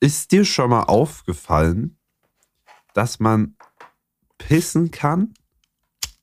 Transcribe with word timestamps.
ist 0.00 0.32
dir 0.32 0.44
schon 0.44 0.70
mal 0.70 0.82
aufgefallen, 0.84 1.96
dass 2.94 3.20
man 3.20 3.56
pissen 4.38 4.90
kann, 4.90 5.34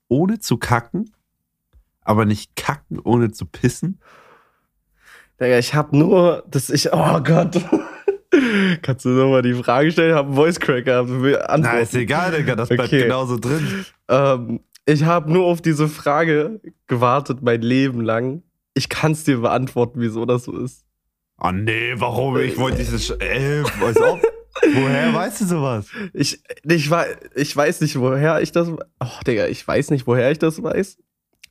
ohne 0.08 0.40
zu 0.40 0.58
kacken, 0.58 1.12
aber 2.01 2.25
nicht 2.25 2.56
kacken, 2.56 3.00
ohne 3.00 3.32
zu 3.32 3.46
pissen? 3.46 4.00
Digga, 5.40 5.58
ich 5.59 5.74
hab 5.74 5.92
nur, 5.92 6.43
dass 6.50 6.69
ich, 6.69 6.93
oh 6.93 7.19
Gott. 7.22 7.59
Kannst 8.82 9.05
du 9.05 9.09
nochmal 9.09 9.41
die 9.41 9.54
Frage 9.54 9.92
stellen? 9.92 10.12
Ich 10.12 10.16
hab 10.16 10.26
einen 10.28 10.36
Voice 10.36 10.60
Cracker. 10.60 11.00
Antworten. 11.00 11.62
Na, 11.62 11.80
ist 11.80 11.94
egal, 11.96 12.32
Digga, 12.32 12.55
das 12.55 12.70
bleibt 12.70 12.84
Okay. 12.89 13.04
genauso 13.04 13.38
drin. 13.38 13.86
Ähm, 14.07 14.60
ich 14.86 15.04
habe 15.04 15.32
nur 15.32 15.46
auf 15.46 15.62
diese 15.62 15.88
Frage 15.88 16.62
gewartet 16.88 17.42
mein 17.42 17.62
Leben 17.62 18.02
lang. 18.02 18.44
Ich 18.73 18.88
kann 18.89 19.14
es 19.14 19.23
dir 19.23 19.39
beantworten, 19.42 20.00
wieso 20.02 20.26
das 20.26 20.44
so 20.46 20.57
ist. 20.57 20.85
Oh 21.38 21.52
nee, 21.52 21.94
warum? 21.98 22.38
Ich 22.38 22.58
wollte 22.58 22.78
dieses. 22.78 23.10
Ey, 23.10 23.64
weiß 23.64 23.98
auf. 23.98 24.22
Woher 24.62 25.14
weißt 25.14 25.42
du 25.42 25.46
sowas? 25.46 25.88
Ich, 26.14 26.42
ich, 26.64 26.92
ich 27.36 27.56
weiß 27.56 27.82
nicht, 27.82 28.00
woher 28.00 28.42
ich 28.42 28.54
das. 28.54 28.70
Oh, 28.70 29.20
Digga, 29.28 29.48
ich 29.48 29.68
weiß 29.68 29.90
nicht, 29.92 30.07
woher 30.07 30.32
ich 30.32 30.40
das 30.40 30.64
weiß. 30.64 30.98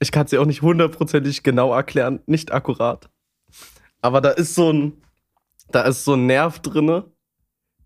Ich 0.01 0.11
kann 0.11 0.25
es 0.25 0.31
dir 0.31 0.41
auch 0.41 0.47
nicht 0.47 0.63
hundertprozentig 0.63 1.43
genau 1.43 1.75
erklären, 1.75 2.21
nicht 2.27 2.53
akkurat. 2.53 3.11
Aber 4.01 4.23
da 4.23 4.31
ist 4.31 4.55
so 4.55 4.73
ein, 4.73 5.03
da 5.71 5.83
ist 5.83 6.05
so 6.05 6.15
ein 6.15 6.27
Nerv 6.27 6.61
drinne, 6.61 7.13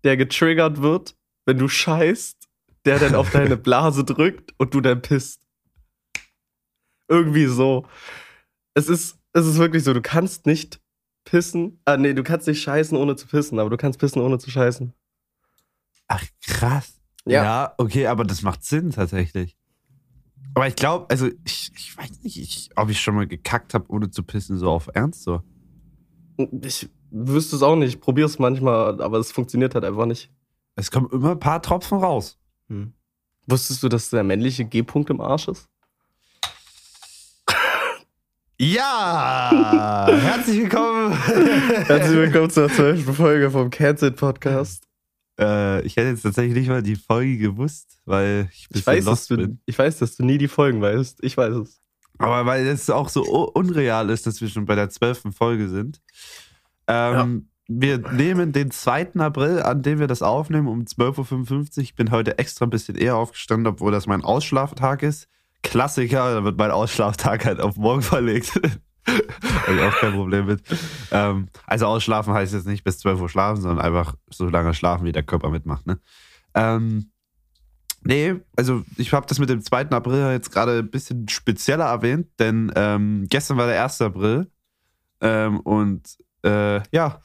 der 0.05 0.15
getriggert 0.15 0.81
wird, 0.81 1.15
wenn 1.45 1.57
du 1.57 1.67
scheißt, 1.67 2.47
der 2.85 2.99
dann 2.99 3.15
auf 3.15 3.29
deine 3.29 3.57
Blase 3.57 4.05
drückt 4.05 4.53
und 4.57 4.73
du 4.73 4.79
dann 4.79 5.01
pisst. 5.01 5.41
Irgendwie 7.09 7.45
so. 7.45 7.85
Es 8.73 8.87
ist, 8.87 9.19
es 9.33 9.45
ist 9.45 9.57
wirklich 9.57 9.83
so, 9.83 9.93
du 9.93 10.01
kannst 10.01 10.45
nicht 10.45 10.79
pissen. 11.29 11.79
Ah, 11.85 11.97
nee, 11.97 12.13
du 12.13 12.23
kannst 12.23 12.47
nicht 12.47 12.61
scheißen, 12.61 12.97
ohne 12.97 13.15
zu 13.15 13.27
pissen, 13.27 13.59
aber 13.59 13.69
du 13.69 13.77
kannst 13.77 13.99
pissen, 13.99 14.21
ohne 14.21 14.39
zu 14.39 14.49
scheißen. 14.49 14.93
Ach, 16.07 16.23
krass. 16.45 16.99
Ja. 17.25 17.43
Ja, 17.43 17.73
okay, 17.77 18.07
aber 18.07 18.23
das 18.23 18.41
macht 18.41 18.63
Sinn 18.63 18.89
tatsächlich. 18.91 19.55
Aber 20.55 20.67
ich 20.67 20.75
glaube, 20.75 21.05
also 21.09 21.27
ich, 21.45 21.71
ich 21.75 21.95
weiß 21.95 22.23
nicht, 22.23 22.37
ich, 22.37 22.69
ob 22.75 22.89
ich 22.89 22.99
schon 22.99 23.15
mal 23.15 23.27
gekackt 23.27 23.75
habe, 23.75 23.85
ohne 23.89 24.09
zu 24.09 24.23
pissen, 24.23 24.57
so 24.57 24.71
auf 24.71 24.89
Ernst 24.93 25.23
so. 25.23 25.43
Ich 26.63 26.89
wüsste 27.11 27.55
es 27.55 27.61
auch 27.61 27.75
nicht. 27.75 27.95
Ich 27.95 28.01
probiere 28.01 28.25
es 28.27 28.39
manchmal, 28.39 28.99
aber 29.01 29.19
es 29.19 29.31
funktioniert 29.31 29.75
halt 29.75 29.85
einfach 29.85 30.07
nicht. 30.07 30.31
Es 30.75 30.89
kommen 30.89 31.09
immer 31.11 31.31
ein 31.31 31.39
paar 31.39 31.61
Tropfen 31.61 31.99
raus. 31.99 32.39
Wusstest 33.45 33.83
du, 33.83 33.89
dass 33.89 34.09
der 34.09 34.23
männliche 34.23 34.65
G-Punkt 34.65 35.09
im 35.09 35.21
Arsch 35.21 35.47
ist? 35.47 35.68
Ja! 38.61 40.05
Herzlich 40.09 40.63
willkommen! 40.63 41.13
Herzlich 41.23 42.17
willkommen 42.17 42.49
zur 42.49 42.67
zwölften 42.69 43.13
Folge 43.13 43.49
vom 43.51 43.69
Cancel 43.69 44.11
Podcast. 44.11 44.83
äh, 45.39 45.81
ich 45.83 45.95
hätte 45.95 46.09
jetzt 46.09 46.23
tatsächlich 46.23 46.55
nicht 46.55 46.67
mal 46.67 46.83
die 46.83 46.97
Folge 46.97 47.37
gewusst, 47.37 48.01
weil 48.03 48.49
ich 48.51 48.67
Ich 48.73 48.85
weiß, 48.85 49.05
dass 49.05 49.27
du, 49.27 49.37
bin. 49.37 49.61
ich 49.65 49.79
weiß, 49.79 49.99
dass 49.99 50.17
du 50.17 50.25
nie 50.25 50.37
die 50.37 50.49
Folgen 50.49 50.81
weißt. 50.81 51.19
Ich 51.23 51.37
weiß 51.37 51.55
es. 51.55 51.79
Aber 52.17 52.45
weil 52.45 52.67
es 52.67 52.89
auch 52.89 53.07
so 53.07 53.21
unreal 53.23 54.09
ist, 54.09 54.27
dass 54.27 54.41
wir 54.41 54.49
schon 54.49 54.65
bei 54.65 54.75
der 54.75 54.89
zwölften 54.89 55.31
Folge 55.31 55.69
sind. 55.69 56.01
Ähm, 56.87 57.47
Wir 57.69 57.97
nehmen 57.99 58.51
den 58.51 58.71
2. 58.71 59.13
April, 59.19 59.61
an 59.61 59.83
dem 59.83 59.99
wir 59.99 60.07
das 60.07 60.21
aufnehmen, 60.21 60.67
um 60.67 60.81
12.55 60.81 61.77
Uhr. 61.77 61.83
Ich 61.83 61.95
bin 61.95 62.11
heute 62.11 62.37
extra 62.39 62.65
ein 62.65 62.71
bisschen 62.71 62.95
eher 62.95 63.15
aufgestanden, 63.15 63.67
obwohl 63.67 63.93
das 63.93 64.05
mein 64.05 64.21
Ausschlaftag 64.25 65.01
ist. 65.03 65.29
Klassiker, 65.63 66.33
da 66.35 66.43
wird 66.43 66.57
mein 66.57 66.71
Ausschlaftag 66.71 67.45
halt 67.45 67.59
auf 67.59 67.75
morgen 67.75 68.01
verlegt. 68.03 68.59
Habe 69.07 69.75
ich 69.75 69.81
auch 69.81 69.99
kein 69.99 70.13
Problem 70.13 70.45
mit. 70.45 70.61
Ähm, 71.11 71.47
also 71.65 71.87
ausschlafen 71.87 72.33
heißt 72.33 72.53
jetzt 72.53 72.67
nicht 72.67 72.83
bis 72.83 72.99
12 72.99 73.21
Uhr 73.21 73.29
schlafen, 73.29 73.61
sondern 73.61 73.83
einfach 73.83 74.15
so 74.29 74.47
lange 74.47 74.73
schlafen, 74.73 75.05
wie 75.05 75.11
der 75.11 75.23
Körper 75.23 75.49
mitmacht. 75.49 75.87
Ne? 75.87 75.99
Ähm, 76.53 77.11
nee, 78.03 78.35
also 78.55 78.83
ich 78.97 79.13
habe 79.13 79.25
das 79.27 79.39
mit 79.39 79.49
dem 79.49 79.61
2. 79.61 79.89
April 79.89 80.31
jetzt 80.31 80.51
gerade 80.51 80.79
ein 80.79 80.91
bisschen 80.91 81.27
spezieller 81.29 81.85
erwähnt, 81.85 82.27
denn 82.39 82.71
ähm, 82.75 83.25
gestern 83.29 83.57
war 83.57 83.67
der 83.67 83.83
1. 83.83 84.01
April 84.01 84.51
ähm, 85.21 85.59
und 85.61 86.17
äh, 86.43 86.81
ja, 86.91 87.21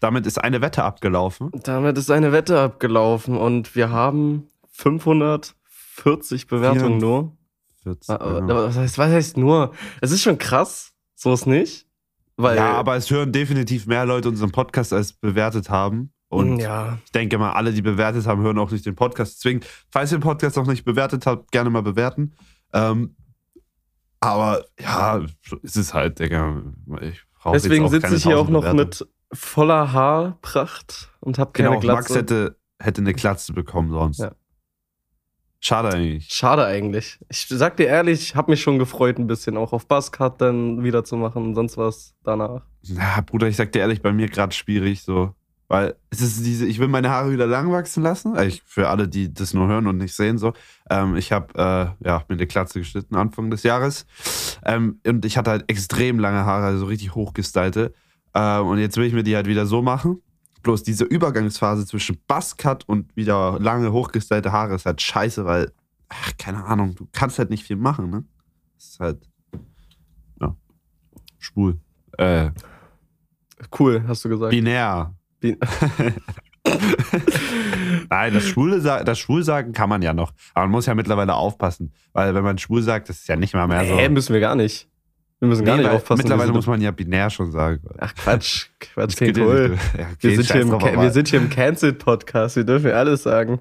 damit 0.00 0.26
ist 0.26 0.38
eine 0.38 0.60
Wette 0.60 0.84
abgelaufen. 0.84 1.50
Damit 1.64 1.98
ist 1.98 2.10
eine 2.10 2.32
Wette 2.32 2.60
abgelaufen 2.60 3.36
und 3.36 3.74
wir 3.74 3.90
haben 3.90 4.48
540 4.72 6.46
Bewertungen 6.46 6.98
nur. 6.98 7.37
14, 7.82 8.14
Aber- 8.14 8.40
genau. 8.40 8.52
aber 8.54 8.64
Was 8.68 8.76
heißt, 8.76 8.98
was 8.98 9.10
heißt 9.10 9.36
nur? 9.36 9.72
Es 10.00 10.10
ist 10.10 10.22
schon 10.22 10.38
krass, 10.38 10.92
so 11.14 11.32
ist 11.32 11.46
nicht. 11.46 11.86
Weil, 12.36 12.56
ja, 12.56 12.72
aber 12.74 12.94
es 12.96 13.10
hören 13.10 13.32
definitiv 13.32 13.86
mehr 13.86 14.04
Leute 14.06 14.28
unseren 14.28 14.52
Podcast 14.52 14.92
als 14.92 15.12
bewertet 15.12 15.70
haben. 15.70 16.12
Und 16.28 16.58
ja, 16.60 16.98
ich 17.04 17.10
denke 17.12 17.38
mal, 17.38 17.52
alle, 17.52 17.72
die 17.72 17.82
bewertet 17.82 18.26
haben, 18.26 18.42
hören 18.42 18.58
auch 18.58 18.70
nicht 18.70 18.84
den 18.86 18.94
Podcast. 18.94 19.38
Deswegen, 19.38 19.60
falls 19.90 20.12
ihr 20.12 20.18
den 20.18 20.22
Podcast 20.22 20.56
noch 20.56 20.66
nicht 20.66 20.84
bewertet 20.84 21.26
habt, 21.26 21.50
gerne 21.50 21.70
mal 21.70 21.82
bewerten. 21.82 22.34
Ähm, 22.72 23.16
aber 24.20 24.64
ja, 24.80 25.20
es 25.62 25.76
ist 25.76 25.94
halt, 25.94 26.18
Digga. 26.18 26.62
Ich 27.00 27.22
brauch 27.40 27.54
jetzt 27.54 27.64
deswegen 27.64 27.88
sitze 27.88 28.14
ich 28.16 28.22
hier 28.24 28.36
auch 28.36 28.48
1000 28.48 28.52
noch 28.52 28.60
Bewertungen. 28.60 28.86
mit 28.88 29.08
voller 29.32 29.92
Haarpracht 29.92 31.12
und 31.20 31.38
habe 31.38 31.52
keine 31.52 31.68
Genau, 31.70 31.80
Glatze. 31.80 31.96
Max 32.12 32.14
hätte, 32.14 32.56
hätte 32.78 33.00
eine 33.00 33.14
Glatze 33.14 33.52
bekommen 33.52 33.90
sonst. 33.90 34.18
Ja. 34.18 34.32
Schade 35.60 35.88
eigentlich. 35.88 36.28
Schade 36.30 36.64
eigentlich. 36.64 37.18
Ich 37.28 37.46
sag 37.48 37.76
dir 37.76 37.86
ehrlich, 37.86 38.20
ich 38.20 38.36
habe 38.36 38.50
mich 38.50 38.62
schon 38.62 38.78
gefreut, 38.78 39.18
ein 39.18 39.26
bisschen 39.26 39.56
auch 39.56 39.72
auf 39.72 39.86
Buzzcut 39.86 40.40
dann 40.40 40.84
wieder 40.84 41.04
zu 41.04 41.16
machen 41.16 41.44
und 41.46 41.54
sonst 41.54 41.76
was 41.76 42.14
danach. 42.22 42.62
Na, 42.88 43.20
Bruder, 43.22 43.48
ich 43.48 43.56
sag 43.56 43.72
dir 43.72 43.80
ehrlich, 43.80 44.00
bei 44.00 44.12
mir 44.12 44.28
gerade 44.28 44.54
schwierig 44.54 45.02
so. 45.02 45.34
Weil 45.70 45.96
es 46.08 46.22
ist 46.22 46.46
diese, 46.46 46.64
ich 46.64 46.78
will 46.78 46.88
meine 46.88 47.10
Haare 47.10 47.30
wieder 47.30 47.46
lang 47.46 47.70
wachsen 47.70 48.02
lassen. 48.02 48.38
Ich, 48.40 48.62
für 48.64 48.88
alle, 48.88 49.06
die 49.06 49.34
das 49.34 49.52
nur 49.52 49.68
hören 49.68 49.86
und 49.86 49.98
nicht 49.98 50.14
sehen, 50.14 50.38
so. 50.38 50.54
Ähm, 50.88 51.14
ich 51.14 51.30
habe 51.30 51.52
äh, 51.54 52.06
ja, 52.08 52.24
mir 52.28 52.36
eine 52.36 52.46
Glatze 52.46 52.78
geschnitten 52.78 53.16
Anfang 53.16 53.50
des 53.50 53.64
Jahres. 53.64 54.06
Ähm, 54.64 55.00
und 55.06 55.26
ich 55.26 55.36
hatte 55.36 55.50
halt 55.50 55.70
extrem 55.70 56.18
lange 56.18 56.46
Haare, 56.46 56.66
also 56.66 56.86
richtig 56.86 57.14
hochgestylte. 57.14 57.92
Ähm, 58.34 58.66
und 58.66 58.78
jetzt 58.78 58.96
will 58.96 59.04
ich 59.04 59.12
mir 59.12 59.24
die 59.24 59.36
halt 59.36 59.46
wieder 59.46 59.66
so 59.66 59.82
machen. 59.82 60.22
Bloß 60.62 60.82
diese 60.82 61.04
Übergangsphase 61.04 61.86
zwischen 61.86 62.18
Buzzcut 62.26 62.84
und 62.88 63.14
wieder 63.16 63.58
lange 63.60 63.92
hochgestylte 63.92 64.52
Haare 64.52 64.74
ist 64.74 64.86
halt 64.86 65.00
scheiße, 65.00 65.44
weil, 65.44 65.72
ach, 66.08 66.32
keine 66.38 66.64
Ahnung, 66.64 66.94
du 66.94 67.08
kannst 67.12 67.38
halt 67.38 67.50
nicht 67.50 67.64
viel 67.64 67.76
machen, 67.76 68.10
ne? 68.10 68.24
Das 68.76 68.84
ist 68.88 69.00
halt, 69.00 69.28
ja, 70.40 70.54
schwul. 71.38 71.78
Äh, 72.16 72.50
Cool, 73.76 74.04
hast 74.06 74.24
du 74.24 74.28
gesagt. 74.28 74.50
binär. 74.52 75.14
Bin- 75.40 75.58
Nein, 78.10 78.34
das 78.34 78.44
Schwule 78.46 78.80
das 78.80 79.18
Schwulsagen 79.18 79.72
kann 79.72 79.88
man 79.88 80.02
ja 80.02 80.12
noch. 80.14 80.32
Aber 80.54 80.66
man 80.66 80.72
muss 80.72 80.86
ja 80.86 80.94
mittlerweile 80.94 81.34
aufpassen. 81.34 81.92
Weil 82.12 82.34
wenn 82.34 82.44
man 82.44 82.58
schwul 82.58 82.82
sagt, 82.82 83.08
das 83.08 83.18
ist 83.20 83.28
ja 83.28 83.36
nicht 83.36 83.54
mal 83.54 83.66
mehr 83.66 83.84
so. 83.84 83.96
Hä, 83.96 84.08
müssen 84.08 84.32
wir 84.32 84.40
gar 84.40 84.54
nicht. 84.54 84.88
Wir 85.40 85.48
müssen 85.48 85.64
gar 85.64 85.76
Nee, 85.76 85.82
nicht 85.84 85.92
aufpassen. 85.92 86.22
Mittlerweile 86.22 86.52
muss 86.52 86.66
man 86.66 86.80
ja 86.80 86.90
binär 86.90 87.30
schon 87.30 87.52
sagen. 87.52 87.80
Ach 87.98 88.14
Quatsch, 88.14 88.66
Quatsch, 88.80 89.12
Das 89.12 89.16
geht 89.16 89.38
cool. 89.38 89.78
Ja, 89.96 90.04
okay, 90.04 90.16
Wir 90.20 90.42
sind, 90.42 90.52
hier 90.52 90.60
im, 90.62 90.70
wir 91.00 91.10
sind 91.12 91.28
hier 91.28 91.40
im 91.40 91.48
Cancelled-Podcast. 91.50 92.56
Wir 92.56 92.64
dürfen 92.64 92.90
alles 92.90 93.22
sagen. 93.22 93.60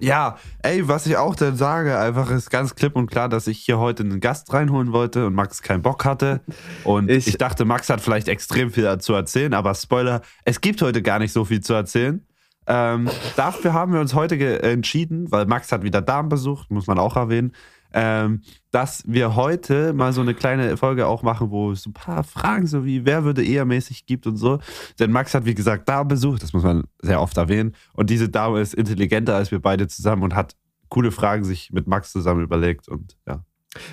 Ja, 0.00 0.38
ey, 0.62 0.86
was 0.86 1.06
ich 1.08 1.16
auch 1.16 1.34
dann 1.34 1.56
sage, 1.56 1.98
einfach 1.98 2.30
ist 2.30 2.50
ganz 2.50 2.76
klipp 2.76 2.94
und 2.94 3.10
klar, 3.10 3.28
dass 3.28 3.48
ich 3.48 3.58
hier 3.58 3.78
heute 3.80 4.04
einen 4.04 4.20
Gast 4.20 4.52
reinholen 4.52 4.92
wollte 4.92 5.26
und 5.26 5.34
Max 5.34 5.60
keinen 5.60 5.82
Bock 5.82 6.04
hatte. 6.04 6.40
Und 6.84 7.10
ich, 7.10 7.26
Ich- 7.26 7.38
dachte, 7.38 7.64
Max 7.64 7.90
hat 7.90 8.00
vielleicht 8.00 8.28
extrem 8.28 8.70
viel 8.70 8.96
zu 8.98 9.12
erzählen, 9.14 9.54
aber 9.54 9.74
Spoiler, 9.74 10.20
es 10.44 10.60
gibt 10.60 10.80
heute 10.82 11.02
gar 11.02 11.18
nicht 11.18 11.32
so 11.32 11.44
viel 11.44 11.60
zu 11.60 11.74
erzählen. 11.74 12.24
Ähm, 12.68 13.08
dafür 13.34 13.72
haben 13.72 13.92
wir 13.92 14.00
uns 14.00 14.14
heute 14.14 14.62
entschieden, 14.62 15.32
weil 15.32 15.46
Max 15.46 15.72
hat 15.72 15.82
wieder 15.82 16.02
Darm 16.02 16.28
besucht, 16.28 16.70
muss 16.70 16.86
man 16.86 16.98
auch 17.00 17.16
erwähnen, 17.16 17.52
ähm, 17.92 18.42
dass 18.70 19.02
wir 19.06 19.34
heute 19.34 19.92
mal 19.92 20.12
so 20.12 20.20
eine 20.20 20.34
kleine 20.34 20.76
Folge 20.76 21.06
auch 21.06 21.22
machen, 21.22 21.50
wo 21.50 21.72
es 21.72 21.82
so 21.82 21.90
ein 21.90 21.94
paar 21.94 22.24
Fragen 22.24 22.66
so 22.66 22.84
wie 22.84 23.04
wer 23.04 23.24
würde 23.24 23.44
eher 23.44 23.64
mäßig 23.64 24.06
gibt 24.06 24.26
und 24.26 24.36
so. 24.36 24.58
Denn 24.98 25.10
Max 25.10 25.34
hat, 25.34 25.44
wie 25.44 25.54
gesagt, 25.54 25.88
Darm 25.88 26.08
besucht, 26.08 26.42
das 26.42 26.52
muss 26.52 26.62
man 26.62 26.84
sehr 27.00 27.20
oft 27.20 27.36
erwähnen. 27.36 27.74
Und 27.94 28.10
diese 28.10 28.28
Dame 28.28 28.60
ist 28.60 28.74
intelligenter 28.74 29.34
als 29.34 29.50
wir 29.50 29.60
beide 29.60 29.88
zusammen 29.88 30.22
und 30.22 30.34
hat 30.34 30.54
coole 30.88 31.10
Fragen 31.10 31.44
sich 31.44 31.70
mit 31.72 31.86
Max 31.86 32.12
zusammen 32.12 32.42
überlegt. 32.42 32.88
Und 32.88 33.16
ja. 33.26 33.44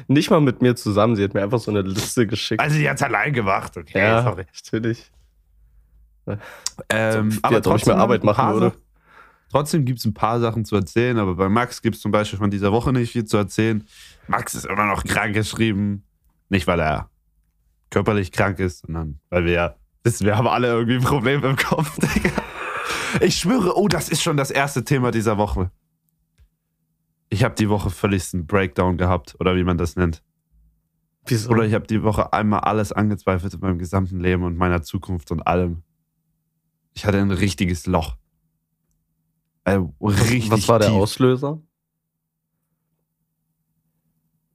Nicht 0.08 0.30
mal 0.30 0.42
mit 0.42 0.62
mir 0.62 0.76
zusammen. 0.76 1.16
Sie 1.16 1.24
hat 1.24 1.34
mir 1.34 1.44
einfach 1.44 1.60
so 1.60 1.72
eine 1.72 1.82
Liste 1.82 2.26
geschickt. 2.28 2.62
Also, 2.62 2.78
die 2.78 2.90
hat 2.90 2.98
es 2.98 3.04
allein 3.04 3.34
gemacht, 3.34 3.76
okay. 3.78 4.00
ja, 4.00 4.24
sorry. 4.24 4.46
natürlich. 4.54 5.12
Ähm, 6.90 7.32
Wie, 7.32 7.40
aber 7.44 7.58
ob 7.58 7.60
ich 7.60 7.70
trotzdem 7.70 7.94
mehr 7.94 8.02
Arbeit 8.02 8.24
machen 8.24 8.54
würde. 8.54 8.74
Trotzdem 9.52 9.86
gibt 9.86 10.00
es 10.00 10.06
ein 10.06 10.14
paar 10.14 10.40
Sachen 10.40 10.66
zu 10.66 10.76
erzählen, 10.76 11.18
aber 11.18 11.36
bei 11.36 11.50
Max 11.50 11.82
gibt 11.82 11.96
es 11.96 12.02
zum 12.02 12.12
Beispiel 12.12 12.40
von 12.40 12.52
dieser 12.52 12.72
Woche 12.72 12.92
nicht 12.92 13.12
viel 13.12 13.26
zu 13.26 13.38
erzählen. 13.38 13.86
Max 14.28 14.56
ist 14.56 14.66
immer 14.66 14.86
noch 14.86 15.04
krank 15.04 15.34
geschrieben. 15.34 16.04
Nicht, 16.50 16.68
weil 16.68 16.80
er 16.80 17.10
körperlich 17.90 18.32
krank 18.32 18.60
ist, 18.60 18.80
sondern 18.86 19.20
weil 19.30 19.46
wir 19.46 19.52
ja 19.54 19.76
wissen, 20.04 20.26
wir 20.26 20.38
haben 20.38 20.48
alle 20.48 20.68
irgendwie 20.68 20.96
ein 20.96 21.04
Problem 21.04 21.44
im 21.44 21.56
Kopf. 21.56 21.98
Digga. 22.16 22.32
Ich 23.22 23.38
schwöre, 23.38 23.78
oh, 23.78 23.88
das 23.88 24.10
ist 24.10 24.22
schon 24.22 24.38
das 24.38 24.52
erste 24.52 24.84
Thema 24.84 25.12
dieser 25.12 25.38
Woche. 25.38 25.72
Ich 27.30 27.44
habe 27.44 27.56
die 27.56 27.70
Woche 27.70 27.90
völligsten 27.90 28.46
Breakdown 28.46 28.98
gehabt, 28.98 29.36
oder 29.40 29.56
wie 29.56 29.64
man 29.64 29.78
das 29.78 29.96
nennt. 29.96 30.22
Wieso? 31.26 31.50
Oder 31.50 31.64
ich 31.64 31.74
habe 31.74 31.88
die 31.88 32.04
Woche 32.04 32.34
einmal 32.34 32.62
alles 32.62 32.92
angezweifelt 32.92 33.54
in 33.54 33.60
meinem 33.60 33.80
gesamten 33.80 34.20
Leben 34.20 34.44
und 34.44 34.58
meiner 34.58 34.84
Zukunft 34.84 35.32
und 35.32 35.42
allem. 35.42 35.84
Ich 36.94 37.06
hatte 37.06 37.20
ein 37.20 37.32
richtiges 37.32 37.88
Loch. 37.88 38.18
Also 39.66 39.94
richtig 40.00 40.52
Was 40.52 40.68
war 40.70 40.80
der 40.80 40.90
tief. 40.90 40.98
Auslöser? 40.98 41.62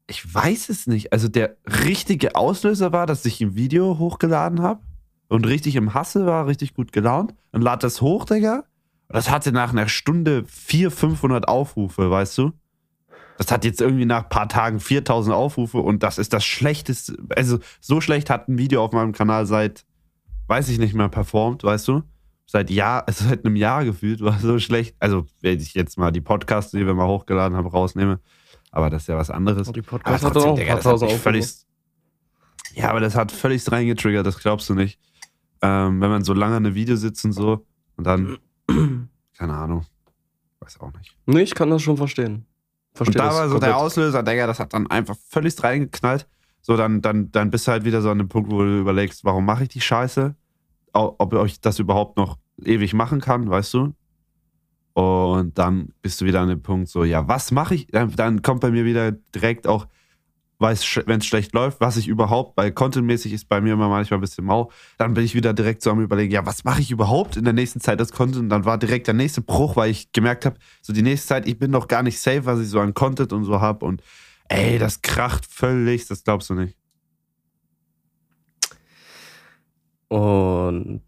Ich 0.07 0.35
weiß 0.35 0.71
es 0.71 0.87
nicht. 0.87 1.13
Also 1.13 1.29
der 1.29 1.57
richtige 1.85 2.35
Auslöser 2.35 2.93
war, 2.93 3.07
dass 3.07 3.25
ich 3.27 3.41
ein 3.41 3.55
Video 3.55 3.99
hochgeladen 3.99 4.63
habe 4.63 4.81
und 5.29 5.47
richtig 5.47 5.77
im 5.77 5.95
Hasse 5.95 6.27
war, 6.27 6.47
richtig 6.47 6.75
gut 6.75 6.93
gelaunt 6.93 7.35
und 7.53 7.63
lad 7.63 7.83
das 7.83 8.01
hoch, 8.01 8.25
Digga. 8.25 8.65
Und 9.09 9.17
das 9.17 9.31
hatte 9.31 9.53
nach 9.53 9.71
einer 9.71 9.89
Stunde 9.89 10.45
400, 10.47 10.99
500 10.99 11.49
Aufrufe, 11.49 12.11
weißt 12.11 12.39
du? 12.39 12.53
Das 13.39 13.51
hat 13.51 13.65
jetzt 13.65 13.81
irgendwie 13.81 14.05
nach 14.05 14.25
ein 14.25 14.29
paar 14.29 14.49
Tagen 14.49 14.81
4000 14.81 15.35
Aufrufe 15.35 15.79
und 15.79 16.03
das 16.03 16.19
ist 16.19 16.33
das 16.33 16.45
schlechteste. 16.45 17.17
Also 17.35 17.59
so 17.81 18.01
schlecht 18.01 18.31
hat 18.31 18.49
ein 18.49 18.59
Video 18.59 18.85
auf 18.85 18.93
meinem 18.93 19.13
Kanal 19.13 19.47
seit, 19.47 19.87
weiß 20.47 20.69
ich 20.69 20.79
nicht 20.79 20.95
mehr, 20.95 21.09
performt, 21.09 21.65
weißt 21.65 21.89
du? 21.89 22.03
Seit 22.51 22.69
Jahr, 22.69 23.05
also 23.07 23.29
seit 23.29 23.45
einem 23.45 23.55
Jahr 23.55 23.85
gefühlt 23.85 24.21
war 24.23 24.37
so 24.41 24.59
schlecht. 24.59 24.97
Also 24.99 25.25
wenn 25.41 25.61
ich 25.61 25.73
jetzt 25.75 25.97
mal 25.97 26.11
die 26.11 26.21
Podcasts, 26.21 26.73
die 26.73 26.85
wir 26.85 26.95
mal 26.95 27.07
hochgeladen 27.07 27.57
haben, 27.57 27.69
rausnehme, 27.69 28.19
aber 28.73 28.91
das 28.91 29.03
ist 29.03 29.07
ja 29.07 29.17
was 29.17 29.31
anderes. 29.31 29.69
Und 29.69 29.77
die 29.77 29.81
Aber 29.81 29.99
Podcast 29.99 30.25
hat 30.25 30.37
auch 30.37 30.57
Digga, 30.57 30.75
das 30.75 30.85
hat 30.85 31.13
völlig. 31.13 31.47
Ja, 32.75 32.91
aber 32.91 32.99
das 32.99 33.15
hat 33.15 33.31
völlig 33.31 33.71
reingetriggert, 33.71 34.27
das 34.27 34.41
glaubst 34.41 34.69
du 34.69 34.75
nicht. 34.75 34.99
Ähm, 35.63 36.01
wenn 36.01 36.11
man 36.11 36.25
so 36.25 36.33
lange 36.35 36.57
an 36.57 36.67
einem 36.67 36.75
Video 36.75 36.97
sitzt 36.97 37.25
und 37.25 37.35
so 37.35 37.67
und 37.97 38.05
dann, 38.05 38.39
keine 39.39 39.55
Ahnung, 39.55 39.87
weiß 40.59 40.81
auch 40.81 40.93
nicht. 40.95 41.17
Nee, 41.27 41.43
ich 41.43 41.55
kann 41.55 41.71
das 41.71 41.83
schon 41.83 41.99
verstehen. 41.99 42.47
Verstehe 42.95 43.23
und 43.23 43.29
da 43.29 43.33
war 43.33 43.49
so 43.49 43.61
der 43.61 43.71
komplett. 43.71 43.75
Auslöser, 43.75 44.23
Digga, 44.25 44.49
das 44.49 44.59
hat 44.59 44.75
dann 44.75 44.89
einfach 44.89 45.15
völlig 45.29 45.63
reingeknallt. 45.63 46.27
So, 46.63 46.77
dann, 46.77 47.01
dann, 47.01 47.31
dann 47.31 47.51
bist 47.53 47.69
du 47.69 47.73
halt 47.73 47.85
wieder 47.85 48.03
so 48.03 48.11
an 48.11 48.19
dem 48.19 48.29
Punkt, 48.29 48.51
wo 48.51 48.59
du 48.63 48.81
überlegst, 48.81 49.25
warum 49.25 49.45
mache 49.45 49.63
ich 49.63 49.69
die 49.69 49.81
Scheiße? 49.81 50.35
Ob 50.93 51.33
ich 51.45 51.61
das 51.61 51.79
überhaupt 51.79 52.17
noch 52.17 52.39
ewig 52.65 52.95
machen 52.95 53.21
kann, 53.21 53.49
weißt 53.49 53.75
du? 53.75 53.95
Und 54.93 55.57
dann 55.57 55.93
bist 56.03 56.21
du 56.21 56.25
wieder 56.27 56.41
an 56.41 56.49
dem 56.49 56.63
Punkt, 56.63 56.89
so, 56.89 57.05
ja, 57.05 57.27
was 57.29 57.53
mache 57.53 57.75
ich? 57.75 57.87
Dann, 57.87 58.11
dann 58.17 58.43
kommt 58.43 58.61
bei 58.61 58.71
mir 58.71 58.85
wieder 58.85 59.13
direkt 59.13 59.67
auch, 59.67 59.87
wenn 60.59 60.73
es 60.73 60.85
schlecht 61.25 61.55
läuft, 61.55 61.81
was 61.81 61.97
ich 61.97 62.07
überhaupt, 62.07 62.57
weil 62.59 62.71
contentmäßig 62.71 63.33
ist 63.33 63.49
bei 63.49 63.63
mir 63.63 63.73
immer 63.73 63.89
manchmal 63.89 64.19
ein 64.19 64.21
bisschen 64.21 64.45
mau, 64.45 64.71
dann 64.99 65.15
bin 65.15 65.25
ich 65.25 65.35
wieder 65.35 65.55
direkt 65.55 65.81
so 65.81 65.91
am 65.91 66.03
überlegen, 66.03 66.33
ja, 66.33 66.45
was 66.45 66.65
mache 66.65 66.83
ich 66.83 66.91
überhaupt 66.91 67.39
in 67.39 67.45
der 67.45 67.55
nächsten 67.55 67.81
Zeit 67.81 67.99
als 67.99 68.13
Content? 68.13 68.43
Und 68.43 68.49
dann 68.51 68.67
war 68.67 68.77
direkt 68.77 69.07
der 69.07 69.15
nächste 69.15 69.41
Bruch, 69.41 69.77
weil 69.77 69.91
ich 69.91 70.13
gemerkt 70.13 70.45
habe, 70.45 70.59
so 70.83 70.93
die 70.93 71.03
nächste 71.03 71.29
Zeit, 71.29 71.49
ich 71.49 71.59
bin 71.59 71.71
noch 71.71 71.89
gar 71.89 72.03
nicht 72.03 72.21
safe, 72.21 72.45
was 72.45 72.61
ich 72.61 72.69
so 72.69 72.81
an 72.81 72.93
Content 72.93 73.33
und 73.33 73.45
so 73.45 73.61
habe 73.61 73.87
und 73.87 74.03
ey, 74.49 74.79
das 74.79 75.01
kracht 75.01 75.47
völlig, 75.47 76.07
das 76.09 76.25
glaubst 76.25 76.51
du 76.51 76.55
nicht. 76.55 76.77
Und 80.11 81.03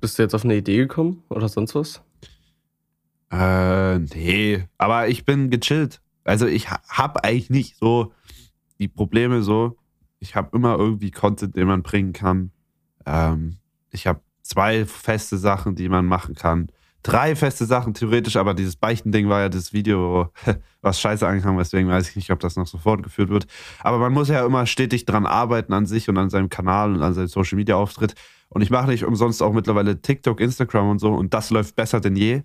bist 0.00 0.16
du 0.18 0.22
jetzt 0.22 0.34
auf 0.34 0.44
eine 0.44 0.56
Idee 0.56 0.76
gekommen 0.78 1.24
oder 1.28 1.48
sonst 1.48 1.74
was? 1.74 2.02
Äh, 3.32 3.98
nee, 3.98 4.64
aber 4.78 5.08
ich 5.08 5.24
bin 5.24 5.50
gechillt. 5.50 6.00
Also 6.24 6.46
ich 6.46 6.70
ha- 6.70 6.80
hab 6.88 7.24
eigentlich 7.24 7.50
nicht 7.50 7.76
so 7.76 8.12
die 8.78 8.86
Probleme 8.88 9.42
so. 9.42 9.76
Ich 10.20 10.36
habe 10.36 10.56
immer 10.56 10.78
irgendwie 10.78 11.10
Content, 11.10 11.56
den 11.56 11.66
man 11.66 11.82
bringen 11.82 12.12
kann. 12.12 12.52
Ähm, 13.06 13.58
ich 13.90 14.06
habe 14.06 14.20
zwei 14.42 14.86
feste 14.86 15.36
Sachen, 15.36 15.74
die 15.74 15.88
man 15.88 16.06
machen 16.06 16.36
kann. 16.36 16.68
Drei 17.02 17.36
feste 17.36 17.64
Sachen 17.64 17.94
theoretisch, 17.94 18.36
aber 18.36 18.54
dieses 18.54 18.76
Beichtending 18.76 19.28
war 19.28 19.40
ja 19.40 19.48
das 19.48 19.72
Video, 19.72 20.30
was 20.82 21.00
scheiße 21.00 21.26
ankam, 21.26 21.56
deswegen 21.56 21.88
weiß 21.88 22.10
ich 22.10 22.16
nicht, 22.16 22.30
ob 22.30 22.40
das 22.40 22.56
noch 22.56 22.66
so 22.66 22.76
fortgeführt 22.78 23.28
wird. 23.30 23.46
Aber 23.80 23.98
man 23.98 24.12
muss 24.12 24.28
ja 24.28 24.44
immer 24.44 24.66
stetig 24.66 25.06
dran 25.06 25.24
arbeiten 25.24 25.72
an 25.72 25.86
sich 25.86 26.08
und 26.08 26.18
an 26.18 26.28
seinem 26.30 26.48
Kanal 26.48 26.92
und 26.94 27.02
an 27.02 27.14
seinem 27.14 27.28
Social 27.28 27.56
Media 27.56 27.76
Auftritt. 27.76 28.14
Und 28.48 28.62
ich 28.62 28.70
mache 28.70 28.88
nicht 28.88 29.04
umsonst 29.04 29.42
auch 29.42 29.52
mittlerweile 29.52 30.00
TikTok, 30.02 30.40
Instagram 30.40 30.90
und 30.90 30.98
so 30.98 31.12
und 31.14 31.32
das 31.34 31.50
läuft 31.50 31.76
besser 31.76 32.00
denn 32.00 32.16
je. 32.16 32.42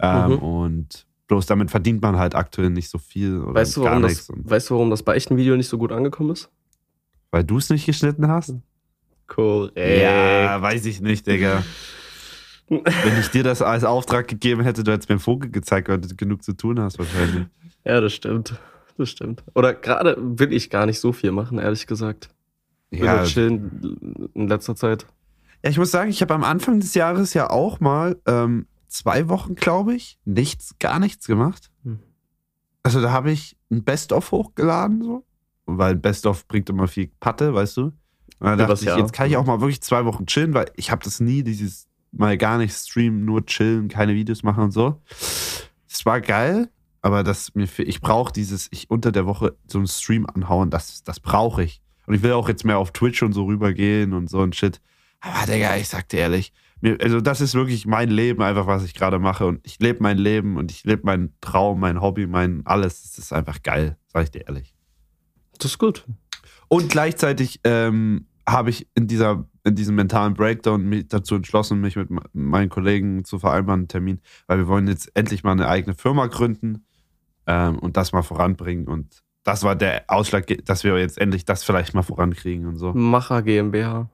Ähm, 0.00 0.32
Mhm. 0.32 0.38
Und 0.38 1.06
bloß 1.28 1.46
damit 1.46 1.70
verdient 1.70 2.02
man 2.02 2.18
halt 2.18 2.34
aktuell 2.34 2.70
nicht 2.70 2.90
so 2.90 2.98
viel. 2.98 3.40
Oder 3.40 3.54
Weißt 3.60 3.76
du, 3.76 3.82
gar 3.82 3.92
warum 3.92 4.02
nichts. 4.06 4.26
das, 4.26 4.36
weißt 4.42 4.70
du, 4.70 4.74
warum 4.74 4.90
das 4.90 5.02
bei 5.02 5.14
echten 5.14 5.36
Video 5.36 5.56
nicht 5.56 5.68
so 5.68 5.78
gut 5.78 5.92
angekommen 5.92 6.30
ist? 6.30 6.50
weil 7.30 7.42
du 7.44 7.58
es 7.58 7.68
nicht 7.68 7.84
geschnitten 7.86 8.28
hast? 8.28 8.54
Korrekt. 9.26 10.02
Ja, 10.02 10.60
weiß 10.62 10.84
ich 10.86 11.00
nicht, 11.00 11.26
Digga. 11.26 11.64
Wenn 12.68 13.20
ich 13.20 13.28
dir 13.28 13.42
das 13.44 13.60
als 13.62 13.84
Auftrag 13.84 14.26
gegeben 14.28 14.62
hätte, 14.62 14.84
du 14.84 14.92
hättest 14.92 15.08
mir 15.08 15.14
einen 15.14 15.20
Vogel 15.20 15.50
gezeigt, 15.50 15.88
weil 15.88 15.98
du 16.00 16.14
genug 16.16 16.42
zu 16.42 16.54
tun 16.54 16.80
hast 16.80 16.98
wahrscheinlich. 16.98 17.46
Ja, 17.84 18.00
das 18.00 18.12
stimmt. 18.14 18.54
Das 18.96 19.10
stimmt. 19.10 19.42
Oder 19.54 19.74
gerade 19.74 20.16
will 20.18 20.52
ich 20.52 20.70
gar 20.70 20.86
nicht 20.86 21.00
so 21.00 21.12
viel 21.12 21.32
machen, 21.32 21.58
ehrlich 21.58 21.86
gesagt. 21.86 22.30
Ich 22.90 23.00
will 23.00 23.06
Ja, 23.06 23.16
nur 23.16 23.24
chillen 23.24 24.30
in 24.34 24.48
letzter 24.48 24.76
Zeit. 24.76 25.04
ja, 25.64 25.70
ich 25.70 25.78
muss 25.78 25.90
sagen, 25.90 26.10
ich 26.10 26.22
habe 26.22 26.32
am 26.34 26.44
Anfang 26.44 26.80
des 26.80 26.94
Jahres 26.94 27.34
ja 27.34 27.50
auch 27.50 27.80
mal 27.80 28.16
ähm, 28.26 28.66
zwei 28.88 29.28
Wochen, 29.28 29.56
glaube 29.56 29.94
ich, 29.94 30.18
nichts, 30.24 30.76
gar 30.78 31.00
nichts 31.00 31.26
gemacht. 31.26 31.70
Hm. 31.82 31.98
Also 32.82 33.00
da 33.00 33.10
habe 33.10 33.30
ich 33.32 33.56
ein 33.70 33.82
Best-of 33.82 34.30
hochgeladen, 34.30 35.02
so. 35.02 35.24
Weil 35.66 35.92
ein 35.92 36.00
Best-of 36.00 36.46
bringt 36.46 36.70
immer 36.70 36.86
viel 36.86 37.10
Patte, 37.20 37.52
weißt 37.52 37.76
du? 37.78 37.82
Und 37.82 37.94
dann 38.40 38.54
Übers 38.60 38.68
dachte 38.68 38.80
ich, 38.82 38.86
Jahr. 38.88 38.98
jetzt 38.98 39.12
kann 39.12 39.26
ich 39.26 39.36
auch 39.36 39.46
mal 39.46 39.60
wirklich 39.60 39.80
zwei 39.82 40.04
Wochen 40.04 40.26
chillen, 40.26 40.54
weil 40.54 40.66
ich 40.76 40.90
habe 40.90 41.02
das 41.02 41.18
nie, 41.20 41.42
dieses 41.42 41.88
mal 42.16 42.36
gar 42.38 42.58
nicht 42.58 42.74
streamen, 42.74 43.24
nur 43.24 43.44
chillen, 43.46 43.88
keine 43.88 44.14
Videos 44.14 44.42
machen 44.42 44.64
und 44.64 44.70
so. 44.70 45.00
Es 45.88 46.04
war 46.04 46.20
geil, 46.20 46.68
aber 47.02 47.22
das 47.22 47.54
mir 47.54 47.68
ich 47.78 48.00
brauche 48.00 48.32
dieses, 48.32 48.68
ich 48.70 48.90
unter 48.90 49.12
der 49.12 49.26
Woche 49.26 49.56
so 49.66 49.78
einen 49.78 49.86
Stream 49.86 50.26
anhauen, 50.26 50.70
das, 50.70 51.02
das 51.02 51.20
brauche 51.20 51.62
ich. 51.62 51.80
Und 52.06 52.14
ich 52.14 52.22
will 52.22 52.32
auch 52.32 52.48
jetzt 52.48 52.64
mehr 52.64 52.78
auf 52.78 52.92
Twitch 52.92 53.22
und 53.22 53.32
so 53.32 53.44
rübergehen 53.44 54.12
und 54.12 54.28
so 54.28 54.42
ein 54.42 54.52
Shit. 54.52 54.80
Aber 55.20 55.50
Digga, 55.50 55.76
ich 55.76 55.88
sag 55.88 56.08
dir 56.08 56.20
ehrlich, 56.20 56.52
mir, 56.80 56.98
also 57.00 57.20
das 57.20 57.40
ist 57.40 57.54
wirklich 57.54 57.86
mein 57.86 58.10
Leben, 58.10 58.42
einfach 58.42 58.66
was 58.66 58.84
ich 58.84 58.94
gerade 58.94 59.18
mache. 59.18 59.46
Und 59.46 59.60
ich 59.64 59.78
lebe 59.80 60.02
mein 60.02 60.18
Leben 60.18 60.56
und 60.56 60.70
ich 60.70 60.84
lebe 60.84 61.02
meinen 61.04 61.34
Traum, 61.40 61.80
mein 61.80 62.00
Hobby, 62.00 62.26
mein 62.26 62.62
alles. 62.66 63.02
Das 63.02 63.18
ist 63.18 63.32
einfach 63.32 63.62
geil, 63.62 63.96
sag 64.06 64.24
ich 64.24 64.30
dir 64.30 64.46
ehrlich. 64.46 64.74
Das 65.58 65.72
ist 65.72 65.78
gut. 65.78 66.06
Und 66.68 66.90
gleichzeitig 66.90 67.60
ähm, 67.64 68.26
habe 68.46 68.70
ich 68.70 68.86
in, 68.94 69.06
dieser, 69.06 69.48
in 69.64 69.74
diesem 69.74 69.94
mentalen 69.94 70.34
Breakdown 70.34 70.84
mich 70.84 71.08
dazu 71.08 71.34
entschlossen, 71.34 71.80
mich 71.80 71.96
mit 71.96 72.10
me- 72.10 72.22
meinen 72.32 72.68
Kollegen 72.68 73.24
zu 73.24 73.38
vereinbaren, 73.38 73.80
einen 73.80 73.88
Termin, 73.88 74.20
weil 74.46 74.58
wir 74.58 74.68
wollen 74.68 74.86
jetzt 74.86 75.10
endlich 75.14 75.42
mal 75.42 75.52
eine 75.52 75.68
eigene 75.68 75.94
Firma 75.94 76.26
gründen 76.26 76.84
ähm, 77.46 77.78
und 77.78 77.96
das 77.96 78.12
mal 78.12 78.22
voranbringen. 78.22 78.86
Und 78.86 79.22
das 79.42 79.62
war 79.62 79.74
der 79.74 80.04
Ausschlag, 80.08 80.46
dass 80.64 80.84
wir 80.84 80.98
jetzt 80.98 81.18
endlich 81.18 81.44
das 81.44 81.64
vielleicht 81.64 81.94
mal 81.94 82.02
vorankriegen 82.02 82.66
und 82.66 82.76
so. 82.76 82.92
Macher 82.92 83.42
GmbH. 83.42 84.10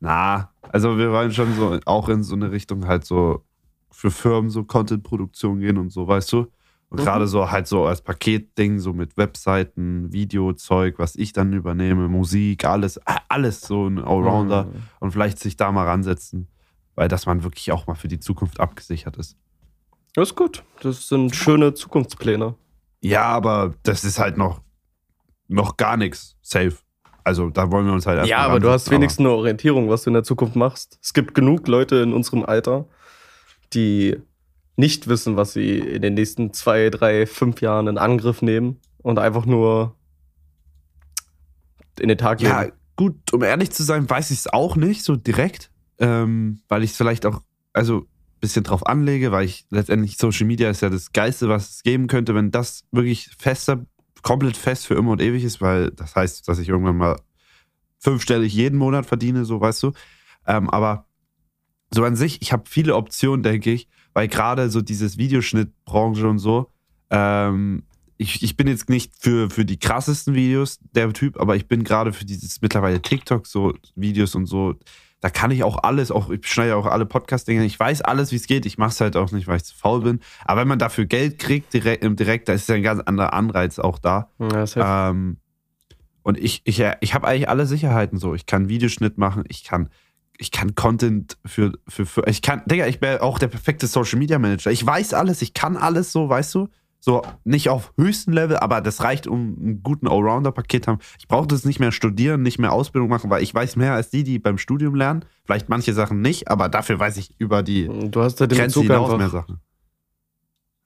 Na, 0.00 0.50
also 0.70 0.98
wir 0.98 1.12
wollen 1.12 1.32
schon 1.32 1.54
so 1.54 1.78
auch 1.86 2.08
in 2.08 2.22
so 2.22 2.34
eine 2.34 2.50
Richtung 2.50 2.86
halt 2.86 3.04
so 3.04 3.44
für 3.90 4.10
Firmen 4.10 4.50
so 4.50 4.64
Content-Produktion 4.64 5.60
gehen 5.60 5.78
und 5.78 5.90
so, 5.90 6.06
weißt 6.08 6.32
du? 6.32 6.46
Und 6.92 6.98
Mhm. 7.00 7.04
gerade 7.04 7.26
so 7.26 7.50
halt 7.50 7.66
so 7.66 7.86
als 7.86 8.02
Paketding, 8.02 8.78
so 8.78 8.92
mit 8.92 9.16
Webseiten, 9.16 10.12
Videozeug, 10.12 10.98
was 10.98 11.16
ich 11.16 11.32
dann 11.32 11.50
übernehme, 11.54 12.06
Musik, 12.06 12.66
alles, 12.66 13.00
alles 13.30 13.62
so 13.62 13.86
ein 13.88 13.98
Allrounder 13.98 14.64
Mhm. 14.64 14.82
und 15.00 15.10
vielleicht 15.12 15.38
sich 15.38 15.56
da 15.56 15.72
mal 15.72 15.86
ransetzen, 15.86 16.48
weil 16.94 17.08
dass 17.08 17.24
man 17.24 17.44
wirklich 17.44 17.72
auch 17.72 17.86
mal 17.86 17.94
für 17.94 18.08
die 18.08 18.20
Zukunft 18.20 18.60
abgesichert 18.60 19.16
ist. 19.16 19.38
Das 20.14 20.28
ist 20.28 20.36
gut. 20.36 20.62
Das 20.82 21.08
sind 21.08 21.34
schöne 21.34 21.72
Zukunftspläne. 21.72 22.56
Ja, 23.00 23.22
aber 23.24 23.72
das 23.84 24.04
ist 24.04 24.18
halt 24.18 24.36
noch, 24.36 24.60
noch 25.48 25.78
gar 25.78 25.96
nichts 25.96 26.36
safe. 26.42 26.76
Also 27.24 27.48
da 27.48 27.70
wollen 27.72 27.86
wir 27.86 27.94
uns 27.94 28.04
halt 28.06 28.18
erst 28.18 28.28
Ja, 28.28 28.38
aber 28.40 28.60
du 28.60 28.68
hast 28.68 28.90
wenigstens 28.90 29.20
eine 29.24 29.30
Orientierung, 29.34 29.88
was 29.88 30.02
du 30.02 30.10
in 30.10 30.14
der 30.14 30.24
Zukunft 30.24 30.56
machst. 30.56 30.98
Es 31.00 31.14
gibt 31.14 31.34
genug 31.34 31.66
Leute 31.68 31.96
in 31.96 32.12
unserem 32.12 32.44
Alter, 32.44 32.84
die 33.72 34.18
nicht 34.76 35.06
wissen, 35.08 35.36
was 35.36 35.52
sie 35.52 35.78
in 35.78 36.02
den 36.02 36.14
nächsten 36.14 36.52
zwei, 36.52 36.90
drei, 36.90 37.26
fünf 37.26 37.60
Jahren 37.60 37.86
in 37.88 37.98
Angriff 37.98 38.42
nehmen 38.42 38.80
und 39.02 39.18
einfach 39.18 39.44
nur 39.44 39.96
in 42.00 42.08
den 42.08 42.18
Tag 42.18 42.40
Ja, 42.40 42.62
leben. 42.62 42.72
gut, 42.96 43.32
um 43.32 43.42
ehrlich 43.42 43.70
zu 43.70 43.82
sein, 43.82 44.08
weiß 44.08 44.30
ich 44.30 44.38
es 44.38 44.46
auch 44.52 44.76
nicht 44.76 45.04
so 45.04 45.16
direkt, 45.16 45.70
ähm, 45.98 46.60
weil 46.68 46.82
ich 46.82 46.92
es 46.92 46.96
vielleicht 46.96 47.26
auch, 47.26 47.42
also 47.72 47.98
ein 47.98 48.40
bisschen 48.40 48.64
drauf 48.64 48.86
anlege, 48.86 49.30
weil 49.30 49.44
ich 49.44 49.66
letztendlich 49.70 50.16
Social 50.16 50.46
Media 50.46 50.70
ist 50.70 50.80
ja 50.80 50.88
das 50.88 51.12
Geilste, 51.12 51.48
was 51.48 51.70
es 51.70 51.82
geben 51.82 52.06
könnte, 52.06 52.34
wenn 52.34 52.50
das 52.50 52.84
wirklich 52.90 53.30
fester, 53.38 53.84
komplett 54.22 54.56
fest 54.56 54.86
für 54.86 54.94
immer 54.94 55.12
und 55.12 55.20
ewig 55.20 55.44
ist, 55.44 55.60
weil 55.60 55.90
das 55.90 56.16
heißt, 56.16 56.48
dass 56.48 56.58
ich 56.58 56.68
irgendwann 56.68 56.96
mal 56.96 57.20
fünfstellig 57.98 58.52
jeden 58.54 58.78
Monat 58.78 59.06
verdiene, 59.06 59.44
so 59.44 59.60
weißt 59.60 59.82
du. 59.82 59.92
Ähm, 60.46 60.70
aber 60.70 61.06
so 61.90 62.04
an 62.04 62.16
sich, 62.16 62.40
ich 62.40 62.52
habe 62.52 62.64
viele 62.66 62.96
Optionen, 62.96 63.42
denke 63.42 63.70
ich, 63.70 63.88
weil 64.14 64.28
gerade 64.28 64.70
so 64.70 64.80
dieses 64.80 65.18
Videoschnittbranche 65.18 66.28
und 66.28 66.38
so, 66.38 66.70
ähm, 67.10 67.84
ich, 68.16 68.42
ich 68.42 68.56
bin 68.56 68.68
jetzt 68.68 68.88
nicht 68.88 69.12
für, 69.18 69.50
für 69.50 69.64
die 69.64 69.78
krassesten 69.78 70.34
Videos 70.34 70.78
der 70.94 71.12
Typ, 71.12 71.40
aber 71.40 71.56
ich 71.56 71.66
bin 71.66 71.84
gerade 71.84 72.12
für 72.12 72.24
dieses 72.24 72.60
mittlerweile 72.62 73.02
TikTok 73.02 73.46
so 73.46 73.74
Videos 73.96 74.34
und 74.34 74.46
so, 74.46 74.74
da 75.20 75.30
kann 75.30 75.50
ich 75.50 75.62
auch 75.64 75.82
alles, 75.82 76.10
auch 76.10 76.30
ich 76.30 76.46
schneide 76.46 76.76
auch 76.76 76.86
alle 76.86 77.06
Podcast-Dinge, 77.06 77.64
ich 77.64 77.78
weiß 77.78 78.02
alles, 78.02 78.32
wie 78.32 78.36
es 78.36 78.46
geht, 78.46 78.66
ich 78.66 78.78
mache 78.78 78.90
es 78.90 79.00
halt 79.00 79.16
auch 79.16 79.30
nicht, 79.32 79.46
weil 79.46 79.56
ich 79.56 79.64
zu 79.64 79.74
faul 79.74 80.02
bin, 80.02 80.20
aber 80.44 80.62
wenn 80.62 80.68
man 80.68 80.78
dafür 80.78 81.06
Geld 81.06 81.38
kriegt 81.38 81.72
direkt, 81.72 82.04
im 82.04 82.16
direkt 82.16 82.48
da 82.48 82.52
ist 82.52 82.68
ja 82.68 82.74
ein 82.74 82.82
ganz 82.82 83.00
anderer 83.00 83.32
Anreiz 83.32 83.78
auch 83.78 83.98
da. 83.98 84.30
Ja. 84.38 85.10
Ähm, 85.10 85.38
und 86.22 86.38
ich, 86.38 86.62
ich, 86.64 86.82
ich 87.00 87.14
habe 87.14 87.26
eigentlich 87.26 87.48
alle 87.48 87.66
Sicherheiten 87.66 88.18
so. 88.18 88.34
Ich 88.34 88.46
kann 88.46 88.68
Videoschnitt 88.68 89.18
machen, 89.18 89.44
ich 89.48 89.64
kann, 89.64 89.88
ich 90.42 90.50
kann 90.50 90.74
Content 90.74 91.38
für, 91.46 91.72
für, 91.88 92.04
für 92.04 92.26
ich 92.26 92.42
kann, 92.42 92.62
Digga, 92.66 92.86
ich 92.88 92.98
bin 92.98 93.18
auch 93.18 93.38
der 93.38 93.46
perfekte 93.46 93.86
Social 93.86 94.18
Media 94.18 94.38
Manager. 94.40 94.70
Ich 94.72 94.84
weiß 94.84 95.14
alles, 95.14 95.40
ich 95.40 95.54
kann 95.54 95.76
alles 95.76 96.10
so, 96.12 96.28
weißt 96.28 96.54
du? 96.56 96.68
So, 96.98 97.22
nicht 97.44 97.68
auf 97.68 97.92
höchstem 97.96 98.32
Level, 98.34 98.56
aber 98.56 98.80
das 98.80 99.02
reicht, 99.02 99.26
um 99.26 99.56
einen 99.60 99.82
guten 99.82 100.06
Allrounder-Paket 100.08 100.86
haben. 100.88 100.98
Ich 101.18 101.26
brauche 101.28 101.46
das 101.46 101.64
nicht 101.64 101.80
mehr 101.80 101.90
studieren, 101.92 102.42
nicht 102.42 102.58
mehr 102.58 102.72
Ausbildung 102.72 103.08
machen, 103.08 103.30
weil 103.30 103.42
ich 103.42 103.54
weiß 103.54 103.76
mehr 103.76 103.94
als 103.94 104.10
die, 104.10 104.22
die 104.24 104.38
beim 104.38 104.58
Studium 104.58 104.94
lernen. 104.94 105.24
Vielleicht 105.44 105.68
manche 105.68 105.94
Sachen 105.94 106.20
nicht, 106.20 106.48
aber 106.48 106.68
dafür 106.68 106.98
weiß 106.98 107.16
ich 107.16 107.34
über 107.40 107.62
die 107.62 107.88
Du 108.10 108.20
hast 108.22 108.40
halt 108.40 108.50
den 108.52 108.58
Grenze 108.58 108.80
Bezug 108.80 108.92
hinaus 108.92 109.04
einfach. 109.06 109.18
mehr 109.18 109.28
Sachen. 109.30 109.60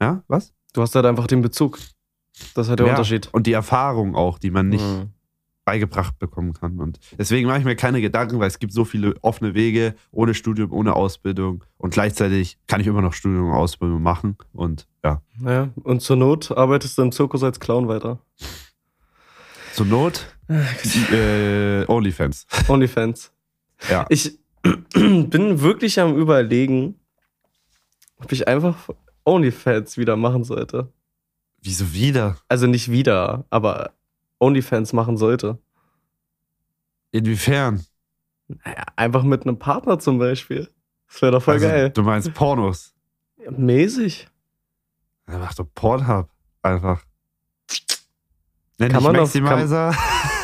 Ja, 0.00 0.22
was? 0.28 0.52
Du 0.74 0.82
hast 0.82 0.94
halt 0.94 1.06
einfach 1.06 1.26
den 1.26 1.40
Bezug. 1.42 1.78
Das 2.54 2.66
ist 2.66 2.68
halt 2.70 2.78
der 2.80 2.86
ja. 2.86 2.92
Unterschied. 2.92 3.28
Und 3.32 3.46
die 3.46 3.52
Erfahrung 3.52 4.14
auch, 4.14 4.38
die 4.38 4.50
man 4.50 4.68
nicht 4.68 4.84
Mhm. 4.84 5.10
Beigebracht 5.66 6.18
bekommen 6.18 6.54
kann. 6.54 6.78
Und 6.80 6.98
deswegen 7.18 7.48
mache 7.48 7.58
ich 7.58 7.64
mir 7.64 7.76
keine 7.76 8.00
Gedanken, 8.00 8.38
weil 8.38 8.46
es 8.46 8.58
gibt 8.58 8.72
so 8.72 8.84
viele 8.86 9.14
offene 9.20 9.52
Wege, 9.54 9.94
ohne 10.12 10.32
Studium, 10.32 10.72
ohne 10.72 10.94
Ausbildung. 10.94 11.64
Und 11.76 11.90
gleichzeitig 11.92 12.56
kann 12.68 12.80
ich 12.80 12.86
immer 12.86 13.02
noch 13.02 13.12
Studium 13.12 13.48
und 13.50 13.52
Ausbildung 13.54 14.00
machen. 14.00 14.36
Und 14.54 14.86
ja, 15.04 15.20
Ja, 15.44 15.68
und 15.82 16.00
zur 16.00 16.16
Not 16.16 16.52
arbeitest 16.52 16.96
du 16.96 17.02
im 17.02 17.12
Zirkus 17.12 17.42
als 17.42 17.60
Clown 17.60 17.88
weiter. 17.88 18.20
zur 19.74 19.86
Not 19.86 20.24
äh, 21.12 21.84
OnlyFans. 21.86 22.46
Onlyfans. 22.68 23.32
Ja. 23.90 24.06
Ich 24.08 24.38
bin 24.94 25.60
wirklich 25.60 25.98
am 26.00 26.16
überlegen, 26.16 26.94
ob 28.18 28.30
ich 28.30 28.46
einfach 28.46 28.88
Onlyfans 29.24 29.98
wieder 29.98 30.16
machen 30.16 30.44
sollte. 30.44 30.92
Wieso 31.60 31.92
wieder? 31.92 32.36
Also 32.48 32.68
nicht 32.68 32.88
wieder, 32.92 33.44
aber 33.50 33.90
Onlyfans 34.38 34.92
machen 34.92 35.16
sollte. 35.16 35.58
Inwiefern? 37.12 37.84
Naja, 38.48 38.84
einfach 38.96 39.22
mit 39.22 39.42
einem 39.42 39.58
Partner 39.58 39.98
zum 39.98 40.18
Beispiel. 40.18 40.68
Das 41.08 41.22
wäre 41.22 41.32
doch 41.32 41.42
voll 41.42 41.54
Also, 41.54 41.66
geil. 41.66 41.90
Du 41.90 42.02
meinst 42.02 42.32
Pornos? 42.34 42.94
Mäßig. 43.50 44.28
Dann 45.26 45.40
mach 45.40 45.54
doch 45.54 45.66
Pornhub 45.74 46.28
einfach. 46.62 47.04
Nenn 48.78 48.90
Kann 48.92 48.98
dich 49.00 49.06
man 49.06 49.18
auf- 49.18 49.32
kann- 49.32 49.42
Maximizer 49.42 49.96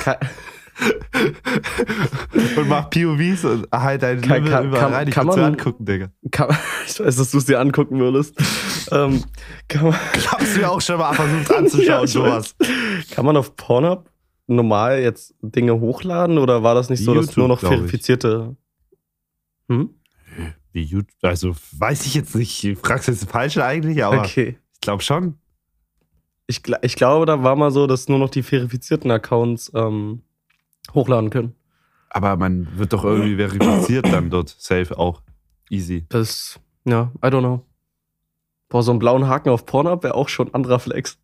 Ka 0.03 0.19
und 2.57 2.69
mach 2.69 2.91
POVs 2.91 3.45
und 3.45 3.67
halt 3.73 4.03
deinen 4.03 4.21
Kann- 4.21 4.37
Lümmel 4.45 4.51
kann- 4.51 4.67
überall 4.67 4.83
kann- 4.85 4.93
rein. 4.95 5.09
Ich 5.09 5.15
kann 5.15 5.27
man- 5.27 5.39
angucken, 5.41 5.85
Digga. 5.85 6.09
kann, 6.31 6.51
ich 6.87 7.01
weiß, 7.01 7.17
dass 7.17 7.31
du 7.31 7.39
es 7.39 7.45
dir 7.47 7.61
angucken 7.61 7.99
würdest. 7.99 8.35
ähm, 8.91 9.25
kann, 9.69 9.85
man, 9.85 9.95
hab's 10.31 10.57
mir 10.57 10.71
auch 10.71 10.81
schon 10.81 10.99
mal 10.99 11.13
versucht 11.15 11.53
anzuschauen, 11.55 11.87
Ja, 12.03 12.07
sowas. 12.07 12.55
weiß. 12.59 13.11
kann 13.11 13.25
man 13.27 13.37
auf 13.37 13.57
Pornhub 13.57 14.09
normal 14.47 15.01
jetzt 15.01 15.35
Dinge 15.41 15.79
hochladen 15.81 16.39
oder 16.39 16.63
war 16.63 16.75
das 16.75 16.91
nicht 16.91 17.05
so, 17.05 17.15
dass 17.15 17.27
YouTube, 17.27 17.39
nur 17.39 17.49
noch 17.49 17.63
ich. 17.63 17.69
verifizierte. 17.69 18.57
Hm? 19.69 19.91
Wie 20.73 20.83
YouTube, 20.83 21.15
also 21.23 21.55
weiß 21.79 22.07
ich 22.07 22.15
jetzt 22.15 22.35
nicht. 22.35 22.65
Ich 22.65 22.79
frag's 22.79 23.07
jetzt 23.07 23.31
falsch 23.31 23.59
eigentlich, 23.59 24.05
aber 24.05 24.21
Okay. 24.21 24.59
ich 24.75 24.81
glaube 24.81 25.03
schon. 25.03 25.35
Ich, 26.49 26.61
ich 26.83 26.97
glaube, 26.97 27.25
da 27.25 27.43
war 27.43 27.57
mal 27.57 27.71
so, 27.71 27.87
dass 27.87 28.09
nur 28.09 28.19
noch 28.19 28.29
die 28.29 28.43
verifizierten 28.43 29.11
Accounts 29.11 29.71
ähm, 29.75 30.23
hochladen 30.95 31.31
können. 31.31 31.55
Aber 32.11 32.37
man 32.37 32.69
wird 32.79 32.93
doch 32.93 33.05
irgendwie 33.05 33.37
verifiziert 33.37 34.07
dann 34.13 34.29
dort. 34.31 34.55
Safe 34.59 34.99
auch. 34.99 35.23
Easy. 35.71 36.05
Das, 36.11 36.61
ja, 36.85 37.11
I 37.25 37.29
don't 37.29 37.41
know. 37.41 37.65
Boah, 38.69 38.83
so 38.83 38.91
einen 38.91 38.99
blauen 38.99 39.27
Haken 39.27 39.49
auf 39.51 39.65
Pornhub 39.67 40.03
wäre 40.03 40.15
auch 40.15 40.29
schon 40.29 40.49
ein 40.49 40.55
anderer 40.55 40.79
Flex. 40.79 41.19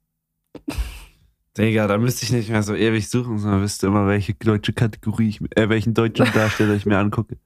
Digga, 1.57 1.87
da 1.89 1.99
müsste 1.99 2.25
ich 2.25 2.33
nicht 2.33 2.51
mehr 2.51 2.63
so 2.63 2.75
ewig 2.75 3.09
suchen, 3.09 3.39
sondern 3.39 3.63
wüsste 3.63 3.89
immer, 3.89 4.07
welche 4.07 4.35
deutsche 4.35 4.73
Kategorie 4.73 5.29
ich, 5.29 5.41
äh, 5.57 5.69
welchen 5.69 5.93
deutschen 5.93 6.27
Darsteller 6.33 6.75
ich 6.75 6.87
mir 6.87 6.99
angucke. 6.99 7.37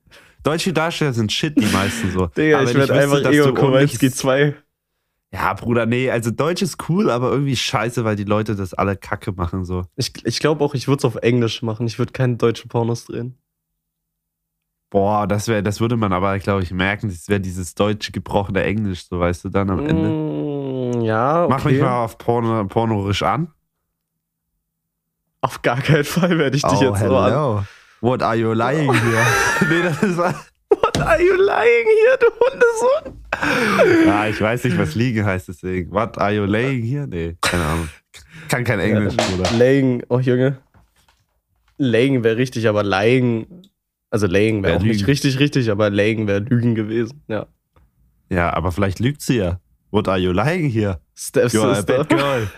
Deutsche 0.43 0.73
Darsteller 0.73 1.13
sind 1.13 1.33
shit, 1.33 1.57
die 1.59 1.67
meisten 1.67 2.11
so. 2.11 2.27
Digga, 2.27 2.59
Aber 2.61 2.69
ich 2.71 2.77
werde 2.77 2.95
einfach 2.95 3.19
Ego 3.31 3.55
Kowalski 3.55 4.07
ordentlich- 4.07 4.15
2. 4.15 4.55
Ja, 5.35 5.55
Bruder, 5.55 5.87
nee, 5.87 6.11
also 6.11 6.31
Deutsch 6.31 6.61
ist 6.61 6.89
cool, 6.91 7.11
aber 7.11 7.31
irgendwie 7.31 7.57
scheiße, 7.57 8.05
weil 8.05 8.17
die 8.17 8.25
Leute 8.25 8.55
das 8.55 8.75
alle 8.75 8.97
kacke 8.97 9.33
machen 9.33 9.65
so. 9.65 9.85
Ich, 9.97 10.13
ich 10.27 10.41
glaube 10.41 10.63
auch, 10.63 10.75
ich 10.75 10.89
würde 10.89 10.99
es 10.99 11.05
auf 11.07 11.17
Englisch 11.17 11.63
machen. 11.63 11.87
Ich 11.87 11.99
würde 11.99 12.13
keine 12.13 12.37
deutschen 12.37 12.69
Pornos 12.69 13.07
drehen. 13.07 13.39
Boah, 14.91 15.27
das 15.27 15.49
wäre, 15.49 15.63
das 15.63 15.81
würde 15.81 15.97
man 15.97 16.13
aber, 16.13 16.39
glaube 16.39 16.63
ich, 16.63 16.71
merken, 16.71 17.09
das 17.09 17.29
wäre 17.29 17.41
dieses 17.41 17.75
deutsche 17.75 18.13
gebrochene 18.13 18.63
Englisch, 18.63 19.09
so 19.09 19.19
weißt 19.19 19.45
du 19.45 19.49
dann 19.49 19.71
am 19.71 19.87
Ende. 19.87 20.99
Mm, 20.99 21.01
ja, 21.01 21.45
okay. 21.45 21.55
Mach 21.55 21.65
mich 21.65 21.81
mal 21.81 22.05
auf 22.05 22.19
Porno, 22.19 22.67
pornorisch 22.67 23.23
an. 23.23 23.51
Auf 25.41 25.63
gar 25.63 25.81
keinen 25.81 26.05
Fall 26.05 26.37
werde 26.39 26.59
ich 26.59 26.63
dich 26.63 26.79
jetzt 26.81 27.01
so 27.01 27.17
an. 27.17 27.33
Oh, 27.33 27.63
What 28.03 28.23
are 28.23 28.37
you 28.37 28.53
lying 28.53 28.93
here? 28.93 29.25
nee, 29.71 29.83
das 29.83 30.03
ist. 30.03 30.19
What 30.19 30.99
are 31.01 31.23
you 31.23 31.37
lying 31.37 31.87
here, 31.87 32.19
du 32.21 32.27
Hundesohn? 32.27 33.22
Ja, 34.07 34.29
ich 34.29 34.41
weiß 34.41 34.65
nicht, 34.65 34.79
was 34.79 34.95
liegen 34.95 35.25
heißt 35.25 35.49
deswegen. 35.49 35.91
What 35.91 36.19
are 36.19 36.33
you 36.33 36.45
laying 36.45 36.83
here? 36.83 37.07
Nee, 37.07 37.37
keine 37.41 37.65
Ahnung. 37.65 37.89
Kann 38.49 38.65
kein 38.65 38.79
Englisch, 38.81 39.17
Bruder. 39.17 39.51
Laying, 39.57 40.03
oh 40.09 40.19
Junge. 40.19 40.59
Laying 41.79 42.23
wäre 42.23 42.37
richtig, 42.37 42.69
aber 42.69 42.83
lying. 42.83 43.47
Also 44.11 44.27
laying 44.27 44.63
wäre 44.63 44.73
Wär 44.75 44.79
auch 44.79 44.83
nicht 44.83 45.01
Lügen. 45.01 45.07
richtig, 45.07 45.39
richtig, 45.39 45.71
aber 45.71 45.91
laying 45.91 46.27
wäre 46.27 46.41
Lügen 46.41 46.75
gewesen. 46.75 47.23
Ja. 47.29 47.47
Ja, 48.29 48.53
aber 48.53 48.71
vielleicht 48.73 49.01
lügt 49.01 49.23
sie 49.23 49.39
ja. 49.39 49.61
What 49.91 50.09
are 50.09 50.19
you 50.19 50.33
lying 50.33 50.69
here? 50.71 51.01
Steph 51.15 51.53
You're 51.53 51.71
a 51.71 51.75
Sister. 51.77 52.05
bad 52.05 52.09
girl. 52.09 52.49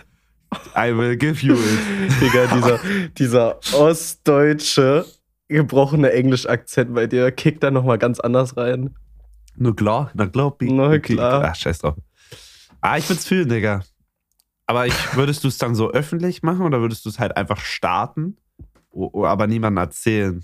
I 0.75 0.95
will 0.95 1.17
give 1.17 1.45
you 1.45 1.55
it. 1.55 2.21
Digga, 2.21 2.47
dieser, 2.55 2.79
dieser 3.17 3.59
ostdeutsche 3.73 5.05
gebrochene 5.47 6.11
Englisch-Akzent 6.11 6.93
bei 6.93 7.07
dir 7.07 7.31
kickt 7.31 7.63
da 7.63 7.71
nochmal 7.71 7.97
ganz 7.97 8.19
anders 8.19 8.55
rein. 8.57 8.95
Nur 9.57 9.75
klar, 9.75 10.11
na 10.13 10.27
klar, 10.27 10.51
Pi- 10.57 10.71
Na 10.71 10.97
klar. 10.99 11.43
Ach, 11.45 11.55
scheiß 11.55 11.79
drauf. 11.79 11.95
Ah, 12.81 12.97
ich 12.97 13.07
würde 13.09 13.19
es 13.19 13.25
fühlen, 13.27 13.49
Digga. 13.49 13.83
Aber 14.67 14.87
ich, 14.87 14.93
würdest 15.15 15.43
du 15.43 15.47
es 15.47 15.57
dann 15.57 15.75
so 15.75 15.91
öffentlich 15.91 16.43
machen 16.43 16.61
oder 16.61 16.81
würdest 16.81 17.05
du 17.05 17.09
es 17.09 17.19
halt 17.19 17.37
einfach 17.37 17.59
starten, 17.59 18.37
aber 18.93 19.47
niemandem 19.47 19.77
erzählen? 19.83 20.43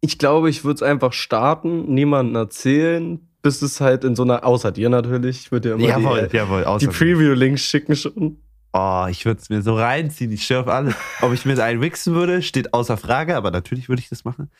Ich 0.00 0.18
glaube, 0.18 0.50
ich 0.50 0.64
würde 0.64 0.76
es 0.76 0.82
einfach 0.82 1.12
starten, 1.12 1.92
niemandem 1.94 2.34
erzählen, 2.36 3.20
bis 3.42 3.62
es 3.62 3.80
halt 3.80 4.04
in 4.04 4.16
so 4.16 4.22
einer, 4.22 4.44
außer 4.44 4.72
dir 4.72 4.88
natürlich, 4.88 5.40
ich 5.40 5.52
würde 5.52 5.70
dir 5.70 5.74
immer 5.74 5.88
jawohl, 5.88 6.28
die, 6.28 6.36
jawohl. 6.36 6.78
die 6.80 6.86
Preview-Links 6.88 7.62
schicken 7.62 7.94
schon. 7.96 8.38
Oh, 8.72 9.06
ich 9.10 9.24
würde 9.26 9.40
es 9.40 9.50
mir 9.50 9.60
so 9.62 9.76
reinziehen. 9.76 10.32
Ich 10.32 10.52
auf 10.54 10.66
alles. 10.66 10.94
Ob 11.20 11.32
ich 11.34 11.44
mir 11.44 11.62
einen 11.62 11.82
wichsen 11.82 12.14
würde, 12.14 12.40
steht 12.40 12.72
außer 12.72 12.96
Frage, 12.96 13.36
aber 13.36 13.50
natürlich 13.50 13.88
würde 13.88 14.00
ich 14.00 14.08
das 14.08 14.24
machen. 14.24 14.50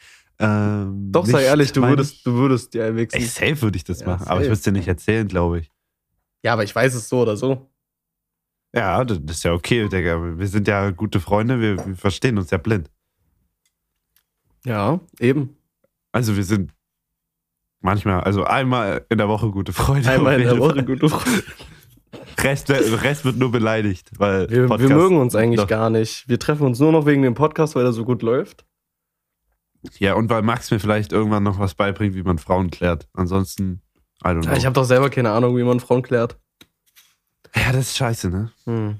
Ähm, 0.45 1.13
Doch, 1.13 1.25
sei 1.25 1.45
ehrlich, 1.45 1.73
du 1.73 1.83
würdest, 1.83 2.27
du 2.27 2.35
würdest 2.35 2.75
dir 2.75 2.85
einwichsen. 2.87 3.21
Ich, 3.21 3.41
ey, 3.41 3.51
safe 3.51 3.63
würde 3.63 3.77
ich 3.77 3.85
das 3.85 4.01
Ja, 4.01 4.09
machen, 4.09 4.27
aber 4.27 4.41
ich 4.41 4.45
safe. 4.45 4.45
würde 4.47 4.53
es 4.55 4.63
dir 4.63 4.73
nicht 4.73 4.89
erzählen, 4.89 5.29
glaube 5.29 5.61
ich. 5.61 5.71
Ja, 6.43 6.53
aber 6.55 6.65
ich 6.65 6.75
weiß 6.75 6.95
es 6.95 7.09
so 7.09 7.21
oder 7.23 7.37
so. 7.37 7.71
Ja, 8.75 9.05
das 9.05 9.19
ist 9.19 9.45
ja 9.45 9.53
okay, 9.53 9.89
Digga. 9.89 10.39
Wir 10.39 10.49
sind 10.49 10.67
ja 10.67 10.91
gute 10.91 11.21
Freunde, 11.21 11.61
wir, 11.61 11.87
wir 11.87 11.95
verstehen 11.97 12.39
uns 12.39 12.51
ja 12.51 12.59
blind. 12.59 12.91
Ja, 14.65 15.01
eben. 15.21 15.57
Also 16.13 16.37
wir 16.37 16.45
sind 16.45 16.73
manchmal, 17.81 18.21
also 18.23 18.45
einmal 18.45 19.05
in 19.09 19.19
der 19.19 19.29
Woche 19.29 19.51
gute 19.51 19.73
Freunde. 19.73 20.09
Einmal 20.11 20.41
in 20.41 20.49
der 20.49 20.59
Woche 20.59 20.75
Fall. 20.77 20.85
gute 20.85 21.09
Freunde. 21.09 21.43
Rest, 22.41 22.71
Rest 22.71 23.25
wird 23.25 23.37
nur 23.37 23.53
beleidigt, 23.53 24.11
weil 24.19 24.51
Wir, 24.51 24.69
wir 24.69 24.89
mögen 24.89 25.19
uns 25.19 25.35
eigentlich 25.37 25.61
Doch. 25.61 25.69
gar 25.69 25.91
nicht. 25.91 26.29
Wir 26.29 26.39
treffen 26.39 26.67
uns 26.67 26.79
nur 26.81 26.91
noch 26.93 27.07
wegen 27.07 27.23
dem 27.23 27.35
Podcast, 27.35 27.75
weil 27.77 27.85
er 27.85 27.93
so 27.93 28.05
gut 28.05 28.23
läuft. 28.23 28.65
Ja, 29.99 30.15
und 30.15 30.31
weil 30.31 30.43
Max 30.43 30.71
mir 30.71 30.79
vielleicht 30.79 31.13
irgendwann 31.13 31.43
noch 31.43 31.59
was 31.59 31.75
beibringt, 31.75 32.15
wie 32.15 32.23
man 32.23 32.39
Frauen 32.39 32.71
klärt. 32.71 33.09
Ansonsten, 33.15 33.83
I 34.25 34.29
don't 34.29 34.43
know. 34.45 34.53
Ich 34.57 34.65
habe 34.65 34.75
doch 34.75 34.85
selber 34.85 35.11
keine 35.11 35.31
Ahnung, 35.31 35.57
wie 35.57 35.65
man 35.65 35.81
Frauen 35.81 36.03
klärt. 36.03 36.39
ja, 37.55 37.73
das 37.73 37.89
ist 37.89 37.97
scheiße, 37.97 38.31
ne? 38.31 38.53
Hm. 38.65 38.99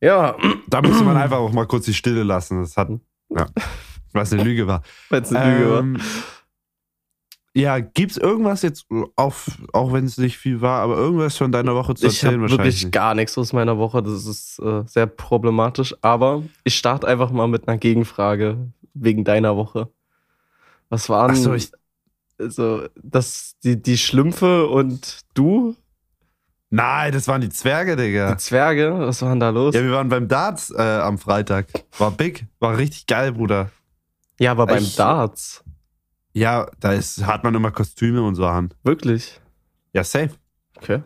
Ja, 0.00 0.36
Da 0.66 0.82
müsste 0.82 1.04
man 1.04 1.16
einfach 1.16 1.36
auch 1.38 1.52
mal 1.52 1.66
kurz 1.66 1.84
die 1.84 1.94
Stille 1.94 2.24
lassen. 2.24 2.60
Das 2.60 2.76
hat, 2.76 2.88
ja, 3.28 3.46
was 4.12 4.32
eine 4.32 4.42
Lüge 4.42 4.66
war. 4.66 4.82
weil 5.10 5.22
es 5.22 5.32
eine 5.32 5.58
Lüge 5.58 5.70
war. 5.70 6.00
Ja, 7.54 7.80
gibt's 7.80 8.16
irgendwas 8.16 8.62
jetzt, 8.62 8.86
auf, 9.16 9.50
auch 9.74 9.92
wenn 9.92 10.06
es 10.06 10.16
nicht 10.16 10.38
viel 10.38 10.62
war, 10.62 10.80
aber 10.80 10.96
irgendwas 10.96 11.36
von 11.36 11.52
deiner 11.52 11.74
Woche 11.74 11.94
zu 11.94 12.06
Ich 12.06 12.22
erzählen 12.22 12.40
wahrscheinlich 12.40 12.58
wirklich 12.66 12.84
nicht. 12.84 12.92
gar 12.92 13.14
nichts 13.14 13.36
aus 13.36 13.52
meiner 13.52 13.76
Woche. 13.76 14.02
Das 14.02 14.24
ist 14.26 14.58
äh, 14.60 14.82
sehr 14.86 15.06
problematisch. 15.06 15.94
Aber 16.00 16.42
ich 16.64 16.76
starte 16.76 17.06
einfach 17.06 17.30
mal 17.30 17.48
mit 17.48 17.68
einer 17.68 17.76
Gegenfrage 17.76 18.56
wegen 18.94 19.24
deiner 19.24 19.54
Woche. 19.56 19.88
Was 20.88 21.08
waren 21.10 21.34
so, 21.36 21.52
ich- 21.52 21.72
also 22.38 22.84
das 23.02 23.54
die 23.62 23.80
die 23.80 23.98
Schlümpfe 23.98 24.66
und 24.68 25.20
du 25.34 25.76
Nein, 26.74 27.12
das 27.12 27.28
waren 27.28 27.42
die 27.42 27.50
Zwerge, 27.50 27.96
Digga. 27.96 28.30
die 28.32 28.38
Zwerge? 28.38 28.94
Was 29.00 29.20
war 29.20 29.28
denn 29.28 29.40
da 29.40 29.50
los? 29.50 29.74
Ja, 29.74 29.82
wir 29.82 29.92
waren 29.92 30.08
beim 30.08 30.26
Darts 30.26 30.70
äh, 30.70 30.80
am 30.80 31.18
Freitag. 31.18 31.66
War 31.98 32.10
big, 32.10 32.46
war 32.60 32.78
richtig 32.78 33.06
geil, 33.06 33.32
Bruder. 33.32 33.70
Ja, 34.40 34.52
aber 34.52 34.64
beim 34.64 34.82
Ich- 34.82 34.96
Darts 34.96 35.62
Ja, 36.34 36.66
da 36.80 36.92
ist, 36.92 37.26
hat 37.26 37.44
man 37.44 37.54
immer 37.54 37.70
Kostüme 37.70 38.22
und 38.22 38.34
so 38.34 38.46
an. 38.46 38.72
wirklich. 38.82 39.40
Ja, 39.92 40.02
safe. 40.04 40.30
Okay. 40.78 41.02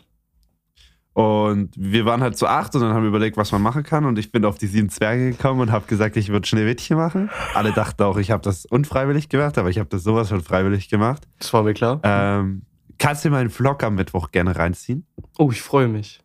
Und 1.12 1.70
wir 1.76 2.04
waren 2.04 2.20
halt 2.20 2.36
zu 2.36 2.46
acht 2.46 2.74
und 2.74 2.82
dann 2.82 2.92
haben 2.92 3.02
wir 3.02 3.08
überlegt, 3.08 3.38
was 3.38 3.50
man 3.50 3.62
machen 3.62 3.82
kann. 3.82 4.04
Und 4.04 4.18
ich 4.18 4.32
bin 4.32 4.44
auf 4.44 4.58
die 4.58 4.66
sieben 4.66 4.90
Zwerge 4.90 5.30
gekommen 5.30 5.60
und 5.60 5.72
habe 5.72 5.86
gesagt, 5.86 6.16
ich 6.18 6.28
würde 6.28 6.46
Schneewittchen 6.46 6.96
machen. 6.98 7.30
Alle 7.54 7.72
dachten 7.72 8.02
auch, 8.02 8.18
ich 8.18 8.30
habe 8.30 8.42
das 8.42 8.66
unfreiwillig 8.66 9.30
gemacht, 9.30 9.56
aber 9.56 9.70
ich 9.70 9.78
habe 9.78 9.88
das 9.88 10.02
sowas 10.02 10.28
von 10.28 10.42
freiwillig 10.42 10.90
gemacht. 10.90 11.26
Das 11.38 11.52
war 11.54 11.62
mir 11.62 11.72
klar. 11.72 12.00
Ähm, 12.02 12.62
kannst 12.98 13.24
du 13.24 13.30
meinen 13.30 13.48
Vlog 13.48 13.82
am 13.82 13.94
Mittwoch 13.94 14.30
gerne 14.30 14.54
reinziehen? 14.56 15.06
Oh, 15.38 15.50
ich 15.50 15.62
freue 15.62 15.88
mich. 15.88 16.20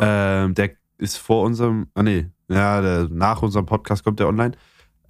Ähm, 0.00 0.54
der 0.54 0.70
ist 0.98 1.16
vor 1.18 1.42
unserem, 1.42 1.88
ah 1.94 2.04
nee, 2.04 2.28
ja, 2.48 2.80
der, 2.80 3.08
nach 3.10 3.42
unserem 3.42 3.66
Podcast 3.66 4.04
kommt 4.04 4.20
der 4.20 4.28
online. 4.28 4.52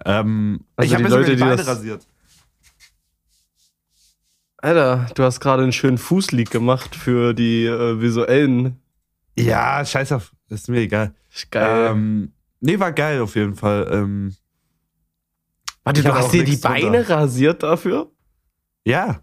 Ähm, 0.03 0.61
Also 0.75 0.87
ich 0.87 0.93
habe 0.95 1.03
die 1.03 1.11
Leute, 1.11 1.35
die 1.35 1.41
das- 1.41 1.67
rasiert. 1.67 2.07
Alter, 4.65 5.05
du 5.13 5.21
hast 5.21 5.41
gerade 5.41 5.61
einen 5.61 5.71
schönen 5.71 5.99
Fußleak 5.99 6.49
gemacht 6.49 6.95
für 6.95 7.35
die 7.35 7.65
äh, 7.65 8.01
visuellen. 8.01 8.81
Ja, 9.37 9.85
scheiß 9.85 10.11
auf, 10.13 10.33
ist 10.49 10.69
mir 10.69 10.79
egal. 10.79 11.13
Geil. 11.51 11.91
Ähm, 11.91 12.33
nee, 12.61 12.79
war 12.79 12.91
geil 12.91 13.21
auf 13.21 13.35
jeden 13.35 13.53
Fall. 13.53 13.87
Ähm, 13.91 14.35
Warte, 15.83 16.01
du 16.01 16.11
hast 16.11 16.33
dir 16.33 16.43
die. 16.43 16.57
Beine 16.57 17.07
rasiert 17.07 17.61
dafür? 17.61 18.11
ja, 18.85 19.21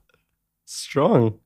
Strong. 0.65 1.41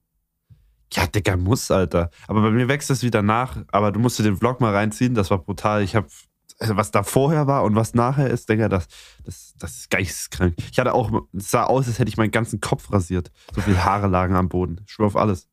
Ja, 0.93 1.07
Digga, 1.07 1.38
muss, 1.38 1.71
Alter. 1.71 2.11
Aber 2.29 2.43
bei 2.43 2.50
mir 2.50 2.69
wächst 2.69 2.91
das 2.91 3.03
wieder 3.03 3.23
nach. 3.23 3.57
Aber 3.73 3.93
du 3.93 3.99
musst 3.99 4.19
dir 4.19 4.25
den 4.25 4.37
Vlog 4.37 4.61
mal 4.61 4.75
reinziehen. 4.75 5.15
Das 5.15 5.31
war 5.31 5.38
brutal. 5.38 5.83
Ich 5.83 5.97
habe, 5.97 6.07
also 6.58 6.76
was 6.76 6.90
da 6.90 7.02
vorher 7.02 7.46
war 7.46 7.64
und 7.64 7.75
was 7.75 7.94
nachher 7.94 8.30
ist, 8.30 8.48
Digga, 8.48 8.68
das, 8.68 8.86
das, 9.25 9.54
das 9.58 9.76
ist 9.76 9.90
geisteskrank. 9.90 10.54
Ich 10.70 10.78
hatte 10.78 10.94
auch, 10.94 11.10
es 11.32 11.50
sah 11.50 11.64
aus, 11.64 11.86
als 11.86 11.98
hätte 11.98 12.08
ich 12.08 12.16
meinen 12.16 12.30
ganzen 12.30 12.60
Kopf 12.60 12.92
rasiert. 12.92 13.30
So 13.54 13.60
viele 13.60 13.84
Haare 13.84 14.06
lagen 14.06 14.34
am 14.34 14.48
Boden. 14.48 14.80
Ich 14.86 14.92
schwör 14.92 15.06
auf 15.06 15.16
alles. 15.16 15.48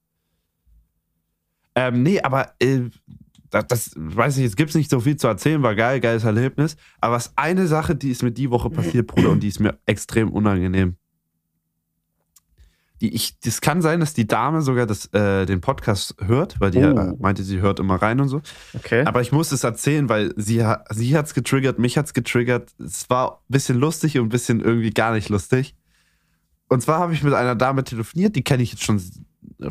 Ähm, 1.75 2.03
nee, 2.03 2.21
aber 2.21 2.53
äh, 2.59 2.89
das, 3.49 3.67
das 3.67 3.91
weiß 3.95 4.37
ich, 4.37 4.43
jetzt 4.43 4.57
gibt's 4.57 4.75
nicht 4.75 4.89
so 4.89 4.99
viel 4.99 5.17
zu 5.17 5.27
erzählen, 5.27 5.61
war 5.61 5.75
geil, 5.75 5.99
geiles 5.99 6.23
Erlebnis. 6.23 6.77
Aber 7.01 7.15
was 7.15 7.33
eine 7.37 7.67
Sache, 7.67 7.95
die 7.95 8.09
ist 8.09 8.23
mir 8.23 8.31
die 8.31 8.49
Woche 8.49 8.69
passiert, 8.69 9.07
Bruder, 9.07 9.29
und 9.29 9.41
die 9.41 9.47
ist 9.47 9.59
mir 9.59 9.79
extrem 9.85 10.31
unangenehm. 10.31 10.97
Die 13.03 13.13
ich, 13.13 13.37
das 13.41 13.59
kann 13.59 13.81
sein, 13.81 13.99
dass 13.99 14.13
die 14.13 14.25
Dame 14.25 14.61
sogar 14.61 14.85
das, 14.85 15.07
äh, 15.13 15.45
den 15.45 15.59
Podcast 15.59 16.15
hört, 16.25 16.59
weil 16.61 16.71
die 16.71 16.77
Oh. 16.79 16.97
äh, 16.97 17.13
meinte, 17.19 17.43
sie 17.43 17.59
hört 17.59 17.79
immer 17.81 18.01
rein 18.01 18.21
und 18.21 18.29
so. 18.29 18.41
Okay. 18.73 19.03
Aber 19.05 19.19
ich 19.19 19.33
muss 19.33 19.51
es 19.51 19.65
erzählen, 19.65 20.07
weil 20.07 20.33
sie, 20.37 20.65
sie 20.89 21.17
hat's 21.17 21.33
getriggert, 21.33 21.79
mich 21.79 21.97
hat's 21.97 22.13
getriggert. 22.13 22.71
Es 22.79 23.09
war 23.09 23.41
ein 23.49 23.51
bisschen 23.51 23.77
lustig 23.77 24.17
und 24.17 24.27
ein 24.27 24.29
bisschen 24.29 24.61
irgendwie 24.61 24.91
gar 24.91 25.13
nicht 25.13 25.27
lustig. 25.27 25.75
Und 26.69 26.81
zwar 26.81 26.99
habe 26.99 27.13
ich 27.13 27.23
mit 27.23 27.33
einer 27.33 27.55
Dame 27.55 27.83
telefoniert, 27.83 28.37
die 28.37 28.43
kenne 28.43 28.63
ich 28.63 28.71
jetzt 28.71 28.83
schon 28.85 29.01
äh, 29.61 29.69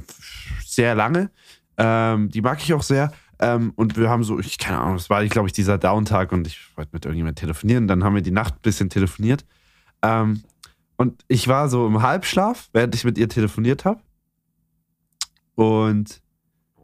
sehr 0.66 0.94
lange. 0.94 1.30
Ähm, 1.78 2.28
die 2.28 2.42
mag 2.42 2.62
ich 2.62 2.74
auch 2.74 2.82
sehr. 2.82 3.12
Ähm, 3.38 3.72
und 3.76 3.96
wir 3.96 4.10
haben 4.10 4.24
so, 4.24 4.38
ich 4.38 4.58
keine 4.58 4.78
Ahnung, 4.78 4.96
es 4.96 5.08
war, 5.08 5.24
glaube 5.24 5.48
ich, 5.48 5.54
dieser 5.54 5.78
Downtag 5.78 6.32
und 6.32 6.46
ich 6.46 6.60
wollte 6.76 6.90
mit 6.92 7.06
irgendjemandem 7.06 7.40
telefonieren. 7.40 7.88
Dann 7.88 8.04
haben 8.04 8.14
wir 8.14 8.22
die 8.22 8.30
Nacht 8.30 8.56
ein 8.56 8.62
bisschen 8.62 8.90
telefoniert. 8.90 9.46
Ähm, 10.02 10.42
und 10.96 11.24
ich 11.28 11.48
war 11.48 11.68
so 11.68 11.86
im 11.86 12.02
Halbschlaf, 12.02 12.68
während 12.72 12.94
ich 12.94 13.04
mit 13.04 13.18
ihr 13.18 13.28
telefoniert 13.28 13.84
habe. 13.84 14.00
Und 15.54 16.22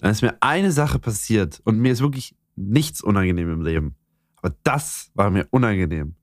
dann 0.00 0.10
ist 0.10 0.22
mir 0.22 0.36
eine 0.40 0.72
Sache 0.72 0.98
passiert 0.98 1.60
und 1.64 1.78
mir 1.78 1.92
ist 1.92 2.00
wirklich 2.00 2.34
nichts 2.56 3.02
unangenehm 3.02 3.50
im 3.50 3.62
Leben. 3.62 3.96
Aber 4.36 4.54
das 4.62 5.10
war 5.14 5.30
mir 5.30 5.46
unangenehm. 5.50 6.14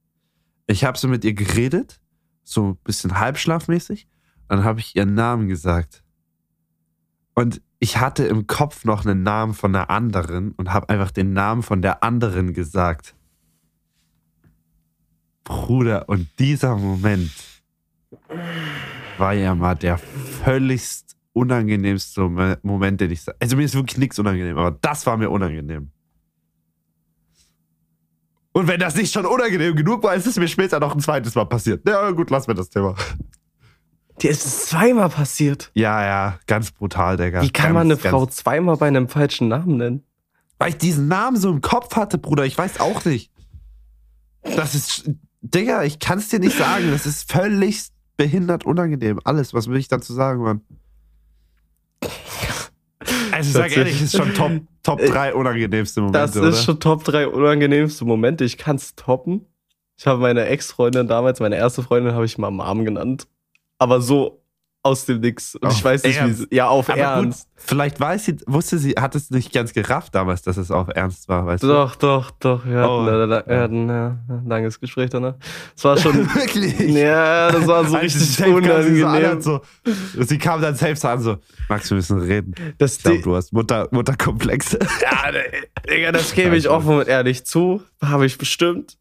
Ich 0.67 0.83
habe 0.83 0.97
so 0.97 1.07
mit 1.07 1.23
ihr 1.23 1.33
geredet, 1.33 1.99
so 2.43 2.69
ein 2.69 2.77
bisschen 2.77 3.19
halbschlafmäßig. 3.19 4.07
Dann 4.47 4.63
habe 4.63 4.79
ich 4.79 4.95
ihren 4.95 5.13
Namen 5.13 5.47
gesagt. 5.47 6.03
Und 7.33 7.61
ich 7.79 7.97
hatte 7.97 8.25
im 8.25 8.47
Kopf 8.47 8.85
noch 8.85 9.05
einen 9.05 9.23
Namen 9.23 9.53
von 9.53 9.75
einer 9.75 9.89
anderen 9.89 10.51
und 10.53 10.71
habe 10.71 10.89
einfach 10.89 11.11
den 11.11 11.33
Namen 11.33 11.63
von 11.63 11.81
der 11.81 12.03
anderen 12.03 12.53
gesagt. 12.53 13.15
Bruder, 15.43 16.07
und 16.09 16.27
dieser 16.39 16.75
Moment 16.77 17.31
war 19.17 19.33
ja 19.33 19.55
mal 19.55 19.75
der 19.75 19.97
völligst 19.97 21.15
unangenehmste 21.33 22.21
Mo- 22.21 22.55
Moment, 22.63 23.01
den 23.01 23.11
ich 23.11 23.21
Also 23.39 23.55
mir 23.55 23.63
ist 23.63 23.75
wirklich 23.75 23.97
nichts 23.97 24.17
unangenehm, 24.19 24.57
aber 24.57 24.71
das 24.81 25.05
war 25.05 25.17
mir 25.17 25.29
unangenehm. 25.29 25.91
Und 28.53 28.67
wenn 28.67 28.79
das 28.79 28.95
nicht 28.95 29.11
schon 29.13 29.25
unangenehm 29.25 29.75
genug 29.75 30.01
war, 30.03 30.15
ist 30.15 30.27
es 30.27 30.37
mir 30.37 30.47
später 30.47 30.79
noch 30.79 30.95
ein 30.95 31.01
zweites 31.01 31.35
Mal 31.35 31.45
passiert. 31.45 31.85
Ja, 31.87 32.09
gut, 32.11 32.29
lass 32.29 32.47
mir 32.47 32.55
das 32.55 32.69
Thema. 32.69 32.95
Dir 34.21 34.31
ist 34.31 34.45
es 34.45 34.67
zweimal 34.67 35.09
passiert. 35.09 35.71
Ja, 35.73 36.01
ja, 36.05 36.39
ganz 36.47 36.71
brutal, 36.71 37.17
Digga. 37.17 37.41
Wie 37.41 37.49
kann 37.49 37.73
ganz, 37.73 37.73
man 37.73 37.87
eine 37.87 37.97
Frau 37.97 38.25
zweimal 38.27 38.77
bei 38.77 38.87
einem 38.87 39.09
falschen 39.09 39.49
Namen 39.49 39.75
nennen? 39.75 40.03
Weil 40.57 40.69
ich 40.69 40.77
diesen 40.77 41.09
Namen 41.09 41.35
so 41.35 41.51
im 41.51 41.59
Kopf 41.59 41.97
hatte, 41.97 42.17
Bruder, 42.17 42.45
ich 42.45 42.57
weiß 42.57 42.79
auch 42.79 43.03
nicht. 43.03 43.29
Das 44.55 44.73
ist, 44.73 45.11
Digga, 45.41 45.83
ich 45.83 45.99
kann 45.99 46.19
es 46.19 46.29
dir 46.29 46.39
nicht 46.39 46.57
sagen. 46.57 46.91
Das 46.91 47.05
ist 47.05 47.29
völlig 47.29 47.89
behindert 48.17 48.65
unangenehm. 48.65 49.19
Alles, 49.23 49.53
was 49.53 49.67
will 49.67 49.77
ich 49.77 49.87
dazu 49.87 50.13
sagen, 50.13 50.41
Mann? 50.41 50.61
Also, 53.31 53.51
sag 53.51 53.75
ehrlich, 53.75 54.01
ist 54.01 54.15
schon 54.15 54.33
Top, 54.33 54.51
Top 54.81 54.99
3 54.99 55.33
unangenehmste 55.33 55.99
Momente, 56.01 56.19
Das 56.19 56.37
oder? 56.37 56.49
ist 56.49 56.63
schon 56.63 56.79
Top 56.79 57.03
3 57.03 57.27
unangenehmste 57.27 58.05
Momente. 58.05 58.45
Ich 58.45 58.57
kann 58.57 58.77
es 58.77 58.95
toppen. 58.95 59.45
Ich 59.97 60.07
habe 60.07 60.21
meine 60.21 60.45
Ex-Freundin 60.45 61.07
damals, 61.07 61.39
meine 61.39 61.57
erste 61.57 61.83
Freundin, 61.83 62.13
habe 62.13 62.25
ich 62.25 62.37
mal 62.37 62.51
Mom 62.51 62.85
genannt. 62.85 63.27
Aber 63.77 64.01
so 64.01 64.41
aus 64.85 65.05
dem 65.05 65.19
Nix. 65.19 65.55
Und 65.55 65.65
Auf 65.65 65.73
ich 65.73 65.83
weiß 65.83 66.03
nicht, 66.03 66.15
wie 66.15 66.19
Ernst? 66.19 66.39
sie. 66.41 66.47
Ja, 66.51 66.67
auf 66.69 66.89
Aber 66.89 66.99
Ernst. 66.99 67.47
gut, 67.47 67.53
vielleicht 67.65 67.99
weiß 67.99 68.25
sie, 68.25 68.37
wusste 68.45 68.77
sie, 68.77 68.91
hat 68.91 69.15
es 69.15 69.31
nicht 69.31 69.51
ganz 69.51 69.73
gerafft 69.73 70.13
damals, 70.13 70.43
dass 70.43 70.57
es 70.57 70.69
auf 70.71 70.87
Ernst 70.93 71.27
war, 71.27 71.45
weißt 71.47 71.63
Doch, 71.63 71.95
doch, 71.95 72.31
doch. 72.31 72.65
Wir 72.65 72.77
hatten, 72.79 72.89
Oh. 72.89 73.07
äh, 73.07 73.47
wir 73.47 73.59
hatten 73.59 73.89
ja, 73.89 74.17
ein 74.29 74.45
langes 74.47 74.79
Gespräch 74.79 75.09
danach. 75.09 75.33
Es 75.75 75.83
war 75.83 75.97
schon. 75.97 76.13
du? 76.13 76.19
Wirklich? 76.35 76.77
ja, 76.79 77.51
das 77.51 77.65
war 77.67 77.83
so 77.85 77.97
richtig 77.97 78.21
so 78.35 78.45
unangenehm. 78.45 79.05
an, 79.07 79.41
so, 79.41 79.61
sie 80.19 80.37
kam 80.37 80.61
dann 80.61 80.75
selbst 80.75 81.03
an, 81.03 81.19
so, 81.21 81.37
Max, 81.67 81.89
wir 81.89 81.95
müssen 81.95 82.19
reden. 82.19 82.53
Das 82.77 82.97
Ich 82.97 83.03
glaube, 83.03 83.21
du 83.21 83.35
hast 83.35 83.53
Mutter, 83.53 83.87
Mutterkomplexe. 83.91 84.77
Ja, 85.01 85.31
ne, 85.31 85.43
Digga, 85.89 86.11
das 86.11 86.33
gebe 86.33 86.55
ich 86.55 86.69
offen 86.69 86.99
und 86.99 87.07
ehrlich 87.07 87.45
zu. 87.45 87.81
Habe 88.03 88.25
ich 88.27 88.37
bestimmt. 88.37 88.97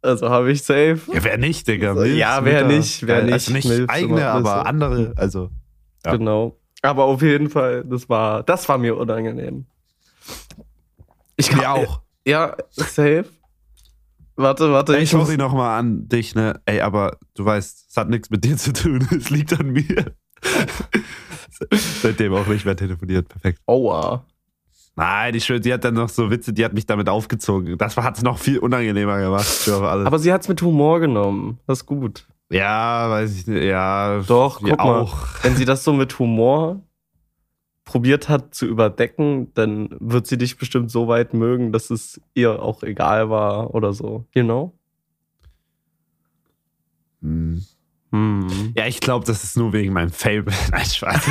Also 0.00 0.28
habe 0.30 0.52
ich 0.52 0.62
safe. 0.62 1.00
Ja, 1.12 1.24
wer 1.24 1.38
nicht, 1.38 1.66
Digga? 1.66 1.94
So, 1.94 2.04
ja, 2.04 2.44
wer 2.44 2.66
nicht, 2.66 3.06
wer 3.06 3.24
nicht. 3.24 3.32
Also 3.32 3.52
nicht 3.52 3.68
Milfs 3.68 3.88
eigene, 3.92 4.26
aber 4.26 4.54
Milfs. 4.54 4.68
andere, 4.68 5.12
also. 5.16 5.50
Ja. 6.04 6.12
Genau. 6.16 6.58
Aber 6.82 7.04
auf 7.04 7.22
jeden 7.22 7.50
Fall, 7.50 7.84
das 7.84 8.08
war, 8.08 8.42
das 8.44 8.68
war 8.68 8.78
mir 8.78 8.96
unangenehm. 8.96 9.66
Ich 11.36 11.54
Mir 11.54 11.70
auch. 11.70 12.02
Ja, 12.26 12.56
safe. 12.70 13.24
Warte, 14.36 14.70
warte. 14.72 14.96
Ey, 14.96 15.02
ich 15.02 15.10
sorry 15.10 15.32
muss, 15.32 15.36
nochmal 15.36 15.80
an 15.80 16.08
dich, 16.08 16.34
ne? 16.36 16.60
Ey, 16.64 16.80
aber 16.80 17.18
du 17.34 17.44
weißt, 17.44 17.86
es 17.90 17.96
hat 17.96 18.08
nichts 18.08 18.30
mit 18.30 18.44
dir 18.44 18.56
zu 18.56 18.72
tun. 18.72 19.06
Es 19.16 19.30
liegt 19.30 19.58
an 19.58 19.70
mir. 19.70 20.14
Seitdem 22.02 22.34
auch 22.34 22.46
nicht 22.46 22.64
mehr 22.64 22.76
telefoniert. 22.76 23.28
Perfekt. 23.28 23.60
Aua. 23.66 24.24
Nein, 24.98 25.32
die, 25.32 25.40
schwör, 25.40 25.60
die 25.60 25.72
hat 25.72 25.84
dann 25.84 25.94
noch 25.94 26.08
so 26.08 26.28
Witze, 26.28 26.52
die 26.52 26.64
hat 26.64 26.72
mich 26.72 26.84
damit 26.84 27.08
aufgezogen. 27.08 27.78
Das 27.78 27.96
hat 27.96 28.16
es 28.16 28.22
noch 28.24 28.38
viel 28.38 28.58
unangenehmer 28.58 29.20
gemacht. 29.20 29.68
Aber 29.68 30.18
sie 30.18 30.32
hat's 30.32 30.48
mit 30.48 30.60
Humor 30.60 30.98
genommen. 30.98 31.60
Das 31.68 31.78
ist 31.78 31.86
gut. 31.86 32.26
ja, 32.50 33.08
weiß 33.08 33.36
ich 33.38 33.46
nicht. 33.46 33.62
Ja, 33.62 34.20
Doch, 34.26 34.58
guck 34.60 34.76
mal. 34.76 35.02
auch. 35.02 35.16
Wenn 35.42 35.54
sie 35.54 35.64
das 35.64 35.84
so 35.84 35.92
mit 35.92 36.18
Humor 36.18 36.80
probiert 37.84 38.28
hat 38.28 38.54
zu 38.54 38.66
überdecken, 38.66 39.54
dann 39.54 39.88
wird 40.00 40.26
sie 40.26 40.36
dich 40.36 40.58
bestimmt 40.58 40.90
so 40.90 41.06
weit 41.06 41.32
mögen, 41.32 41.70
dass 41.72 41.90
es 41.90 42.20
ihr 42.34 42.60
auch 42.60 42.82
egal 42.82 43.30
war 43.30 43.74
oder 43.74 43.92
so. 43.92 44.24
You 44.34 44.42
know? 44.42 44.74
Hm. 47.22 47.64
Hm. 48.10 48.72
Ja, 48.76 48.86
ich 48.86 49.00
glaube, 49.00 49.26
das 49.26 49.44
ist 49.44 49.56
nur 49.56 49.72
wegen 49.72 49.92
meinem 49.92 50.10
Fable. 50.10 50.54
Nein, 50.70 50.84
Spaß. 50.84 51.26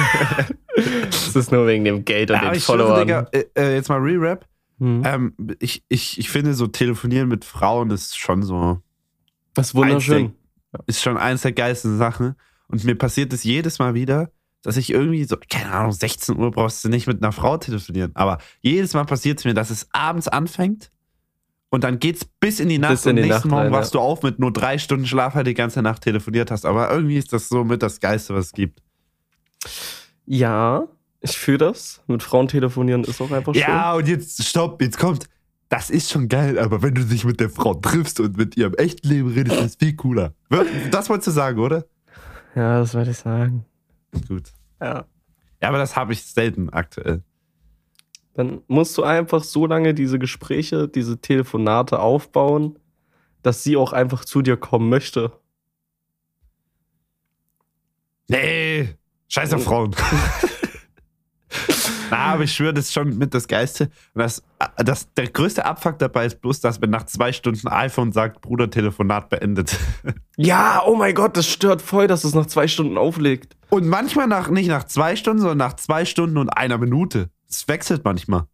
Das 1.06 1.36
ist 1.36 1.52
nur 1.52 1.66
wegen 1.66 1.86
dem 1.86 2.06
Geld 2.06 2.30
und 2.30 2.38
ja, 2.38 2.52
den 2.52 2.62
schwöre, 2.62 2.80
Followern. 2.80 3.08
Digga, 3.08 3.28
äh, 3.32 3.46
äh, 3.56 3.76
jetzt 3.76 3.90
mal 3.90 4.00
Re-Rap. 4.00 4.46
Hm. 4.80 5.02
Ähm, 5.06 5.34
ich, 5.60 5.84
ich, 5.90 6.20
ich 6.20 6.30
finde, 6.30 6.54
so 6.54 6.68
telefonieren 6.68 7.28
mit 7.30 7.46
Frauen 7.46 7.90
ist 7.90 8.18
schon 8.18 8.44
so, 8.44 8.80
Das 9.56 9.68
ist 9.68 9.76
wunderschön. 9.76 10.34
ist 10.86 11.02
schon 11.02 11.18
eins 11.18 11.42
der 11.42 11.54
geilsten 11.54 11.98
Sachen. 11.98 12.36
Und 12.68 12.84
mir 12.84 12.96
passiert 12.96 13.34
es 13.34 13.44
jedes 13.44 13.80
Mal 13.80 13.96
wieder, 13.96 14.30
dass 14.62 14.78
ich 14.78 14.92
irgendwie 14.92 15.24
so, 15.24 15.38
keine 15.50 15.72
Ahnung, 15.72 15.94
16 15.94 16.38
Uhr 16.38 16.52
brauchst 16.52 16.84
du 16.84 16.90
nicht 16.90 17.08
mit 17.08 17.24
einer 17.24 17.32
Frau 17.32 17.58
telefonieren. 17.58 18.12
Aber 18.14 18.38
jedes 18.62 18.94
Mal 18.94 19.06
passiert 19.06 19.40
es 19.40 19.46
mir, 19.46 19.54
dass 19.54 19.70
es 19.72 19.88
abends 19.94 20.28
anfängt 20.28 20.92
und 21.70 21.84
dann 21.84 22.00
geht's 22.00 22.26
bis 22.40 22.60
in 22.60 22.70
die 22.70 22.78
Nacht 22.78 22.92
Bis 22.92 23.06
und 23.06 23.16
nächsten 23.16 23.30
Nacht 23.30 23.46
Morgen 23.46 23.64
rein, 23.64 23.72
wachst 23.72 23.94
du 23.94 24.00
auf 24.00 24.24
mit 24.24 24.40
nur 24.40 24.54
drei 24.54 24.78
Stunden 24.78 25.06
Schlaf, 25.06 25.36
weil 25.36 25.44
du 25.44 25.52
die 25.52 25.56
ganze 25.56 25.82
Nacht 25.82 26.04
telefoniert 26.04 26.52
hast. 26.52 26.66
Aber 26.66 26.92
irgendwie 26.92 27.18
ist 27.18 27.34
das 27.34 27.50
so 27.50 27.64
mit 27.64 27.84
das 27.84 28.00
Geiste, 28.00 28.34
was 28.34 28.48
es 28.48 28.52
gibt. 28.54 28.82
Ja, 30.26 30.88
ich 31.22 31.38
fühle 31.38 31.58
das. 31.58 32.02
Mit 32.08 32.24
Frauen 32.24 32.48
telefonieren 32.48 33.04
ist 33.04 33.22
auch 33.22 33.32
einfach 33.32 33.54
schön. 33.54 33.64
Ja, 33.64 33.94
und 33.94 34.08
jetzt, 34.08 34.44
stopp, 34.44 34.82
jetzt 34.82 34.98
kommt. 34.98 35.28
Das 35.70 35.90
ist 35.90 36.10
schon 36.10 36.30
geil, 36.30 36.58
aber 36.58 36.82
wenn 36.82 36.96
du 36.96 37.04
dich 37.04 37.26
mit 37.26 37.42
der 37.42 37.50
Frau 37.50 37.74
triffst 37.74 38.22
und 38.22 38.38
mit 38.38 38.56
ihrem 38.56 38.74
echten 38.76 39.10
Leben 39.10 39.34
redest, 39.34 39.60
ist 39.60 39.80
viel 39.80 39.96
cooler. 39.98 40.34
Das 40.92 41.10
wolltest 41.10 41.28
du 41.28 41.32
sagen, 41.32 41.60
oder? 41.60 41.86
Ja, 42.56 42.80
das 42.80 42.94
wollte 42.94 43.12
ich 43.12 43.18
sagen. 43.18 43.66
Gut. 44.30 44.54
Ja. 44.80 45.06
Ja, 45.62 45.70
aber 45.70 45.78
das 45.78 45.98
habe 45.98 46.14
ich 46.14 46.24
selten 46.24 46.70
aktuell. 46.70 47.24
Dann 48.38 48.62
musst 48.68 48.96
du 49.00 49.04
einfach 49.04 49.44
so 49.44 49.66
lange 49.66 49.96
diese 49.96 50.20
Gespräche, 50.20 50.88
diese 50.88 51.20
Telefonate 51.20 51.98
aufbauen, 52.00 52.78
dass 53.42 53.64
sie 53.64 53.76
auch 53.76 53.94
einfach 53.94 54.26
zu 54.26 54.44
dir 54.44 54.58
kommen 54.58 54.90
möchte. 54.90 55.32
Nee, 58.28 58.90
scheiß 59.28 59.54
auf 59.54 59.64
Frauen. 59.64 59.96
Na, 62.12 62.18
aber 62.18 62.44
ich 62.44 62.54
schwöre, 62.54 62.76
das 62.76 62.86
ist 62.86 62.94
schon 62.94 63.18
mit 63.18 63.34
das 63.34 63.48
Geiste. 63.48 63.90
Das, 64.14 64.44
das, 64.78 65.12
der 65.16 65.30
größte 65.30 65.66
Abfuck 65.66 65.98
dabei 65.98 66.28
ist 66.28 66.40
bloß, 66.40 66.62
dass 66.62 66.80
wenn 66.80 66.92
nach 66.92 67.08
zwei 67.08 67.34
Stunden 67.34 67.68
iPhone 67.68 68.12
sagt, 68.12 68.42
Bruder, 68.42 68.70
Telefonat 68.70 69.30
beendet. 69.30 69.76
Ja, 70.40 70.84
oh 70.86 70.96
mein 70.96 71.16
Gott, 71.16 71.36
das 71.36 71.48
stört 71.48 71.82
voll, 71.82 72.06
dass 72.06 72.24
es 72.24 72.36
nach 72.36 72.46
zwei 72.46 72.68
Stunden 72.68 73.00
auflegt. 73.00 73.58
Und 73.70 73.88
manchmal 73.88 74.28
nach, 74.28 74.52
nicht 74.52 74.68
nach 74.68 74.84
zwei 74.84 75.16
Stunden, 75.16 75.40
sondern 75.40 75.58
nach 75.58 75.74
zwei 75.74 76.06
Stunden 76.06 76.38
und 76.38 76.50
einer 76.50 76.78
Minute. 76.78 77.32
Es 77.50 77.68
wechselt 77.68 78.04
manchmal. 78.04 78.46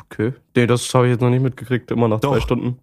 Okay. 0.00 0.32
Nee, 0.56 0.66
das 0.66 0.92
habe 0.94 1.06
ich 1.06 1.12
jetzt 1.12 1.20
noch 1.20 1.30
nicht 1.30 1.42
mitgekriegt, 1.42 1.90
immer 1.90 2.08
nach 2.08 2.20
Doch. 2.20 2.32
zwei 2.32 2.40
Stunden. 2.40 2.78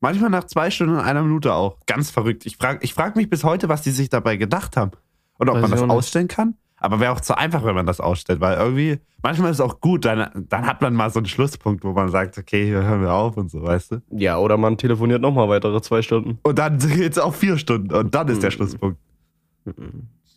Manchmal 0.00 0.30
nach 0.30 0.44
zwei 0.44 0.70
Stunden 0.70 0.94
und 0.94 1.00
einer 1.00 1.22
Minute 1.22 1.54
auch. 1.54 1.78
Ganz 1.86 2.10
verrückt. 2.10 2.44
Ich 2.46 2.56
frage 2.56 2.80
ich 2.82 2.92
frag 2.94 3.14
mich 3.16 3.30
bis 3.30 3.44
heute, 3.44 3.68
was 3.68 3.82
die 3.82 3.90
sich 3.90 4.08
dabei 4.08 4.36
gedacht 4.36 4.76
haben. 4.76 4.90
Und 5.38 5.48
ob 5.48 5.54
Weiß 5.56 5.62
man 5.62 5.70
das 5.70 5.82
auch 5.82 5.88
ausstellen 5.88 6.28
kann. 6.28 6.54
Aber 6.76 6.98
wäre 6.98 7.12
auch 7.12 7.20
zu 7.20 7.36
einfach, 7.38 7.64
wenn 7.64 7.76
man 7.76 7.86
das 7.86 8.00
ausstellt, 8.00 8.40
weil 8.40 8.56
irgendwie, 8.58 8.98
manchmal 9.22 9.52
ist 9.52 9.58
es 9.58 9.60
auch 9.60 9.80
gut, 9.80 10.04
dann, 10.04 10.46
dann 10.48 10.66
hat 10.66 10.80
man 10.82 10.94
mal 10.94 11.10
so 11.10 11.20
einen 11.20 11.26
Schlusspunkt, 11.26 11.84
wo 11.84 11.92
man 11.92 12.08
sagt, 12.08 12.36
okay, 12.38 12.64
hier 12.64 12.82
hören 12.82 13.00
wir 13.02 13.12
auf 13.12 13.36
und 13.36 13.52
so, 13.52 13.62
weißt 13.62 13.92
du? 13.92 14.02
Ja, 14.10 14.38
oder 14.38 14.56
man 14.56 14.76
telefoniert 14.76 15.20
nochmal 15.22 15.48
weitere 15.48 15.80
zwei 15.80 16.02
Stunden. 16.02 16.40
Und 16.42 16.58
dann 16.58 16.78
geht's 16.80 17.18
auf 17.18 17.36
vier 17.36 17.56
Stunden 17.56 17.94
und 17.94 18.12
dann 18.12 18.26
ist 18.26 18.42
der 18.42 18.50
Mhm. 18.50 18.54
Schlusspunkt. 18.54 18.98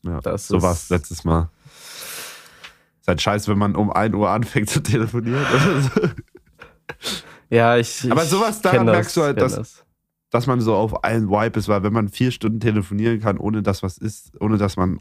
Ja, 0.03 0.19
Das 0.21 0.47
so 0.47 0.61
war 0.61 0.73
es 0.73 0.89
letztes 0.89 1.23
Mal. 1.23 1.49
Ist 3.05 3.07
halt 3.07 3.21
scheiße, 3.21 3.51
wenn 3.51 3.59
man 3.59 3.75
um 3.75 3.91
1 3.93 4.15
Uhr 4.15 4.27
anfängt 4.31 4.67
zu 4.67 4.81
telefonieren. 4.81 5.45
Ja, 7.51 7.77
ich. 7.77 8.09
Aber 8.11 8.25
sowas, 8.25 8.61
das, 8.61 8.73
merkst 8.83 9.15
du 9.15 9.21
halt, 9.21 9.39
dass- 9.39 9.55
das. 9.55 9.85
dass 10.31 10.47
man 10.47 10.59
so 10.59 10.73
auf 10.75 11.03
allen 11.03 11.29
Vibe 11.29 11.59
ist, 11.59 11.67
weil 11.67 11.83
wenn 11.83 11.93
man 11.93 12.09
vier 12.09 12.31
Stunden 12.31 12.59
telefonieren 12.59 13.19
kann, 13.21 13.37
ohne 13.37 13.61
dass 13.61 13.83
was 13.83 13.99
ist, 13.99 14.31
ohne 14.41 14.57
dass 14.57 14.75
man 14.75 14.99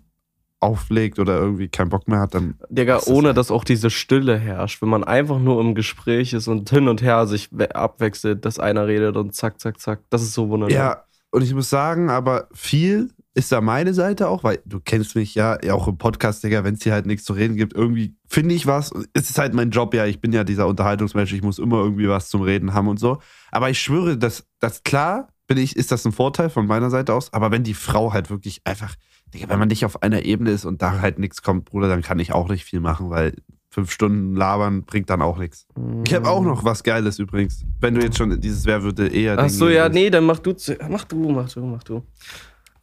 auflegt 0.61 1.19
oder 1.19 1.39
irgendwie 1.39 1.69
keinen 1.69 1.89
Bock 1.89 2.07
mehr 2.07 2.21
hat, 2.21 2.35
dann 2.35 2.59
Digga, 2.69 2.97
Das 2.97 3.07
ohne 3.09 3.29
halt- 3.29 3.39
dass 3.39 3.51
auch 3.51 3.65
diese 3.65 3.89
Stille 3.89 4.37
herrscht, 4.39 4.83
wenn 4.83 4.89
man 4.91 5.03
einfach 5.05 5.39
nur 5.39 5.59
im 5.63 5.75
Gespräch 5.75 6.33
ist 6.35 6.47
und 6.49 6.69
hin 6.71 6.89
und 6.89 7.01
her 7.03 7.27
sich 7.27 7.49
we- 7.53 7.75
abwechselt, 7.75 8.45
dass 8.45 8.59
einer 8.59 8.87
redet 8.87 9.17
und 9.17 9.35
zack, 9.35 9.59
zack, 9.61 9.81
zack. 9.81 10.01
Das 10.11 10.21
ist 10.23 10.35
so 10.35 10.49
wunderbar. 10.51 10.77
Ja, 10.77 11.05
und 11.31 11.43
ich 11.43 11.55
muss 11.55 11.71
sagen, 11.71 12.11
aber 12.11 12.49
viel 12.53 13.11
ist 13.35 13.51
da 13.51 13.61
meine 13.61 13.95
Seite 13.95 14.29
auch, 14.29 14.45
weil 14.45 14.61
du 14.65 14.81
kennst 14.81 15.17
mich 15.17 15.35
ja 15.35 15.59
auch 15.73 15.89
im 15.89 15.99
Podcast, 15.99 16.45
Digga, 16.45 16.63
wenn 16.63 16.75
es 16.75 16.83
hier 16.83 16.93
halt 16.93 17.07
nichts 17.07 17.25
zu 17.25 17.33
reden 17.33 17.57
gibt, 17.57 17.75
irgendwie 17.75 18.17
finde 18.29 18.55
ich 18.55 18.67
was. 18.67 18.93
Es 19.13 19.29
ist 19.29 19.39
halt 19.39 19.55
mein 19.55 19.71
Job, 19.71 19.93
ja, 19.93 20.07
ich 20.07 20.21
bin 20.21 20.33
ja 20.33 20.45
dieser 20.45 20.69
Unterhaltungsmensch, 20.69 21.33
ich 21.33 21.43
muss 21.43 21.59
immer 21.59 21.79
irgendwie 21.79 22.09
was 22.09 22.29
zum 22.29 22.43
Reden 22.43 22.75
haben 22.75 22.89
und 22.89 23.01
so. 23.01 23.19
Aber 23.51 23.71
ich 23.71 23.81
schwöre, 23.81 24.17
dass 24.17 24.47
das 24.61 24.85
klar, 24.85 25.29
bin 25.49 25.59
ich, 25.59 25.77
ist 25.77 25.91
das 25.91 26.05
ein 26.05 26.13
Vorteil 26.13 26.49
von 26.49 26.67
meiner 26.67 26.91
Seite 26.91 27.13
aus. 27.13 27.33
Aber 27.33 27.51
wenn 27.51 27.65
die 27.65 27.75
Frau 27.75 28.13
halt 28.13 28.31
wirklich 28.31 28.61
einfach, 28.65 28.95
Digga, 29.33 29.49
wenn 29.49 29.59
man 29.59 29.69
nicht 29.69 29.85
auf 29.85 30.03
einer 30.03 30.25
Ebene 30.25 30.53
ist 30.53 30.65
und 30.65 30.81
da 30.81 31.01
halt 31.01 31.19
nichts 31.19 31.43
kommt, 31.43 31.65
Bruder, 31.65 31.89
dann 31.89 32.03
kann 32.03 32.21
ich 32.21 32.33
auch 32.33 32.49
nicht 32.49 32.65
viel 32.65 32.81
machen, 32.81 33.11
weil 33.11 33.35
fünf 33.69 33.91
Stunden 33.91 34.37
labern 34.37 34.85
bringt 34.85 35.11
dann 35.11 35.21
auch 35.21 35.39
nichts. 35.39 35.67
Ich 36.07 36.15
habe 36.15 36.31
auch 36.31 36.45
noch 36.45 36.65
was 36.65 36.85
Geiles 36.85 37.19
übrigens. 37.19 37.65
Wenn 37.81 37.95
du 37.97 38.01
jetzt 38.01 38.17
schon 38.17 38.41
dieses 38.41 38.65
Wer 38.65 38.85
würde 38.85 39.09
eher. 39.09 39.37
Ach 39.37 39.49
so, 39.49 39.69
ja, 39.69 39.89
nee, 39.89 40.09
dann 40.09 40.25
mach 40.25 40.39
du, 40.39 40.55
mach 40.89 41.05
du, 41.05 41.31
mach 41.31 41.53
du, 41.53 41.67
mach 41.67 41.83
du. 41.83 42.05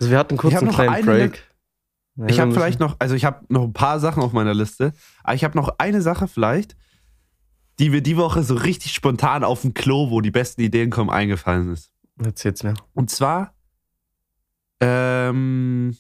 Also 0.01 0.09
wir 0.11 0.17
hatten 0.17 0.35
kurz 0.35 0.55
einen 0.55 0.71
kleinen 0.71 0.93
eine- 0.95 1.05
Break. 1.05 1.43
Ja, 2.15 2.25
Ich 2.27 2.39
habe 2.39 2.51
vielleicht 2.51 2.79
noch, 2.79 2.95
also 2.99 3.13
ich 3.15 3.23
habe 3.23 3.45
noch 3.49 3.61
ein 3.63 3.73
paar 3.73 3.99
Sachen 3.99 4.21
auf 4.23 4.33
meiner 4.33 4.53
Liste, 4.53 4.93
aber 5.23 5.35
ich 5.35 5.43
habe 5.43 5.55
noch 5.57 5.75
eine 5.77 6.01
Sache 6.01 6.27
vielleicht, 6.27 6.75
die 7.79 7.89
mir 7.91 8.01
die 8.01 8.17
Woche 8.17 8.43
so 8.43 8.55
richtig 8.55 8.93
spontan 8.93 9.43
auf 9.43 9.61
dem 9.61 9.73
Klo, 9.73 10.09
wo 10.09 10.19
die 10.21 10.31
besten 10.31 10.61
Ideen 10.61 10.89
kommen, 10.89 11.09
eingefallen 11.09 11.71
ist. 11.71 11.93
Erzähl's 12.21 12.63
mir. 12.63 12.73
Und 12.93 13.09
zwar, 13.11 13.53
ähm, 14.81 15.95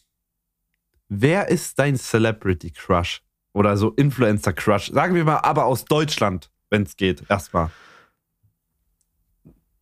wer 1.07 1.47
ist 1.49 1.77
dein 1.79 1.95
Celebrity 1.95 2.71
Crush? 2.71 3.21
Oder 3.53 3.77
so 3.77 3.91
Influencer 3.91 4.53
Crush? 4.53 4.91
Sagen 4.91 5.13
wir 5.15 5.23
mal, 5.23 5.37
aber 5.39 5.65
aus 5.65 5.85
Deutschland, 5.85 6.49
wenn 6.71 6.83
es 6.83 6.97
geht, 6.97 7.23
erstmal. 7.29 7.69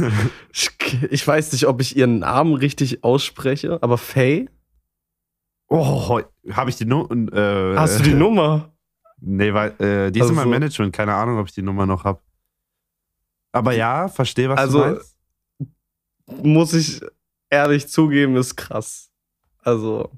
Ich, 1.10 1.26
weiß 1.26 1.52
nicht, 1.52 1.66
ob 1.66 1.80
ich 1.80 1.96
ihren 1.96 2.20
Namen 2.20 2.54
richtig 2.54 3.02
ausspreche, 3.04 3.82
aber 3.82 3.98
Faye? 3.98 4.48
Oh, 5.68 6.20
habe 6.52 6.70
ich 6.70 6.76
die 6.76 6.84
Nummer? 6.84 7.10
Äh, 7.32 7.76
Hast 7.76 7.98
du 7.98 8.02
die 8.04 8.14
Nummer? 8.14 8.72
Nee, 9.20 9.52
weil 9.52 9.70
äh, 9.80 10.10
die 10.12 10.20
ist 10.20 10.28
in 10.28 10.34
meinem 10.34 10.48
Also- 10.48 10.50
Management. 10.50 10.92
Keine 10.94 11.14
Ahnung, 11.14 11.38
ob 11.38 11.46
ich 11.48 11.52
die 11.54 11.62
Nummer 11.62 11.84
noch 11.86 12.04
habe. 12.04 12.20
Aber 13.52 13.72
ja, 13.72 14.08
verstehe, 14.08 14.48
was 14.48 14.58
Also- 14.58 14.78
du 14.84 14.90
meinst. 14.90 15.16
Muss 16.44 16.72
ich 16.72 17.00
ehrlich 17.50 17.88
zugeben, 17.88 18.36
ist 18.36 18.56
krass. 18.56 19.10
Also, 19.62 20.10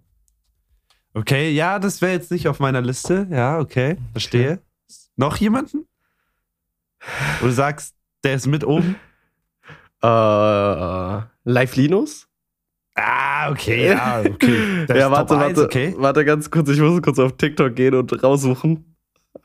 Okay, 1.14 1.50
ja, 1.50 1.78
das 1.78 2.00
wäre 2.00 2.12
jetzt 2.12 2.30
nicht 2.30 2.46
auf 2.48 2.60
meiner 2.60 2.80
Liste. 2.82 3.26
Ja, 3.30 3.58
okay, 3.58 3.96
verstehe. 4.12 4.60
Noch 5.16 5.36
jemanden? 5.38 5.86
Wo 7.40 7.46
du 7.46 7.52
sagst, 7.52 7.94
der 8.24 8.34
ist 8.34 8.46
mit 8.46 8.62
oben? 8.64 8.96
Äh, 10.02 11.20
Live 11.44 11.76
Linus? 11.76 12.28
Ah, 12.94 13.50
okay, 13.50 13.88
ja, 13.88 14.20
okay. 14.20 14.87
Ja, 14.94 15.11
warte, 15.11 15.34
Top 15.34 15.42
1, 15.42 15.56
warte, 15.56 15.64
okay. 15.64 15.94
warte 15.98 16.24
ganz 16.24 16.50
kurz, 16.50 16.68
ich 16.68 16.80
muss 16.80 17.00
kurz 17.00 17.18
auf 17.18 17.37
TikTok 17.37 17.74
gehen 17.76 17.94
und 17.94 18.22
raussuchen. 18.22 18.96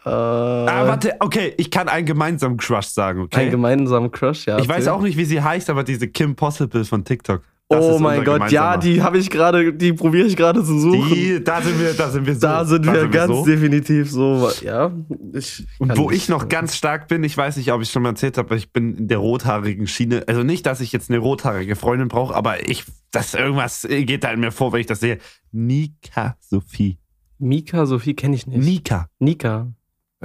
Äh, 0.06 0.10
Ah, 0.10 0.88
warte, 0.88 1.16
okay, 1.20 1.54
ich 1.58 1.70
kann 1.70 1.88
einen 1.88 2.06
gemeinsamen 2.06 2.58
Crush 2.58 2.88
sagen, 2.88 3.22
okay? 3.22 3.42
Ein 3.42 3.52
gemeinsamer 3.52 4.10
Crush, 4.10 4.48
ja. 4.48 4.58
ich 4.58 4.68
weiß 4.68 4.78
erzähl. 4.78 4.94
auch 4.94 5.02
nicht, 5.02 5.18
wie 5.18 5.26
sie 5.26 5.42
heißt, 5.42 5.70
aber 5.70 5.84
diese 5.84 6.08
Kim 6.08 6.36
Possible 6.36 6.84
von 6.84 7.06
TikTok. 7.06 7.44
Das 7.76 7.86
Oh 7.86 8.00
mein 8.00 8.24
Gott, 8.24 8.52
ja, 8.52 8.78
die 8.78 9.02
habe 9.02 9.18
ich 9.18 9.30
gerade, 9.30 9.74
die 9.74 9.94
probiere 9.94 10.28
ich 10.28 10.36
gerade 10.36 10.64
zu 10.64 10.80
suchen. 10.80 11.14
Die, 11.14 11.44
da 11.44 11.62
sind 11.62 11.80
wir, 11.80 11.94
da 11.94 12.10
sind 12.10 12.26
wir 12.26 12.34
so. 12.36 12.40
da 12.42 12.66
sind 12.66 12.86
wir 12.86 13.08
ganz 13.08 13.34
so. 13.34 13.46
definitiv 13.46 14.10
so, 14.12 14.50
ja. 14.62 14.92
Ich 15.34 15.66
wo 15.80 16.10
nicht- 16.10 16.24
ich 16.24 16.30
noch 16.30 16.48
ganz 16.50 16.76
stark 16.76 17.08
bin, 17.08 17.24
ich 17.24 17.36
weiß 17.38 17.58
nicht, 17.58 17.72
ob 17.72 17.82
ich 17.82 17.90
schon 17.90 18.04
mal 18.04 18.10
erzählt 18.10 18.38
habe, 18.38 18.56
ich 18.56 18.72
bin 18.72 18.96
in 18.96 19.08
der 19.08 19.18
rothaarigen 19.18 19.88
Schiene. 19.88 20.24
Also 20.28 20.44
nicht, 20.44 20.66
dass 20.66 20.82
ich 20.82 20.92
jetzt 20.92 21.10
eine 21.10 21.20
rothaarige 21.20 21.76
Freundin 21.76 22.08
brauche, 22.08 22.34
aber 22.36 22.68
ich, 22.70 22.84
das 23.12 23.34
irgendwas 23.34 23.88
geht 23.90 24.24
da 24.24 24.32
in 24.32 24.40
mir 24.40 24.52
vor, 24.52 24.74
wenn 24.74 24.80
ich 24.82 24.88
das 24.88 25.00
sehe. 25.00 25.18
Nika 25.52 26.36
Sophie. 26.40 26.98
Mika 27.40 27.86
Sophie 27.86 28.14
kenne 28.14 28.36
ich 28.36 28.48
nicht. 28.48 28.64
Nika. 28.64 29.08
Nika 29.20 29.68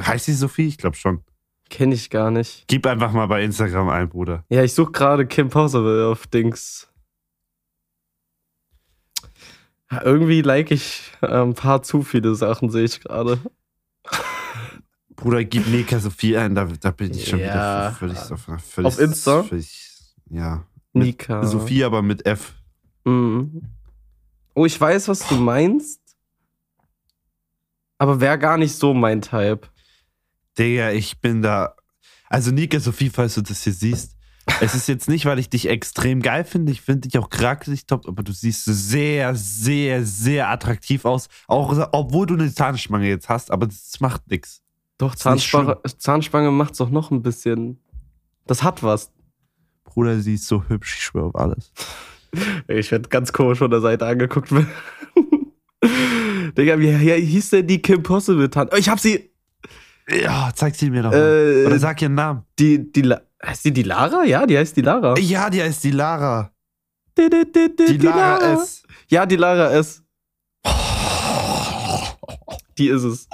Heißt 0.01 0.27
sie 0.27 0.35
Sophie? 0.35 0.69
Ich 0.69 0.79
glaube 0.79 0.97
schon. 0.97 1.23
kenne 1.69 1.95
ich 1.95 2.09
gar 2.11 2.31
nicht. 2.31 2.65
Gib 2.69 2.87
einfach 2.87 3.13
mal 3.13 3.27
bei 3.27 3.43
Instagram 3.43 3.89
ein, 3.89 4.09
Bruder. 4.09 4.45
Ja, 4.49 4.63
ich 4.63 4.73
suche 4.73 4.93
gerade 4.93 5.27
Kim 5.27 5.49
Possible 5.49 6.07
auf 6.07 6.27
Dings. 6.29 6.89
Ja, 9.91 10.03
irgendwie 10.03 10.43
like 10.43 10.71
ich 10.71 11.13
äh, 11.23 11.27
ein 11.27 11.55
paar 11.55 11.83
zu 11.83 12.03
viele 12.03 12.35
Sachen, 12.35 12.71
sehe 12.71 12.85
ich 12.85 13.01
gerade. 13.01 13.39
Bruder, 15.17 15.45
gib 15.45 15.67
Nika 15.67 15.99
Sophie 15.99 16.37
ein, 16.37 16.55
da, 16.55 16.67
da 16.67 16.91
bin 16.91 17.13
ich 17.13 17.29
schon 17.29 17.41
Ja. 17.41 17.45
wieder 17.47 17.93
völlig, 17.99 18.19
so- 18.19 18.37
völlig 18.37 18.87
Auf 18.87 19.01
Insta? 19.01 19.43
Völlig, 19.43 20.15
ja. 20.31 20.65
Nika. 20.93 21.45
Sophie, 21.47 21.85
aber 21.85 22.03
mit 22.03 22.25
F. 22.27 22.55
Mhm. 23.05 23.63
Oh, 24.55 24.67
ich 24.67 24.81
weiß, 24.81 25.09
was 25.09 25.27
du 25.29 25.37
meinst. 25.37 26.01
Aber 27.99 28.21
wäre 28.21 28.39
gar 28.39 28.57
nicht 28.59 28.75
so 28.75 28.95
mein 28.95 29.23
Type. 29.23 29.63
Digga, 30.59 30.91
ich 30.93 31.21
bin 31.21 31.43
da. 31.43 31.75
Also, 32.29 32.51
Nika 32.51 32.79
Sophie, 32.79 33.11
falls 33.11 33.35
du 33.35 33.43
das 33.43 33.63
hier 33.65 33.73
siehst, 33.73 34.17
es 34.61 34.75
ist 34.75 34.89
jetzt 34.89 35.09
nicht, 35.09 35.25
weil 35.27 35.39
ich 35.39 35.49
dich 35.51 35.69
extrem 35.69 36.23
geil 36.23 36.45
finde. 36.45 36.73
Ich 36.73 36.81
finde 36.81 37.09
dich 37.09 37.19
auch 37.19 37.31
charakterlich 37.31 37.87
top, 37.87 38.07
aber 38.09 38.23
du 38.23 38.33
siehst 38.33 38.65
sehr, 38.65 39.35
sehr, 39.35 40.05
sehr 40.05 40.49
attraktiv 40.49 41.05
aus. 41.05 41.29
Auch 41.47 41.89
obwohl 41.93 42.27
du 42.27 42.35
eine 42.35 42.53
Zahnspange 42.53 43.09
jetzt 43.09 43.29
hast, 43.29 43.51
aber 43.51 43.67
das 43.67 43.99
macht 44.01 44.31
nichts. 44.31 44.63
Doch, 44.99 45.15
Zahnspange, 45.15 45.79
Zahnspange 45.99 46.51
macht's 46.51 46.79
doch 46.79 46.91
noch 46.91 47.11
ein 47.11 47.23
bisschen. 47.23 47.79
Das 48.47 48.63
hat 48.63 48.83
was. 48.83 49.13
Bruder, 49.85 50.19
sie 50.21 50.35
ist 50.35 50.47
so 50.47 50.65
hübsch, 50.69 50.97
ich 50.99 51.05
schwöre 51.05 51.27
auf 51.27 51.37
alles. 51.37 51.73
Ich 52.69 52.91
werde 52.91 53.09
ganz 53.09 53.33
komisch 53.33 53.57
von 53.59 53.71
der 53.71 53.81
Seite 53.81 54.05
angeguckt. 54.07 54.51
Digga, 56.59 56.79
wie, 56.79 57.01
wie 57.01 57.25
hieß 57.25 57.51
denn 57.51 57.67
die 57.67 57.81
Kim 57.81 58.03
Possible 58.03 58.51
Tante? 58.51 58.75
Oh, 58.75 58.79
ich 58.79 58.89
hab 58.89 58.99
sie. 59.01 59.31
Ja, 60.11 60.51
zeig 60.55 60.75
sie 60.75 60.91
mir 60.91 61.03
doch 61.03 61.11
mal. 61.11 61.65
Oder 61.67 61.75
Äh, 61.75 61.79
sag 61.79 62.01
ihren 62.03 62.15
Namen. 62.15 62.43
die, 62.59 62.91
die, 62.93 63.03
La- 63.03 63.23
heißt 63.45 63.65
die 63.65 63.73
die 63.73 63.83
Lara? 63.83 64.25
Ja, 64.25 64.47
die 64.47 64.59
heißt 64.59 64.77
die 64.77 64.83
Lara. 64.83 65.19
Ja, 65.19 65.51
die 65.51 65.63
heißt 65.63 65.85
die 65.85 65.91
Lara. 65.91 66.53
Die, 67.17 67.29
die, 67.29 67.53
die, 67.53 67.77
die, 67.77 67.99
Die 67.99 68.07
Lara 68.07 68.53
S. 68.55 68.83
Ja, 69.09 69.27
die 69.27 69.37
Lara 69.37 69.71
S. 69.73 70.03
Die 72.79 72.89
ist 72.89 73.03
es. 73.03 73.29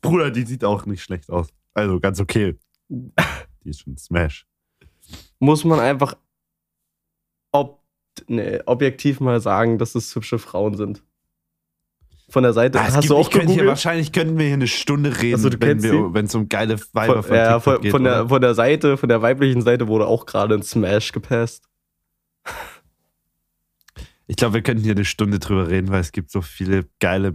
Bruder, 0.00 0.30
die 0.30 0.44
sieht 0.44 0.64
auch 0.64 0.86
nicht 0.86 1.02
schlecht 1.02 1.30
aus. 1.30 1.48
Also 1.74 2.00
ganz 2.00 2.20
okay. 2.20 2.58
Die 2.88 3.70
ist 3.70 3.80
schon 3.80 3.96
Smash. 3.98 4.46
Muss 5.40 5.64
man 5.64 5.80
einfach 5.80 6.16
ob, 7.52 7.82
nee, 8.28 8.60
objektiv 8.66 9.20
mal 9.20 9.40
sagen, 9.40 9.78
dass 9.78 9.94
es 9.94 10.14
hübsche 10.14 10.38
Frauen 10.38 10.76
sind. 10.76 11.02
Von 12.28 12.42
der 12.42 12.52
Seite. 12.52 12.80
Ah, 12.80 12.92
Hast 12.92 13.08
du 13.08 13.16
auch 13.16 13.30
könnte 13.30 13.38
hier, 13.46 13.46
gegoogelt? 13.46 13.68
wahrscheinlich 13.68 14.10
könnten 14.12 14.36
wir 14.38 14.46
hier 14.46 14.54
eine 14.54 14.66
Stunde 14.66 15.20
reden, 15.20 15.34
Also, 15.34 15.50
wenn 16.14 16.24
es 16.26 16.34
um 16.34 16.48
geile 16.48 16.76
Weiber 16.92 17.22
Von, 17.22 17.22
von 17.24 17.36
ja, 17.36 17.60
von, 17.60 17.80
geht. 17.80 17.90
von, 17.92 18.04
der, 18.04 18.28
von 18.28 18.40
der 18.40 18.54
Seite, 18.54 18.96
von 18.96 19.08
der 19.08 19.22
weiblichen 19.22 19.62
Seite 19.62 19.86
wurde 19.88 20.06
auch 20.06 20.26
gerade 20.26 20.54
ein 20.54 20.62
Smash 20.62 21.12
gepasst. 21.12 21.64
Ich 24.28 24.34
glaube, 24.36 24.54
wir 24.54 24.62
könnten 24.62 24.82
hier 24.82 24.92
eine 24.94 25.04
Stunde 25.04 25.38
drüber 25.38 25.68
reden, 25.68 25.88
weil 25.88 26.00
es 26.00 26.10
gibt 26.10 26.32
so 26.32 26.42
viele 26.42 26.86
geile, 26.98 27.32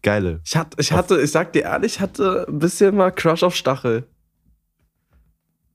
geile. 0.00 0.40
Ich 0.44 0.56
hatte, 0.56 0.76
ich 0.80 0.92
hatte, 0.92 1.20
ich 1.20 1.30
sag 1.32 1.52
dir 1.52 1.62
ehrlich, 1.62 1.94
ich 1.96 2.00
hatte 2.00 2.46
ein 2.48 2.60
bisschen 2.60 2.94
mal 2.94 3.10
Crush 3.10 3.42
auf 3.42 3.56
Stachel. 3.56 4.06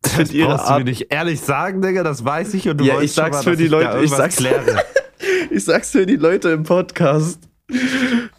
Das 0.01 0.13
brauchst 0.13 0.31
du 0.33 0.37
mir 0.37 0.49
Art- 0.49 0.83
nicht 0.85 1.07
ehrlich 1.13 1.41
sagen, 1.41 1.81
Digga, 1.81 2.03
das 2.03 2.23
weiß 2.23 2.53
ich 2.53 2.69
und 2.69 2.77
du 2.79 2.85
Ja, 2.85 2.93
wolltest 2.95 3.11
ich 3.11 3.15
sag's 3.17 3.43
schon 3.43 3.43
für 3.43 3.49
mal, 3.49 3.55
die 3.57 3.67
Leute, 3.67 3.99
ich 4.01 4.11
sag's-. 4.11 4.41
Ich 5.51 5.65
sag's 5.65 5.91
für 5.91 6.05
die 6.05 6.15
Leute 6.15 6.49
im 6.49 6.63
Podcast. 6.63 7.48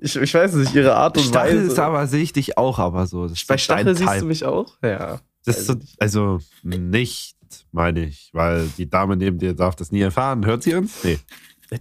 Ich, 0.00 0.14
ich 0.14 0.32
weiß 0.32 0.54
nicht, 0.54 0.74
ihre 0.76 0.94
Art 0.94 1.16
und 1.16 1.24
Stachel 1.24 1.58
Weise. 1.58 1.72
ist 1.72 1.78
aber, 1.80 2.06
sehe 2.06 2.22
ich 2.22 2.32
dich 2.32 2.56
auch, 2.56 2.78
aber 2.78 3.06
so. 3.08 3.28
Bei 3.48 3.58
Stachel 3.58 3.96
siehst 3.96 4.08
Type. 4.08 4.20
du 4.20 4.26
mich 4.26 4.44
auch? 4.44 4.76
Ja. 4.80 5.20
So, 5.44 5.74
also 5.98 6.38
nicht, 6.62 7.36
meine 7.72 8.04
ich, 8.04 8.30
weil 8.32 8.68
die 8.78 8.88
Dame 8.88 9.16
neben 9.16 9.38
dir 9.38 9.54
darf 9.54 9.74
das 9.74 9.90
nie 9.90 10.00
erfahren. 10.00 10.46
Hört 10.46 10.62
sie 10.62 10.74
uns? 10.74 11.02
Nee. 11.02 11.18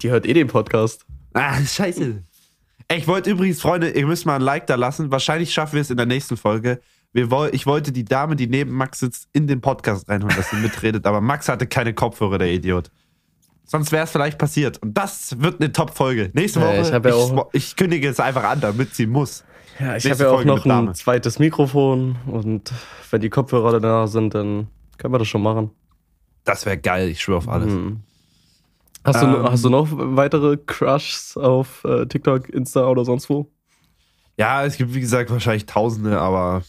Die 0.01 0.09
hört 0.09 0.25
eh 0.25 0.33
den 0.33 0.47
Podcast. 0.47 1.05
Ah, 1.33 1.61
scheiße. 1.63 2.23
Ich 2.91 3.07
wollte 3.07 3.29
übrigens, 3.29 3.61
Freunde, 3.61 3.91
ihr 3.91 4.07
müsst 4.07 4.25
mal 4.25 4.35
ein 4.35 4.41
Like 4.41 4.65
da 4.65 4.75
lassen. 4.75 5.11
Wahrscheinlich 5.11 5.53
schaffen 5.53 5.73
wir 5.73 5.81
es 5.81 5.91
in 5.91 5.97
der 5.97 6.05
nächsten 6.05 6.37
Folge. 6.37 6.79
Wir 7.13 7.53
ich 7.53 7.65
wollte 7.65 7.91
die 7.91 8.05
Dame, 8.05 8.35
die 8.35 8.47
neben 8.47 8.71
Max 8.71 8.99
sitzt, 8.99 9.27
in 9.33 9.47
den 9.47 9.61
Podcast 9.61 10.09
reinholen, 10.09 10.35
dass 10.35 10.49
sie 10.49 10.55
mitredet, 10.61 11.05
aber 11.05 11.21
Max 11.21 11.49
hatte 11.49 11.67
keine 11.67 11.93
Kopfhörer, 11.93 12.37
der 12.37 12.51
Idiot. 12.51 12.89
Sonst 13.69 13.91
wäre 13.91 14.05
es 14.05 14.11
vielleicht 14.11 14.37
passiert. 14.37 14.81
Und 14.81 14.93
das 14.93 15.39
wird 15.41 15.59
eine 15.61 15.71
Top-Folge. 15.71 16.31
Nächste 16.33 16.61
Woche, 16.61 16.77
ich 16.79 16.89
ja 16.89 17.13
auch- 17.13 17.49
ich 17.51 17.75
kündige 17.75 18.07
es 18.07 18.19
einfach 18.19 18.43
an, 18.45 18.61
damit 18.61 18.95
sie 18.95 19.05
muss. 19.05 19.43
Ja, 19.79 19.95
ich 19.97 20.09
habe 20.09 20.23
ja 20.23 20.29
auch 20.29 20.35
Folge 20.35 20.47
noch 20.47 20.65
ein 20.65 20.95
zweites 20.95 21.37
Mikrofon 21.37 22.15
und 22.25 22.71
wenn 23.11 23.21
die 23.21 23.29
Kopfhörer 23.29 23.79
da 23.79 24.07
sind, 24.07 24.33
dann 24.33 24.67
können 24.97 25.13
wir 25.13 25.19
das 25.19 25.27
schon 25.27 25.43
machen. 25.43 25.69
Das 26.45 26.65
wäre 26.65 26.77
geil, 26.77 27.09
ich 27.09 27.21
schwöre 27.21 27.37
auf 27.39 27.49
alles. 27.49 27.71
Hm. 27.73 27.99
Hast, 29.03 29.21
du, 29.21 29.25
Ähm. 29.27 29.43
hast 29.43 29.63
du 29.63 29.69
noch 29.69 29.87
weitere 29.91 30.57
Crushs 30.57 31.37
auf 31.37 31.83
äh, 31.83 32.05
TikTok, 32.07 32.49
Insta 32.49 32.87
oder 32.87 33.05
sonst 33.05 33.29
wo? 33.29 33.51
Ja, 34.37 34.63
es 34.65 34.77
gibt, 34.77 34.93
wie 34.93 34.99
gesagt, 35.01 35.29
wahrscheinlich 35.29 35.65
Tausende, 35.65 36.19
aber 36.19 36.63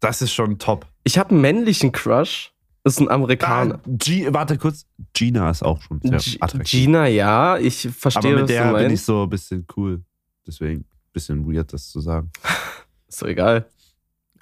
das 0.00 0.22
ist 0.22 0.32
schon 0.32 0.58
top. 0.58 0.86
Ich 1.04 1.18
habe 1.18 1.30
einen 1.30 1.40
männlichen 1.42 1.92
Crush. 1.92 2.49
Ist 2.82 2.98
ein 3.00 3.10
Amerikaner. 3.10 3.74
Ah, 3.74 3.80
G 3.86 4.32
warte 4.32 4.56
kurz. 4.56 4.86
Gina 5.12 5.50
ist 5.50 5.62
auch 5.62 5.82
schon 5.82 6.00
sehr 6.02 6.18
attraktiv. 6.40 6.70
Gina, 6.70 7.06
ja, 7.06 7.58
ich 7.58 7.88
verstehe, 7.90 8.32
aber 8.32 8.40
mit 8.40 8.48
der 8.48 8.72
bin 8.72 8.90
ich 8.90 9.02
so 9.02 9.24
ein 9.24 9.28
bisschen 9.28 9.66
cool. 9.76 10.02
Deswegen 10.46 10.80
ein 10.80 11.12
bisschen 11.12 11.46
weird, 11.46 11.72
das 11.72 11.90
zu 11.90 12.00
sagen. 12.00 12.30
Ist 13.08 13.18
so 13.18 13.26
egal. 13.26 13.68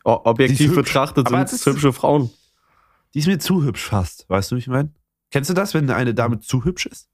O 0.05 0.21
objektiv 0.25 0.75
betrachtet 0.75 1.29
sind 1.29 1.53
es 1.53 1.67
hübsche 1.67 1.93
Frauen. 1.93 2.31
Die 3.15 3.21
ist 3.21 3.27
mir 3.27 3.39
zu 3.39 3.65
hübsch 3.65 3.85
fast, 3.85 4.29
weißt 4.29 4.51
du, 4.51 4.57
wie 4.57 4.61
ich 4.61 4.69
meine? 4.69 4.91
Kennst 5.31 5.51
du 5.51 5.55
das, 5.55 5.75
wenn 5.75 5.91
eine 5.91 6.15
Dame 6.15 6.41
zu 6.41 6.65
hübsch 6.65 6.87
ist? 6.87 7.09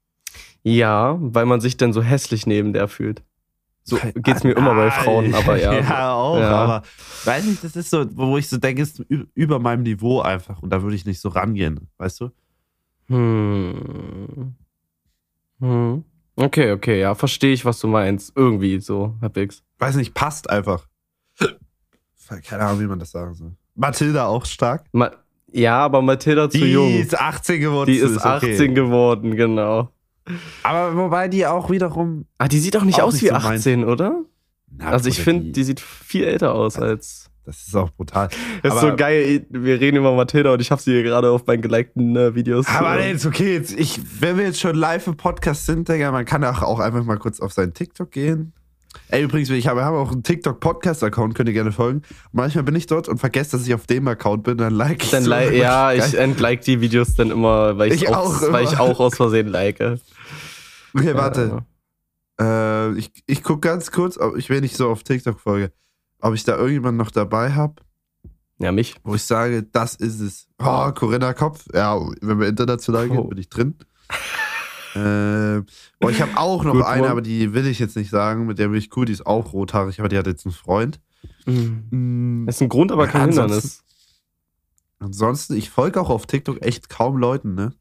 Ja, 0.63 1.17
weil 1.19 1.45
man 1.45 1.61
sich 1.61 1.77
dann 1.77 1.93
so 1.93 2.01
hässlich 2.01 2.45
neben 2.45 2.73
der 2.73 2.87
fühlt. 2.87 3.23
So 3.87 3.99
geht's 4.15 4.43
mir 4.43 4.53
immer 4.53 4.73
bei 4.73 4.89
Frauen, 4.89 5.33
aber 5.35 5.57
ja. 5.61 5.73
ja, 5.79 6.13
auch, 6.13 6.39
Ja. 6.39 6.49
aber 6.51 6.83
weiß 7.25 7.45
nicht, 7.45 7.63
das 7.63 7.75
ist 7.75 7.91
so, 7.91 8.03
wo 8.17 8.35
ich 8.37 8.49
so 8.49 8.57
denke, 8.57 8.81
ist 8.81 8.99
über 9.35 9.59
meinem 9.59 9.83
Niveau 9.83 10.21
einfach 10.21 10.61
und 10.63 10.71
da 10.71 10.81
würde 10.81 10.95
ich 10.95 11.05
nicht 11.05 11.21
so 11.21 11.29
rangehen, 11.29 11.87
weißt 11.97 12.21
du? 12.21 12.31
Hm. 13.07 14.55
Hm. 15.59 16.03
Okay, 16.35 16.71
okay, 16.71 16.99
ja, 16.99 17.13
verstehe 17.15 17.53
ich, 17.53 17.63
was 17.63 17.79
du 17.79 17.87
meinst. 17.87 18.33
Irgendwie 18.35 18.79
so, 18.79 19.15
halbwegs. 19.21 19.63
Weiß 19.77 19.95
nicht, 19.95 20.13
passt 20.13 20.49
einfach. 20.49 20.87
Keine 22.47 22.63
Ahnung, 22.63 22.81
wie 22.81 22.87
man 22.87 22.97
das 22.99 23.11
sagen 23.11 23.35
soll. 23.35 23.51
Mathilda 23.75 24.25
auch 24.25 24.45
stark. 24.45 24.85
Ma 24.91 25.11
ja, 25.51 25.77
aber 25.85 26.01
Mathilda 26.01 26.49
zu 26.49 26.57
Die 26.57 26.71
jung. 26.71 26.91
ist 26.99 27.17
18 27.17 27.61
geworden. 27.61 27.89
Die 27.89 27.97
ist 27.99 28.17
18 28.25 28.75
geworden, 28.75 29.35
genau. 29.37 29.89
Aber 30.63 30.95
wobei 30.95 31.27
die 31.27 31.45
auch 31.45 31.69
wiederum. 31.69 32.25
Ah, 32.37 32.47
die 32.47 32.59
sieht 32.59 32.75
auch 32.77 32.83
nicht 32.83 33.01
Auch 33.01 33.07
aus 33.07 33.13
nicht 33.13 33.23
wie 33.23 33.27
so 33.27 33.33
meins. 33.33 33.45
18, 33.45 33.83
oder? 33.83 34.21
Na, 34.77 34.89
also 34.89 35.09
ich 35.09 35.21
finde, 35.21 35.51
die 35.51 35.63
sieht 35.63 35.79
viel 35.79 36.23
älter 36.23 36.53
aus 36.53 36.77
als. 36.77 37.29
Das 37.45 37.67
ist 37.67 37.75
auch 37.75 37.91
brutal. 37.91 38.29
Das 38.63 38.73
ist 38.73 38.81
so 38.81 38.95
geil. 38.95 39.45
Wir 39.51 39.79
reden 39.79 39.97
über 39.97 40.15
Mathilda 40.15 40.53
und 40.53 40.61
ich 40.61 40.71
habe 40.71 40.81
sie 40.81 40.93
hier 40.93 41.03
gerade 41.03 41.29
auf 41.29 41.45
meinen 41.45 41.61
gelikten 41.61 42.15
äh, 42.15 42.33
Videos. 42.33 42.65
Aber 42.67 42.97
äh, 42.99 43.11
jetzt, 43.11 43.27
okay, 43.27 43.53
jetzt, 43.53 43.77
ich, 43.77 44.01
wenn 44.19 44.37
wir 44.37 44.45
jetzt 44.45 44.59
schon 44.59 44.75
live 44.75 45.05
im 45.05 45.15
Podcast 45.15 45.67
sind, 45.67 45.87
Digga, 45.87 46.11
man 46.11 46.25
kann 46.25 46.43
auch, 46.43 46.63
auch 46.63 46.79
einfach 46.79 47.03
mal 47.03 47.19
kurz 47.19 47.39
auf 47.39 47.53
seinen 47.53 47.75
TikTok 47.75 48.09
gehen. 48.09 48.53
Ey, 49.09 49.23
übrigens, 49.23 49.49
ich 49.49 49.67
habe, 49.67 49.83
habe 49.83 49.97
auch 49.97 50.11
einen 50.11 50.23
TikTok-Podcast-Account, 50.23 51.35
könnt 51.35 51.47
ihr 51.49 51.53
gerne 51.53 51.71
folgen. 51.71 52.01
Manchmal 52.31 52.63
bin 52.63 52.75
ich 52.75 52.87
dort 52.87 53.07
und 53.07 53.17
vergesse, 53.19 53.57
dass 53.57 53.67
ich 53.67 53.73
auf 53.73 53.85
dem 53.87 54.07
Account 54.07 54.43
bin, 54.43 54.57
dann 54.57 54.73
like 54.73 55.03
ich 55.03 55.11
dann 55.11 55.23
so. 55.23 55.29
li 55.33 55.57
ja, 55.57 55.93
ich 55.93 56.13
entlike 56.17 56.63
die 56.63 56.81
Videos 56.81 57.15
dann 57.15 57.31
immer, 57.31 57.77
weil, 57.77 57.91
Ich 57.91 58.07
auch, 58.09 58.41
auch 58.43 58.51
weil 58.51 58.63
ich 58.65 58.77
auch 58.79 58.99
aus 58.99 59.15
Versehen 59.15 59.47
like. 59.47 59.79
Okay, 59.79 61.13
warte. 61.15 61.65
Äh, 62.39 62.93
ich 62.97 63.11
ich 63.27 63.43
gucke 63.43 63.61
ganz 63.67 63.91
kurz, 63.91 64.17
ob 64.17 64.35
ich, 64.37 64.49
wenn 64.49 64.63
ich 64.63 64.75
so 64.75 64.89
auf 64.89 65.03
TikTok 65.03 65.39
folge, 65.39 65.71
ob 66.19 66.33
ich 66.33 66.43
da 66.43 66.55
irgendjemanden 66.57 66.97
noch 66.97 67.11
dabei 67.11 67.51
habe, 67.53 67.75
Ja, 68.59 68.71
mich. 68.71 68.95
wo 69.03 69.15
ich 69.15 69.23
sage, 69.23 69.63
das 69.63 69.95
ist 69.95 70.19
es. 70.19 70.47
Oh, 70.59 70.91
Corinna 70.91 71.33
Kopf. 71.33 71.65
Ja, 71.73 71.97
wenn 72.21 72.39
wir 72.39 72.47
international 72.47 73.07
gehen, 73.07 73.17
Oh. 73.19 73.23
bin 73.25 73.37
ich 73.37 73.49
drin. 73.49 73.75
äh, 74.95 75.61
boah, 75.99 76.09
ich 76.09 76.21
habe 76.21 76.37
auch 76.37 76.63
noch 76.63 76.73
Good 76.73 76.83
eine, 76.83 77.01
one. 77.03 77.11
aber 77.11 77.21
die 77.21 77.53
will 77.53 77.67
ich 77.67 77.79
jetzt 77.79 77.95
nicht 77.95 78.09
sagen. 78.09 78.45
Mit 78.45 78.59
der 78.59 78.69
bin 78.69 78.77
ich 78.77 78.95
cool, 78.95 79.05
die 79.05 79.13
ist 79.13 79.25
auch 79.25 79.53
rothaarig, 79.53 79.99
aber 79.99 80.09
die 80.09 80.17
hat 80.17 80.27
jetzt 80.27 80.45
einen 80.45 80.53
Freund. 80.53 80.99
Mm, 81.45 82.45
Das 82.45 82.55
ist 82.55 82.61
ein 82.61 82.69
Grund, 82.69 82.91
aber 82.91 83.07
kein 83.07 83.21
Ansonsten- 83.23 83.51
Hindernis. 83.53 83.83
Ansonsten, 84.99 85.55
ich 85.57 85.69
folge 85.69 85.99
auch 85.99 86.09
auf 86.09 86.25
TikTok 86.25 86.61
echt 86.65 86.89
kaum 86.89 87.17
Leuten, 87.17 87.53
ne? 87.55 87.73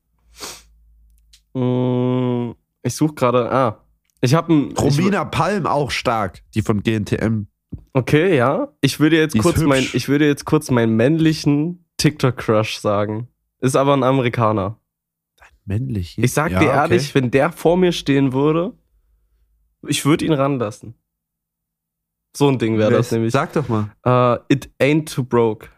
Mm, 1.55 2.55
Ich 2.83 2.95
suche 2.95 3.15
gerade. 3.15 3.51
Ah. 3.51 3.81
Ich 4.21 4.35
habe 4.35 4.53
ein. 4.53 4.73
Romina 4.77 5.25
Palm 5.25 5.67
auch 5.67 5.91
stark, 5.91 6.43
die 6.55 6.63
von 6.63 6.83
GNTM. 6.83 7.47
Okay, 7.93 8.37
ja. 8.37 8.69
Ich 8.81 9.01
würde 9.01 9.17
jetzt 9.19 9.35
Die 9.35 9.39
kurz 9.39 9.61
mein, 9.61 9.87
ich 9.93 10.09
würde 10.09 10.27
jetzt 10.27 10.45
kurz 10.45 10.71
meinen 10.71 10.97
männlichen 10.97 11.85
TikTok-Crush 11.99 12.79
sagen. 12.79 13.29
Ist 13.61 13.77
aber 13.77 13.95
ein 13.97 14.03
Amerikaner. 14.03 14.79
Männlich. 15.65 16.19
Ich 16.19 16.33
sag 16.33 16.53
Ja, 16.53 16.59
dir 16.61 16.69
okay. 16.69 16.77
ehrlich, 16.77 17.15
wenn 17.15 17.31
der 17.31 17.51
vor 17.53 17.77
mir 17.77 17.93
stehen 17.93 18.33
würde, 18.33 18.73
ich 19.87 20.05
würde 20.05 20.25
ihn 20.25 20.33
ranlassen. 20.33 20.95
So 22.37 22.49
ein 22.49 22.59
Ding 22.59 22.79
wäre 22.79 22.91
das 22.91 23.11
nämlich. 23.13 23.33
Sag 23.33 23.53
doch 23.53 23.69
mal. 23.69 23.91
Äh, 24.05 24.53
it 24.55 24.69
ain't 24.81 25.13
too 25.15 25.23
broke. 25.23 25.69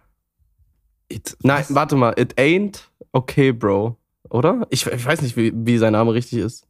It, 1.08 1.36
Nein, 1.42 1.60
was? 1.60 1.74
warte 1.74 1.96
mal. 1.96 2.14
It 2.18 2.36
ain't 2.38 2.90
okay, 3.12 3.52
bro. 3.52 3.96
Oder? 4.30 4.66
Ich, 4.70 4.86
ich 4.86 5.04
weiß 5.06 5.22
nicht, 5.22 5.36
wie, 5.36 5.52
wie 5.54 5.78
sein 5.78 5.92
Name 5.92 6.12
richtig 6.14 6.40
ist. 6.40 6.66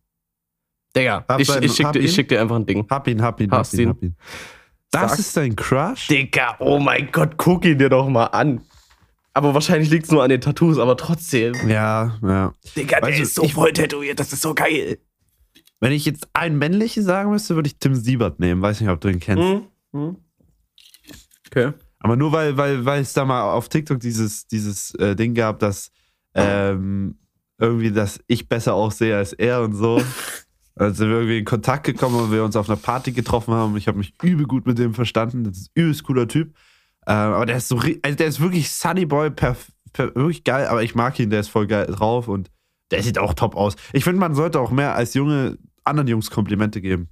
Digga, 0.95 1.25
Hab 1.29 1.41
ich, 1.41 1.49
ich, 1.49 1.73
schick 1.73 1.87
hab 1.87 1.93
dir, 1.93 2.09
schick 2.09 2.29
dir 2.29 2.41
einfach 2.41 2.57
ein 2.57 2.67
Ding. 2.67 2.87
Hab 2.91 3.07
ihn, 3.09 3.23
hab 3.23 3.41
ihn, 3.41 3.51
hab 3.51 3.73
ihn, 3.73 3.81
ihn. 3.81 3.89
hab 3.91 4.03
ihn. 4.03 4.17
Das 4.91 5.11
Sag- 5.13 5.19
ist 5.21 5.37
dein 5.37 5.57
Crush? 5.57 6.09
Digga, 6.09 6.57
oh 6.59 6.79
mein 6.79 7.11
Gott, 7.13 7.37
guck 7.37 7.65
ihn 7.65 7.79
dir 7.79 7.89
doch 7.89 8.09
mal 8.09 8.27
an. 8.27 8.63
Aber 9.37 9.53
wahrscheinlich 9.53 9.91
liegt 9.91 10.07
es 10.07 10.11
nur 10.11 10.23
an 10.23 10.31
den 10.31 10.41
Tattoos, 10.41 10.79
aber 10.79 10.97
trotzdem. 10.97 11.55
Ja, 11.69 12.19
ja. 12.23 12.55
Digga, 12.75 13.03
der 13.03 13.19
ist 13.19 13.35
so 13.35 13.47
voll 13.47 13.71
tätowiert, 13.71 14.19
das 14.19 14.33
ist 14.33 14.41
so 14.41 14.55
geil. 14.55 14.97
Wenn 15.79 15.93
ich 15.93 16.07
jetzt 16.07 16.27
einen 16.33 16.57
männlichen 16.57 17.03
sagen 17.03 17.33
müsste, 17.33 17.55
würde 17.55 17.67
ich 17.67 17.77
Tim 17.79 17.95
Siebert 17.95 18.41
nehmen. 18.41 18.63
Weiß 18.63 18.81
nicht, 18.81 18.89
ob 18.89 18.99
du 18.99 19.09
ihn 19.09 19.21
kennst. 19.21 19.45
Hm? 19.45 19.67
Hm? 19.93 20.17
Okay. 21.49 21.73
Aber 21.99 22.17
nur 22.17 22.33
weil, 22.33 22.57
weil, 22.57 22.83
weil 22.87 23.03
es 23.03 23.13
da 23.13 23.27
mal 23.27 23.43
auf 23.53 23.69
TikTok 23.69 24.01
dieses, 24.01 24.47
dieses 24.47 24.95
äh, 24.95 25.15
Ding 25.15 25.35
gab, 25.35 25.59
dass 25.59 25.91
ähm, 26.35 27.19
irgendwie, 27.59 27.93
dass 27.93 28.19
ich 28.29 28.49
besser 28.49 28.73
aussehe 28.73 29.19
als 29.19 29.35
er 29.35 29.61
und 29.61 29.75
so. 29.75 30.03
Also 30.79 30.97
sind 30.97 31.09
wir 31.09 31.17
irgendwie 31.17 31.39
in 31.39 31.47
Kontakt 31.47 31.85
gekommen 31.85 32.17
und 32.21 32.33
wir 32.33 32.45
uns 32.45 32.55
auf 32.55 32.69
einer 32.69 32.77
Party 32.77 33.13
getroffen 33.13 33.55
haben. 33.55 33.79
Ich 33.79 33.89
habe 33.89 33.97
mich 33.97 34.13
übel 34.23 34.47
gut 34.47 34.67
mit 34.67 34.79
dem 34.79 34.93
verstanden. 34.93 35.45
Das 35.45 35.57
ist 35.57 35.69
ein 35.69 35.81
übelst 35.81 36.05
cooler 36.05 36.29
Typ. 36.29 36.55
Ähm, 37.07 37.33
aber 37.35 37.47
der 37.47 37.57
ist 37.57 37.69
so, 37.69 37.79
also 37.79 38.17
der 38.17 38.27
ist 38.27 38.41
wirklich 38.41 38.71
Sunny 38.71 39.07
Boy, 39.07 39.31
perf 39.31 39.71
per 39.93 40.15
wirklich 40.15 40.45
geil. 40.45 40.67
Aber 40.67 40.83
ich 40.83 40.95
mag 40.95 41.19
ihn, 41.21 41.31
der 41.31 41.41
ist 41.41 41.49
voll 41.49 41.67
geil 41.67 41.87
drauf 41.87 42.29
und 42.29 42.51
der 42.91 43.03
sieht 43.03 43.19
auch 43.19 43.35
top 43.35 43.57
aus. 43.57 43.77
Ich 43.93 44.05
finde, 44.05 44.21
man 44.21 44.35
sollte 44.35 44.61
auch 44.61 44.71
mehr 44.71 44.95
als 44.95 45.15
Junge 45.15 45.59
anderen 45.85 46.09
Jungs 46.09 46.31
Komplimente 46.31 46.81
geben. 46.81 47.09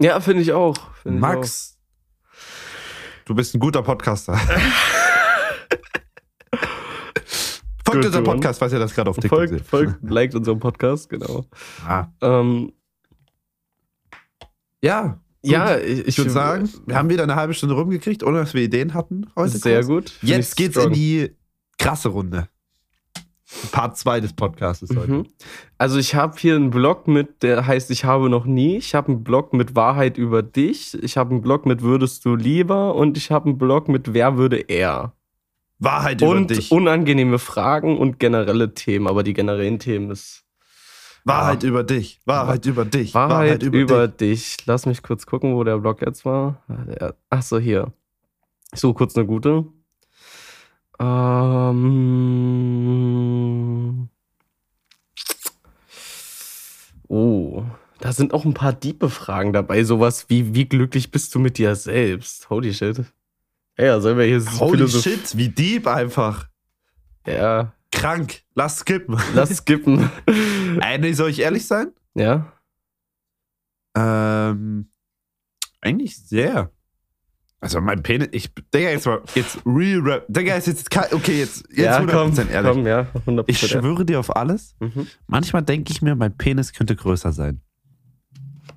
Ja, 0.00 0.20
finde 0.20 0.42
ich 0.42 0.52
auch. 0.52 0.76
Find 0.94 1.16
ich 1.16 1.20
Max, 1.20 1.78
du 3.24 3.34
bist 3.34 3.54
ein 3.54 3.60
guter 3.60 3.82
Podcaster. 3.82 4.36
Folgt 7.84 8.04
Good 8.04 8.06
unser 8.06 8.18
one. 8.20 8.24
Podcast, 8.34 8.58
falls 8.60 8.72
ihr 8.72 8.78
das 8.78 8.94
gerade 8.94 9.10
auf 9.10 9.16
auch. 9.18 9.20
TikTok 9.20 9.38
Folgt, 9.38 9.52
seht. 9.52 9.66
folgt, 9.66 10.10
liked 10.10 10.34
unseren 10.34 10.58
Podcast, 10.60 11.08
genau. 11.08 11.44
Ah. 11.84 12.06
Ähm, 12.20 12.72
Ja, 14.82 15.20
ja, 15.42 15.78
ich, 15.78 16.06
ich 16.08 16.18
würde 16.18 16.30
sagen, 16.30 16.68
wir 16.86 16.96
haben 16.96 17.08
wieder 17.08 17.22
eine 17.22 17.34
halbe 17.36 17.54
Stunde 17.54 17.74
rumgekriegt, 17.74 18.22
ohne 18.22 18.38
dass 18.40 18.54
wir 18.54 18.62
Ideen 18.62 18.94
hatten 18.94 19.26
heute. 19.36 19.56
sehr 19.58 19.84
kurz. 19.84 19.86
gut. 19.88 20.10
Find 20.10 20.30
Jetzt 20.30 20.56
geht's 20.56 20.74
strong. 20.74 20.88
in 20.88 20.92
die 20.92 21.30
krasse 21.78 22.08
Runde. 22.10 22.48
Part 23.72 23.96
2 23.96 24.20
des 24.20 24.32
Podcasts 24.32 24.88
heute. 24.94 25.10
Mhm. 25.10 25.26
Also 25.76 25.98
ich 25.98 26.14
habe 26.14 26.36
hier 26.38 26.54
einen 26.54 26.70
Blog 26.70 27.08
mit, 27.08 27.42
der 27.42 27.66
heißt 27.66 27.90
Ich 27.90 28.04
habe 28.04 28.30
noch 28.30 28.44
nie. 28.44 28.76
Ich 28.76 28.94
habe 28.94 29.08
einen 29.08 29.24
Blog 29.24 29.52
mit 29.52 29.74
Wahrheit 29.74 30.18
über 30.18 30.42
dich. 30.42 30.96
Ich 31.02 31.16
habe 31.16 31.30
einen 31.30 31.42
Blog 31.42 31.66
mit 31.66 31.82
Würdest 31.82 32.24
du 32.24 32.36
lieber 32.36 32.94
und 32.94 33.16
ich 33.16 33.32
habe 33.32 33.46
einen 33.48 33.58
Blog 33.58 33.88
mit 33.88 34.14
Wer 34.14 34.36
würde 34.36 34.56
er. 34.58 35.14
Wahrheit 35.80 36.20
über 36.20 36.30
Und 36.30 36.50
dich. 36.50 36.70
unangenehme 36.70 37.38
Fragen 37.40 37.98
und 37.98 38.20
generelle 38.20 38.72
Themen. 38.74 39.08
Aber 39.08 39.24
die 39.24 39.32
generellen 39.32 39.80
Themen 39.80 40.10
ist 40.12 40.44
Wahrheit 41.24 41.62
über 41.62 41.82
dich. 41.84 42.20
Wahrheit 42.24 42.64
über 42.66 42.84
dich. 42.84 43.14
Wahrheit, 43.14 43.62
über, 43.62 44.08
dich. 44.08 44.56
dich. 44.56 44.66
Lass 44.66 44.86
mich 44.86 45.02
kurz 45.02 45.26
gucken, 45.26 45.54
wo 45.54 45.64
der 45.64 45.78
Blog 45.78 46.00
jetzt 46.02 46.24
war. 46.24 46.62
Der- 46.68 47.14
Ach 47.28 47.42
so, 47.42 47.58
hier. 47.58 47.92
Ich 48.72 48.80
suche 48.80 48.94
kurz 48.94 49.16
eine 49.16 49.26
gute. 49.26 49.64
Ähm. 52.70 54.08
Oh, 57.08 57.64
da 57.98 58.12
sind 58.12 58.32
auch 58.32 58.44
ein 58.44 58.54
paar 58.54 58.72
diebe 58.72 59.10
Fragen 59.10 59.52
dabei. 59.52 59.82
Sowas 59.84 60.26
wie, 60.28 60.54
wie 60.54 60.66
glücklich 60.68 61.10
bist 61.10 61.34
du 61.34 61.38
mit 61.40 61.58
dir 61.58 61.74
selbst? 61.74 62.48
Holy 62.50 62.72
shit. 62.72 62.98
Ja, 63.78 63.84
ja, 63.84 64.00
sollen 64.00 64.18
wir 64.18 64.24
hier 64.26 64.40
so 64.40 64.60
Holy 64.60 64.78
philosoph- 64.84 65.02
shit, 65.02 65.36
wie 65.36 65.48
deep 65.48 65.86
einfach. 65.86 66.48
Ja, 67.26 67.72
Krank. 67.92 68.42
Lass 68.54 68.78
skippen. 68.80 69.18
lass 69.34 69.56
skippen. 69.58 70.10
Nee, 70.78 71.12
soll 71.12 71.30
ich 71.30 71.40
ehrlich 71.40 71.66
sein? 71.66 71.92
ja? 72.14 72.52
Ähm, 73.96 74.88
eigentlich 75.80 76.16
sehr. 76.16 76.70
Also 77.62 77.80
mein 77.80 78.02
Penis, 78.02 78.28
ich, 78.32 78.50
Digga, 78.72 78.90
jetzt 78.90 79.06
mal, 79.06 79.20
jetzt 79.34 79.58
real 79.66 80.00
rap. 80.00 80.24
Digga, 80.28 80.54
ist 80.54 80.66
jetzt, 80.66 80.88
okay, 81.12 81.38
jetzt, 81.40 81.64
jetzt 81.68 81.78
ja, 81.78 81.98
100% 82.00 82.06
komm, 82.10 82.48
ehrlich. 82.50 82.72
komm, 82.72 82.86
ja, 82.86 83.06
100%. 83.26 83.44
Ich 83.48 83.58
schwöre 83.58 84.04
dir 84.06 84.18
auf 84.20 84.34
alles. 84.34 84.74
Mhm. 84.80 85.06
Manchmal 85.26 85.62
denke 85.62 85.92
ich 85.92 86.00
mir, 86.00 86.14
mein 86.14 86.34
Penis 86.36 86.72
könnte 86.72 86.96
größer 86.96 87.32
sein. 87.32 87.60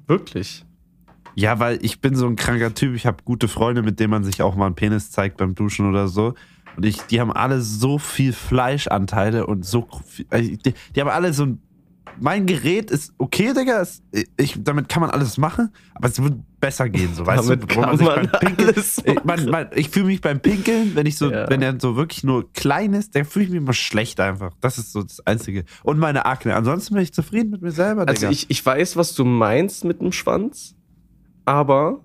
Wirklich? 0.07 0.65
Ja, 1.35 1.59
weil 1.59 1.79
ich 1.83 2.01
bin 2.01 2.15
so 2.15 2.27
ein 2.27 2.35
kranker 2.35 2.73
Typ. 2.73 2.93
Ich 2.95 3.05
habe 3.05 3.23
gute 3.23 3.47
Freunde, 3.47 3.83
mit 3.83 3.99
denen 3.99 4.11
man 4.11 4.23
sich 4.23 4.41
auch 4.41 4.55
mal 4.55 4.65
einen 4.65 4.75
Penis 4.75 5.11
zeigt 5.11 5.37
beim 5.37 5.55
Duschen 5.55 5.87
oder 5.89 6.07
so. 6.09 6.33
Und 6.75 6.85
ich, 6.85 6.97
die 7.03 7.21
haben 7.21 7.31
alle 7.31 7.61
so 7.61 7.99
viel 7.99 8.33
Fleischanteile 8.33 9.47
und 9.47 9.63
so. 9.65 9.87
viel- 10.05 10.25
also 10.29 10.49
Die, 10.49 10.73
die 10.95 11.01
haben 11.01 11.09
alle 11.09 11.31
so 11.33 11.45
ein. 11.45 11.61
Mein 12.19 12.45
Gerät 12.45 12.91
ist 12.91 13.13
okay, 13.17 13.53
Digga. 13.53 13.81
Es, 13.81 14.01
ich, 14.37 14.55
damit 14.63 14.87
kann 14.89 15.01
man 15.01 15.09
alles 15.09 15.37
machen, 15.37 15.69
aber 15.95 16.07
es 16.07 16.21
wird 16.21 16.35
besser 16.59 16.87
gehen, 16.89 17.13
so 17.13 17.25
weißt 17.25 17.49
Damit 17.49 17.63
du, 17.71 17.75
wo 17.75 17.81
kann 17.81 17.97
man 17.97 18.31
Pinkeln. 18.39 18.69
alles 18.69 19.01
Ich, 19.05 19.23
man, 19.23 19.45
man, 19.49 19.67
ich 19.75 19.89
fühle 19.89 20.05
mich 20.05 20.21
beim 20.21 20.39
Pinkeln, 20.39 20.95
wenn 20.95 21.05
ich 21.05 21.17
so, 21.17 21.29
Ja. 21.31 21.49
wenn 21.49 21.61
er 21.61 21.79
so 21.79 21.95
wirklich 21.95 22.23
nur 22.23 22.51
klein 22.53 22.93
ist, 22.93 23.15
dann 23.15 23.25
fühle 23.25 23.45
ich 23.45 23.51
mich 23.51 23.57
immer 23.59 23.73
schlecht 23.73 24.19
einfach. 24.19 24.53
Das 24.61 24.77
ist 24.77 24.91
so 24.93 25.03
das 25.03 25.19
Einzige. 25.27 25.65
Und 25.83 25.99
meine 25.99 26.25
Akne. 26.25 26.55
Ansonsten 26.55 26.93
bin 26.93 27.03
ich 27.03 27.13
zufrieden 27.13 27.49
mit 27.49 27.61
mir 27.61 27.71
selber, 27.71 28.05
Digga. 28.05 28.11
Also 28.27 28.29
ich, 28.29 28.49
ich 28.49 28.65
weiß, 28.65 28.95
was 28.95 29.13
du 29.15 29.25
meinst 29.25 29.83
mit 29.83 29.99
dem 30.01 30.11
Schwanz, 30.11 30.75
aber 31.45 32.03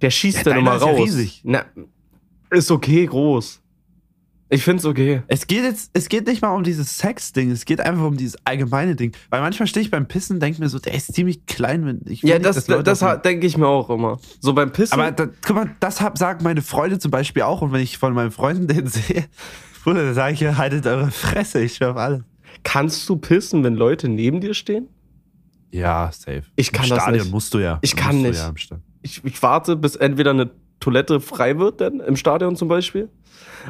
der 0.00 0.10
schießt 0.10 0.38
Ja, 0.38 0.42
dann 0.44 0.58
immer 0.58 0.74
ist 0.76 0.82
ja 0.82 0.88
raus. 0.88 0.98
riesig. 1.00 1.40
Na, 1.44 1.64
ist 2.50 2.70
okay, 2.70 3.06
groß. 3.06 3.61
Ich 4.52 4.64
find's 4.64 4.84
okay. 4.84 5.22
Es 5.28 5.46
geht 5.46 5.62
jetzt, 5.64 5.90
es 5.94 6.10
geht 6.10 6.26
nicht 6.26 6.42
mal 6.42 6.50
um 6.54 6.62
dieses 6.62 6.98
Sex-Ding, 6.98 7.50
es 7.50 7.64
geht 7.64 7.80
einfach 7.80 8.04
um 8.04 8.18
dieses 8.18 8.36
allgemeine 8.44 8.94
Ding. 8.94 9.16
Weil 9.30 9.40
manchmal 9.40 9.66
stehe 9.66 9.82
ich 9.82 9.90
beim 9.90 10.06
Pissen 10.06 10.36
und 10.36 10.40
denke 10.40 10.60
mir 10.60 10.68
so, 10.68 10.78
der 10.78 10.92
ist 10.92 11.14
ziemlich 11.14 11.46
klein, 11.46 11.86
wenn 11.86 12.00
ich 12.04 12.22
will 12.22 12.28
Ja, 12.28 12.38
nicht, 12.38 12.44
das, 12.44 12.66
das 12.66 13.22
denke 13.22 13.46
ich 13.46 13.56
mir 13.56 13.66
auch 13.66 13.88
immer. 13.88 14.20
So 14.40 14.52
beim 14.52 14.70
Pissen. 14.70 14.92
Aber 14.92 15.10
da, 15.10 15.26
guck 15.40 15.56
mal, 15.56 15.74
das 15.80 16.02
hab, 16.02 16.18
sagen 16.18 16.44
meine 16.44 16.60
Freunde 16.60 16.98
zum 16.98 17.10
Beispiel 17.10 17.44
auch. 17.44 17.62
Und 17.62 17.72
wenn 17.72 17.80
ich 17.80 17.96
von 17.96 18.12
meinen 18.12 18.30
Freunden 18.30 18.66
den 18.66 18.86
sehe, 18.88 19.24
Bruder, 19.84 20.04
dann 20.04 20.14
sage 20.14 20.34
ich, 20.34 20.40
ja, 20.40 20.58
haltet 20.58 20.86
eure 20.86 21.10
Fresse, 21.10 21.62
ich 21.62 21.76
schwör 21.76 21.92
auf 21.92 21.96
alles. 21.96 22.20
kannst 22.62 23.08
du 23.08 23.16
pissen, 23.16 23.64
wenn 23.64 23.74
Leute 23.74 24.10
neben 24.10 24.42
dir 24.42 24.52
stehen? 24.52 24.86
Ja, 25.70 26.10
safe. 26.12 26.42
Ich 26.56 26.72
kann 26.72 26.84
Im 26.84 26.90
das 26.90 27.02
Stadion 27.04 27.22
nicht. 27.22 27.32
musst 27.32 27.54
du 27.54 27.58
ja. 27.58 27.78
Ich 27.80 27.96
kann 27.96 28.20
nicht. 28.20 28.36
Ja. 28.36 28.52
Ich, 29.00 29.24
ich 29.24 29.42
warte, 29.42 29.76
bis 29.76 29.96
entweder 29.96 30.32
eine 30.32 30.50
Toilette 30.78 31.20
frei 31.20 31.58
wird, 31.58 31.80
denn 31.80 32.00
im 32.00 32.16
Stadion 32.16 32.54
zum 32.54 32.68
Beispiel. 32.68 33.08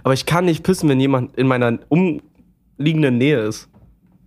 Aber 0.03 0.15
ich 0.15 0.27
kann 0.27 0.45
nicht 0.45 0.63
pissen, 0.63 0.89
wenn 0.89 1.01
jemand 1.01 1.37
in 1.37 1.47
meiner 1.47 1.79
umliegenden 1.89 3.19
Nähe 3.19 3.41
ist. 3.41 3.69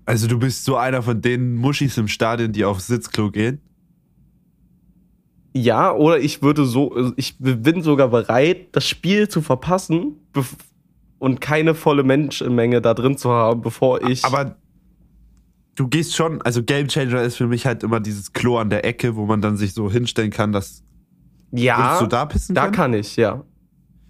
Also 0.05 0.27
du 0.27 0.37
bist 0.37 0.65
so 0.65 0.75
einer 0.77 1.01
von 1.01 1.21
den 1.21 1.55
Muschis 1.55 1.97
im 1.97 2.07
Stadion, 2.07 2.51
die 2.51 2.63
aufs 2.63 2.87
Sitzklo 2.87 3.31
gehen. 3.31 3.59
Ja, 5.53 5.93
oder 5.93 6.19
ich 6.19 6.41
würde 6.41 6.65
so, 6.65 7.13
ich 7.15 7.37
bin 7.39 7.81
sogar 7.81 8.09
bereit, 8.09 8.67
das 8.73 8.87
Spiel 8.87 9.29
zu 9.29 9.41
verpassen 9.41 10.17
und 11.17 11.39
keine 11.39 11.75
volle 11.75 12.03
Menschenmenge 12.03 12.81
da 12.81 12.93
drin 12.93 13.17
zu 13.17 13.31
haben, 13.31 13.61
bevor 13.61 14.03
ich. 14.07 14.25
Aber 14.25 14.57
du 15.75 15.87
gehst 15.87 16.13
schon, 16.15 16.41
also 16.41 16.61
Game 16.61 16.87
Changer 16.87 17.21
ist 17.21 17.37
für 17.37 17.47
mich 17.47 17.65
halt 17.65 17.83
immer 17.83 18.01
dieses 18.01 18.33
Klo 18.33 18.57
an 18.57 18.69
der 18.69 18.83
Ecke, 18.85 19.15
wo 19.15 19.25
man 19.25 19.41
dann 19.41 19.55
sich 19.55 19.73
so 19.73 19.89
hinstellen 19.89 20.31
kann, 20.31 20.51
dass 20.51 20.83
ja, 21.51 21.99
du 21.99 22.07
da 22.07 22.25
pissen 22.25 22.53
da 22.53 22.67
kann 22.69 22.93
ich, 22.93 23.15
ja. 23.15 23.43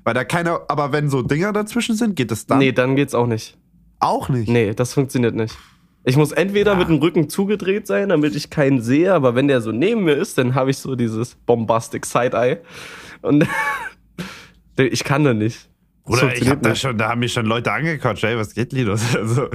Weil 0.06 0.14
da 0.14 0.24
keiner, 0.24 0.62
aber 0.70 0.94
wenn 0.94 1.10
so 1.10 1.22
Dinger 1.24 1.52
dazwischen 1.52 1.96
sind, 1.96 2.16
geht 2.16 2.32
das 2.32 2.46
dann 2.46 2.60
Nee, 2.60 2.72
dann 2.72 2.96
geht's 2.96 3.14
auch 3.14 3.28
nicht. 3.28 3.58
auch 4.00 4.30
nicht. 4.30 4.48
Nee, 4.48 4.74
das 4.74 4.94
funktioniert 4.94 5.36
nicht. 5.36 5.58
Ich 6.04 6.16
muss 6.16 6.32
entweder 6.32 6.74
Ja. 6.74 6.78
mit 6.78 6.88
dem 6.88 6.98
Rücken 7.00 7.28
zugedreht 7.28 7.88
sein, 7.88 8.10
damit 8.10 8.36
ich 8.36 8.50
keinen 8.52 8.82
sehe, 8.82 9.12
aber 9.14 9.34
wenn 9.36 9.48
der 9.48 9.60
so 9.62 9.72
neben 9.72 10.04
mir 10.04 10.14
ist, 10.14 10.38
dann 10.38 10.54
habe 10.56 10.70
ich 10.70 10.78
so 10.78 10.96
dieses 10.96 11.34
bombastic 11.36 12.06
Side-Eye. 12.06 12.60
Und 13.24 13.48
ich 14.78 15.04
kann 15.04 15.24
da 15.24 15.34
nicht. 15.34 15.68
Das 16.06 16.22
Oder 16.22 16.36
ich 16.38 16.48
hab 16.48 16.62
da 16.62 16.76
schon, 16.76 16.98
da 17.00 17.10
haben 17.10 17.20
mich 17.20 17.34
schon 17.34 17.48
Leute 17.48 17.72
angequatscht, 17.72 18.24
ey, 18.26 18.38
was 18.38 18.54
geht, 18.54 18.72
Linus? 18.74 19.02
Also, 19.16 19.48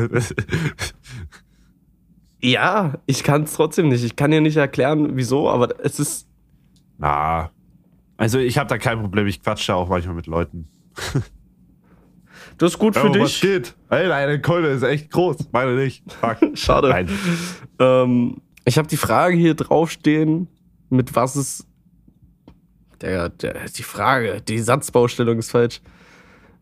Ja, 2.43 2.95
ich 3.07 3.23
kann 3.23 3.43
es 3.45 3.53
trotzdem 3.53 3.89
nicht. 3.89 4.03
Ich 4.03 4.17
kann 4.17 4.31
dir 4.31 4.41
nicht 4.41 4.57
erklären, 4.57 5.11
wieso, 5.15 5.49
aber 5.49 5.69
es 5.85 6.01
ist. 6.01 6.27
na. 6.99 7.51
Also 8.21 8.39
ich 8.39 8.59
habe 8.59 8.69
da 8.69 8.77
kein 8.77 9.01
Problem, 9.01 9.27
ich 9.27 9.43
quatsche 9.43 9.75
auch 9.75 9.89
manchmal 9.89 10.15
mit 10.15 10.27
Leuten. 10.27 10.69
Das 12.59 12.73
ist 12.73 12.79
gut 12.79 12.95
für 12.95 13.09
Oh, 13.09 13.19
was 13.19 13.33
dich. 13.33 13.41
geht? 13.41 13.75
Ey, 13.89 14.09
deine 14.09 14.43
Keule 14.43 14.69
ist 14.69 14.83
echt 14.83 15.11
groß. 15.11 15.49
Meine 15.53 15.75
nicht. 15.75 16.05
Fuck. 16.21 16.37
Schade. 16.55 16.91
Nein. 16.91 17.09
Ähm, 17.79 18.43
ich 18.67 18.77
habe 18.77 18.87
die 18.89 18.99
Frage 18.99 19.37
hier 19.39 19.55
draufstehen, 19.55 20.49
mit 20.91 21.15
was 21.17 21.35
ist. 21.35 21.67
Der, 23.01 23.31
der, 23.31 23.55
die 23.75 23.83
Frage, 23.83 24.43
die 24.43 24.59
Satzbaustellung 24.59 25.39
ist 25.39 25.51
falsch. 25.51 25.81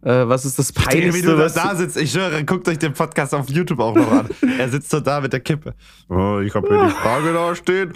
Äh, 0.02 0.28
was 0.28 0.44
ist 0.44 0.60
das 0.60 0.68
Digga, 0.68 0.92
wie 0.92 1.00
Peinlichste, 1.00 1.26
du 1.26 1.36
da, 1.36 1.44
was 1.44 1.54
da 1.54 1.74
sitzt, 1.74 1.96
ich 1.96 2.12
schwöre, 2.12 2.44
guckt 2.44 2.68
euch 2.68 2.78
den 2.78 2.92
Podcast 2.92 3.34
auf 3.34 3.50
YouTube 3.50 3.80
auch 3.80 3.96
noch 3.96 4.12
an. 4.12 4.28
er 4.58 4.68
sitzt 4.68 4.90
so 4.90 5.00
da 5.00 5.20
mit 5.20 5.32
der 5.32 5.40
Kippe. 5.40 5.74
Oh, 6.08 6.38
ich 6.38 6.54
habe 6.54 6.68
hier 6.68 6.84
die 6.86 6.92
Frage 6.92 7.32
da 7.32 7.52
stehen. 7.56 7.92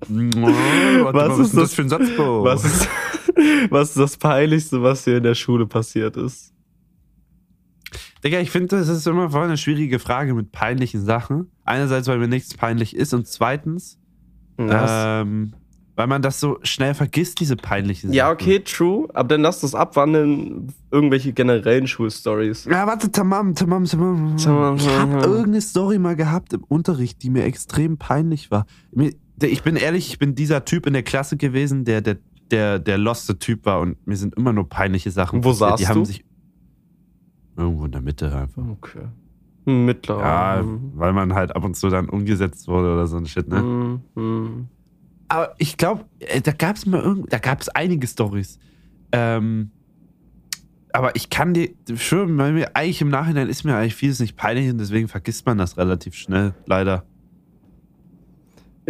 Was 0.00 0.08
mal, 1.14 1.40
ist 1.40 1.52
denn 1.52 1.60
das- 1.60 1.74
für 1.74 1.82
ein 1.82 1.88
Satzbau? 1.88 2.44
Was 2.44 2.64
ist, 2.64 2.88
was 3.70 3.88
ist 3.90 3.98
das 3.98 4.16
Peinlichste, 4.16 4.82
was 4.82 5.04
dir 5.04 5.16
in 5.18 5.22
der 5.22 5.34
Schule 5.34 5.66
passiert 5.66 6.16
ist? 6.16 6.52
Digga, 8.24 8.40
ich 8.40 8.50
finde, 8.50 8.68
das 8.76 8.88
ist 8.88 9.06
immer 9.06 9.30
voll 9.30 9.44
eine 9.44 9.56
schwierige 9.56 9.98
Frage 9.98 10.34
mit 10.34 10.50
peinlichen 10.52 11.04
Sachen. 11.04 11.50
Einerseits, 11.64 12.08
weil 12.08 12.18
mir 12.18 12.28
nichts 12.28 12.54
peinlich 12.54 12.96
ist 12.96 13.14
und 13.14 13.26
zweitens, 13.28 13.98
ähm, 14.58 15.52
weil 15.94 16.06
man 16.08 16.20
das 16.22 16.40
so 16.40 16.58
schnell 16.62 16.94
vergisst, 16.94 17.38
diese 17.40 17.54
peinlichen 17.56 18.12
ja, 18.12 18.24
Sachen. 18.26 18.34
okay, 18.34 18.60
true. 18.60 19.08
Aber 19.14 19.28
dann 19.28 19.42
lass 19.42 19.60
das 19.60 19.74
abwandeln, 19.76 20.72
irgendwelche 20.90 21.32
generellen 21.32 21.86
Schulstories. 21.86 22.64
Ja, 22.64 22.86
warte, 22.88 23.10
tamam, 23.12 23.54
tamam, 23.54 23.84
tamam. 23.84 24.36
Tamam, 24.36 24.76
Ich 24.76 24.88
habe 24.88 25.20
irgendeine 25.24 25.60
Story 25.60 25.98
mal 26.00 26.16
gehabt 26.16 26.52
im 26.52 26.64
Unterricht, 26.64 27.22
die 27.22 27.30
mir 27.30 27.44
extrem 27.44 27.98
peinlich 27.98 28.50
war. 28.50 28.66
Mir, 28.90 29.12
ich 29.46 29.62
bin 29.62 29.76
ehrlich, 29.76 30.08
ich 30.08 30.18
bin 30.18 30.34
dieser 30.34 30.64
Typ 30.64 30.86
in 30.86 30.92
der 30.92 31.02
Klasse 31.02 31.36
gewesen, 31.36 31.84
der 31.84 32.00
der, 32.00 32.16
der, 32.50 32.78
der 32.78 32.98
loste 32.98 33.38
Typ 33.38 33.64
war 33.66 33.80
und 33.80 34.04
mir 34.06 34.16
sind 34.16 34.34
immer 34.34 34.52
nur 34.52 34.68
peinliche 34.68 35.10
Sachen 35.10 35.44
Wo 35.44 35.52
saßt 35.52 35.80
Die 35.80 35.86
haben 35.86 36.00
du? 36.00 36.04
sich 36.04 36.24
irgendwo 37.56 37.84
in 37.84 37.92
der 37.92 38.00
Mitte 38.00 38.34
einfach. 38.34 38.66
Okay. 38.68 39.06
Mittler. 39.64 40.18
Ja, 40.18 40.64
weil 40.94 41.12
man 41.12 41.34
halt 41.34 41.54
ab 41.54 41.64
und 41.64 41.76
zu 41.76 41.90
dann 41.90 42.08
umgesetzt 42.08 42.68
wurde 42.68 42.92
oder 42.92 43.06
so 43.06 43.18
ein 43.18 43.26
Shit, 43.26 43.48
ne? 43.48 44.00
Mhm. 44.14 44.68
Aber 45.28 45.54
ich 45.58 45.76
glaube, 45.76 46.06
da 46.42 46.52
gab 46.52 46.76
es 46.76 46.86
mal 46.86 47.02
irgend, 47.02 47.30
da 47.32 47.38
gab 47.38 47.60
es 47.60 47.68
einige 47.68 48.06
Stories. 48.06 48.58
Ähm, 49.12 49.70
aber 50.92 51.14
ich 51.16 51.28
kann 51.28 51.52
dir 51.52 51.68
schon, 51.96 52.38
weil 52.38 52.52
mir 52.54 52.74
eigentlich 52.74 53.02
im 53.02 53.10
Nachhinein 53.10 53.48
ist 53.48 53.64
mir 53.64 53.76
eigentlich 53.76 53.94
vieles 53.94 54.20
nicht 54.20 54.36
peinlich 54.36 54.70
und 54.70 54.78
deswegen 54.78 55.06
vergisst 55.06 55.44
man 55.44 55.58
das 55.58 55.76
relativ 55.76 56.14
schnell, 56.14 56.54
leider. 56.64 57.04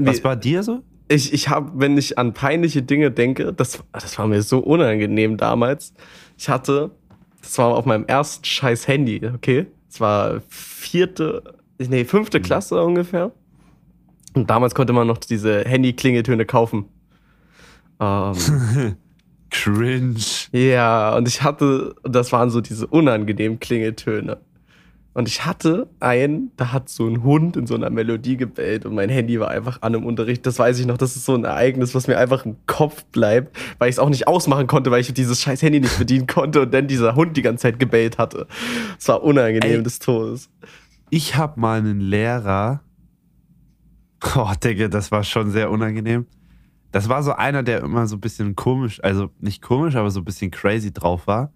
Was 0.06 0.24
war 0.24 0.36
dir 0.36 0.62
so? 0.62 0.82
Ich, 1.08 1.32
ich 1.32 1.48
habe, 1.48 1.72
wenn 1.74 1.96
ich 1.96 2.18
an 2.18 2.34
peinliche 2.34 2.82
Dinge 2.82 3.10
denke, 3.10 3.52
das, 3.52 3.82
das 3.92 4.18
war 4.18 4.26
mir 4.26 4.42
so 4.42 4.58
unangenehm 4.58 5.36
damals. 5.36 5.94
Ich 6.36 6.48
hatte, 6.48 6.90
das 7.40 7.56
war 7.58 7.68
auf 7.68 7.86
meinem 7.86 8.04
ersten 8.06 8.44
scheiß 8.44 8.86
Handy, 8.88 9.20
okay? 9.34 9.66
Es 9.88 10.00
war 10.00 10.42
vierte, 10.48 11.42
nee, 11.78 12.04
fünfte 12.04 12.40
Klasse 12.40 12.82
ungefähr. 12.82 13.32
Und 14.34 14.50
damals 14.50 14.74
konnte 14.74 14.92
man 14.92 15.06
noch 15.06 15.18
diese 15.18 15.64
Handy-Klingeltöne 15.64 16.44
kaufen. 16.44 16.84
Ähm, 17.98 18.34
Cringe. 19.50 20.20
ja, 20.52 21.16
und 21.16 21.26
ich 21.26 21.42
hatte, 21.42 21.94
das 22.04 22.32
waren 22.32 22.50
so 22.50 22.60
diese 22.60 22.86
unangenehmen 22.86 23.58
Klingeltöne. 23.58 24.38
Und 25.18 25.26
ich 25.26 25.44
hatte 25.44 25.88
einen, 25.98 26.52
da 26.56 26.70
hat 26.70 26.88
so 26.88 27.04
ein 27.08 27.24
Hund 27.24 27.56
in 27.56 27.66
so 27.66 27.74
einer 27.74 27.90
Melodie 27.90 28.36
gebellt 28.36 28.86
und 28.86 28.94
mein 28.94 29.08
Handy 29.08 29.40
war 29.40 29.48
einfach 29.48 29.82
an 29.82 29.94
im 29.94 30.06
Unterricht. 30.06 30.46
Das 30.46 30.60
weiß 30.60 30.78
ich 30.78 30.86
noch. 30.86 30.96
Das 30.96 31.16
ist 31.16 31.24
so 31.24 31.34
ein 31.34 31.42
Ereignis, 31.42 31.92
was 31.96 32.06
mir 32.06 32.16
einfach 32.18 32.46
im 32.46 32.54
Kopf 32.66 33.04
bleibt, 33.06 33.58
weil 33.80 33.88
ich 33.88 33.96
es 33.96 33.98
auch 33.98 34.10
nicht 34.10 34.28
ausmachen 34.28 34.68
konnte, 34.68 34.92
weil 34.92 35.00
ich 35.00 35.12
dieses 35.12 35.42
scheiß 35.42 35.60
Handy 35.62 35.80
nicht 35.80 35.98
bedienen 35.98 36.26
konnte 36.28 36.60
und 36.60 36.72
dann 36.72 36.86
dieser 36.86 37.16
Hund 37.16 37.36
die 37.36 37.42
ganze 37.42 37.62
Zeit 37.62 37.80
gebellt 37.80 38.16
hatte. 38.16 38.46
Es 38.96 39.08
war 39.08 39.24
unangenehm 39.24 39.78
Ey, 39.78 39.82
des 39.82 39.98
Todes. 39.98 40.50
Ich 41.10 41.34
habe 41.34 41.58
mal 41.58 41.80
einen 41.80 42.00
Lehrer. 42.00 42.82
Oh, 44.36 44.52
Digga, 44.62 44.86
das 44.86 45.10
war 45.10 45.24
schon 45.24 45.50
sehr 45.50 45.72
unangenehm. 45.72 46.26
Das 46.92 47.08
war 47.08 47.24
so 47.24 47.32
einer, 47.32 47.64
der 47.64 47.80
immer 47.80 48.06
so 48.06 48.18
ein 48.18 48.20
bisschen 48.20 48.54
komisch, 48.54 49.02
also 49.02 49.30
nicht 49.40 49.62
komisch, 49.62 49.96
aber 49.96 50.12
so 50.12 50.20
ein 50.20 50.24
bisschen 50.24 50.52
crazy 50.52 50.92
drauf 50.92 51.26
war. 51.26 51.50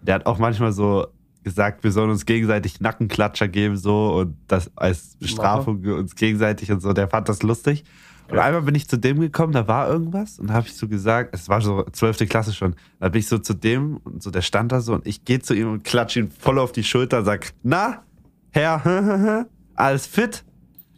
Der 0.00 0.14
hat 0.14 0.24
auch 0.24 0.38
manchmal 0.38 0.72
so 0.72 1.08
gesagt, 1.42 1.84
wir 1.84 1.92
sollen 1.92 2.10
uns 2.10 2.26
gegenseitig 2.26 2.80
Nackenklatscher 2.80 3.48
geben, 3.48 3.76
so 3.76 4.14
und 4.14 4.36
das 4.48 4.70
als 4.76 5.16
Bestrafung 5.16 5.84
uns 5.84 6.14
gegenseitig 6.16 6.70
und 6.70 6.80
so. 6.80 6.92
Der 6.92 7.08
fand 7.08 7.28
das 7.28 7.42
lustig. 7.42 7.84
Und 8.28 8.36
ja. 8.36 8.44
einmal 8.44 8.62
bin 8.62 8.74
ich 8.74 8.88
zu 8.88 8.96
dem 8.96 9.20
gekommen, 9.20 9.52
da 9.52 9.68
war 9.68 9.88
irgendwas 9.88 10.38
und 10.38 10.52
habe 10.52 10.66
ich 10.66 10.74
so 10.74 10.88
gesagt, 10.88 11.34
es 11.34 11.48
war 11.48 11.60
so 11.60 11.84
zwölfte 11.92 12.26
Klasse 12.26 12.52
schon, 12.52 12.76
da 13.00 13.08
bin 13.08 13.18
ich 13.18 13.26
so 13.26 13.38
zu 13.38 13.52
dem 13.52 13.98
und 13.98 14.22
so, 14.22 14.30
der 14.30 14.42
stand 14.42 14.72
da 14.72 14.80
so 14.80 14.94
und 14.94 15.06
ich 15.06 15.24
gehe 15.24 15.40
zu 15.40 15.54
ihm 15.54 15.70
und 15.70 15.84
klatsche 15.84 16.20
ihn 16.20 16.30
voll 16.30 16.58
auf 16.58 16.72
die 16.72 16.84
Schulter 16.84 17.18
und 17.18 17.24
sag, 17.24 17.52
na, 17.62 18.02
Herr, 18.52 19.46
alles 19.74 20.06
fit? 20.06 20.44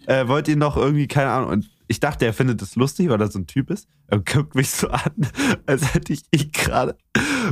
Äh, 0.06 0.28
wollt 0.28 0.48
ihr 0.48 0.56
noch 0.56 0.76
irgendwie, 0.76 1.08
keine 1.08 1.30
Ahnung, 1.30 1.50
und 1.50 1.70
ich 1.86 2.00
dachte, 2.00 2.26
er 2.26 2.32
findet 2.32 2.62
das 2.62 2.76
lustig, 2.76 3.08
weil 3.08 3.20
er 3.20 3.28
so 3.28 3.38
ein 3.38 3.46
Typ 3.46 3.70
ist. 3.70 3.88
Er 4.14 4.20
guckt 4.20 4.54
mich 4.54 4.70
so 4.70 4.88
an, 4.90 5.10
als 5.66 5.92
hätte 5.92 6.12
ich 6.12 6.22
ihn 6.30 6.52
gerade 6.52 6.96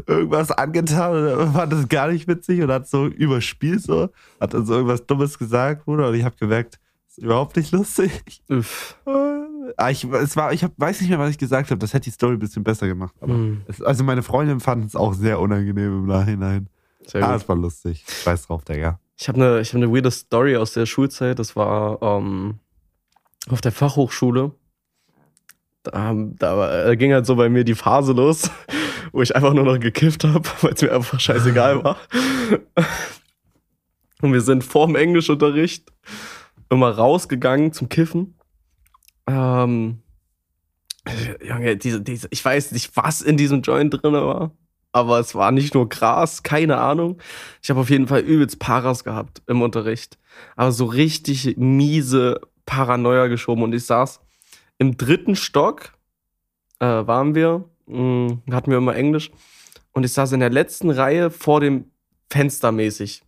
irgendwas 0.06 0.52
angetan 0.52 1.36
und 1.36 1.52
fand 1.54 1.72
das 1.72 1.88
gar 1.88 2.08
nicht 2.08 2.28
witzig 2.28 2.62
und 2.62 2.70
hat 2.70 2.88
so 2.88 3.06
überspielt 3.06 3.82
so, 3.82 4.10
hat 4.40 4.54
dann 4.54 4.64
so 4.64 4.74
irgendwas 4.74 5.04
Dummes 5.06 5.40
gesagt, 5.40 5.84
Bruder, 5.84 6.10
und 6.10 6.14
ich 6.14 6.22
habe 6.22 6.36
gemerkt, 6.36 6.78
das 7.08 7.18
ist 7.18 7.24
überhaupt 7.24 7.56
nicht 7.56 7.72
lustig. 7.72 8.44
Uff. 8.48 8.96
Ah, 9.76 9.90
ich, 9.90 10.04
es 10.04 10.36
war, 10.36 10.52
ich 10.52 10.62
hab, 10.62 10.72
weiß 10.76 11.00
nicht 11.00 11.10
mehr, 11.10 11.18
was 11.18 11.30
ich 11.30 11.38
gesagt 11.38 11.70
habe. 11.70 11.78
Das 11.78 11.94
hätte 11.94 12.04
die 12.04 12.10
Story 12.10 12.34
ein 12.34 12.38
bisschen 12.38 12.62
besser 12.62 12.86
gemacht. 12.86 13.14
Mhm. 13.20 13.62
Es, 13.66 13.82
also 13.82 14.04
meine 14.04 14.22
Freundin 14.22 14.60
fand 14.60 14.84
es 14.84 14.94
auch 14.94 15.14
sehr 15.14 15.40
unangenehm 15.40 15.98
im 15.98 16.06
Nachhinein. 16.06 16.68
Sehr 17.04 17.28
ah, 17.28 17.34
es 17.34 17.48
war 17.48 17.56
lustig. 17.56 18.04
Ich 18.06 18.24
weiß 18.24 18.46
drauf, 18.46 18.64
Digga. 18.64 19.00
Ich 19.18 19.28
habe 19.28 19.44
eine 19.44 19.64
hab 19.64 19.74
ne 19.74 19.92
weirde 19.92 20.12
Story 20.12 20.56
aus 20.56 20.74
der 20.74 20.86
Schulzeit. 20.86 21.40
Das 21.40 21.56
war 21.56 22.00
ähm, 22.02 22.60
auf 23.50 23.60
der 23.60 23.72
Fachhochschule. 23.72 24.52
Da, 25.82 26.14
da, 26.14 26.94
ging 26.94 27.12
halt 27.12 27.26
so 27.26 27.36
bei 27.36 27.48
mir 27.48 27.64
die 27.64 27.74
Phase 27.74 28.12
los, 28.12 28.50
wo 29.12 29.20
ich 29.22 29.34
einfach 29.34 29.52
nur 29.52 29.64
noch 29.64 29.80
gekifft 29.80 30.24
habe, 30.24 30.48
weil 30.60 30.74
es 30.74 30.82
mir 30.82 30.92
einfach 30.92 31.18
scheißegal 31.18 31.82
war. 31.82 31.96
Und 34.20 34.32
wir 34.32 34.40
sind 34.40 34.62
vorm 34.62 34.94
Englischunterricht 34.94 35.90
immer 36.70 36.90
rausgegangen 36.90 37.72
zum 37.72 37.88
Kiffen. 37.88 38.38
Ähm, 39.26 40.02
Junge, 41.42 41.76
diese, 41.76 42.00
diese, 42.00 42.28
ich 42.30 42.44
weiß 42.44 42.72
nicht, 42.72 42.96
was 42.96 43.20
in 43.20 43.36
diesem 43.36 43.62
Joint 43.62 44.02
drin 44.02 44.14
war, 44.14 44.52
aber 44.92 45.18
es 45.18 45.34
war 45.34 45.50
nicht 45.50 45.74
nur 45.74 45.88
Gras, 45.88 46.42
keine 46.42 46.78
Ahnung. 46.78 47.20
Ich 47.62 47.70
habe 47.70 47.80
auf 47.80 47.90
jeden 47.90 48.06
Fall 48.06 48.20
übelst 48.20 48.58
Paras 48.58 49.04
gehabt 49.04 49.42
im 49.46 49.62
Unterricht. 49.62 50.18
Aber 50.54 50.70
so 50.70 50.84
richtig 50.84 51.56
miese 51.56 52.40
Paranoia 52.66 53.26
geschoben 53.26 53.64
und 53.64 53.74
ich 53.74 53.84
saß 53.84 54.20
im 54.82 54.96
dritten 54.96 55.36
Stock, 55.36 55.96
äh, 56.80 56.86
waren 56.86 57.34
wir, 57.34 57.64
mh, 57.86 57.96
hm, 58.46 58.54
hatten 58.54 58.70
wir 58.70 58.78
immer 58.78 58.96
Englisch, 58.96 59.30
und 59.92 60.04
ich 60.04 60.12
saß 60.12 60.32
in 60.32 60.40
der 60.40 60.50
letzten 60.50 60.90
Reihe 60.90 61.30
vor 61.30 61.60
dem 61.60 61.86
Fenster 62.28 62.72
mäßig. 62.72 63.22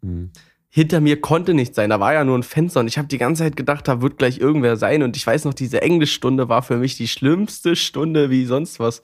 Mhm. 0.00 0.30
Hinter 0.68 1.00
mir 1.00 1.20
konnte 1.20 1.54
nichts 1.54 1.76
sein, 1.76 1.90
da 1.90 2.00
war 2.00 2.14
ja 2.14 2.24
nur 2.24 2.36
ein 2.36 2.42
Fenster 2.42 2.80
und 2.80 2.88
ich 2.88 2.98
habe 2.98 3.06
die 3.06 3.18
ganze 3.18 3.44
Zeit 3.44 3.56
gedacht, 3.56 3.86
da 3.86 4.00
wird 4.00 4.18
gleich 4.18 4.38
irgendwer 4.38 4.76
sein 4.76 5.02
und 5.02 5.16
ich 5.16 5.26
weiß 5.26 5.44
noch, 5.44 5.54
diese 5.54 5.82
Englischstunde 5.82 6.48
war 6.48 6.62
für 6.62 6.78
mich 6.78 6.96
die 6.96 7.08
schlimmste 7.08 7.76
Stunde 7.76 8.30
wie 8.30 8.46
sonst 8.46 8.80
was. 8.80 9.02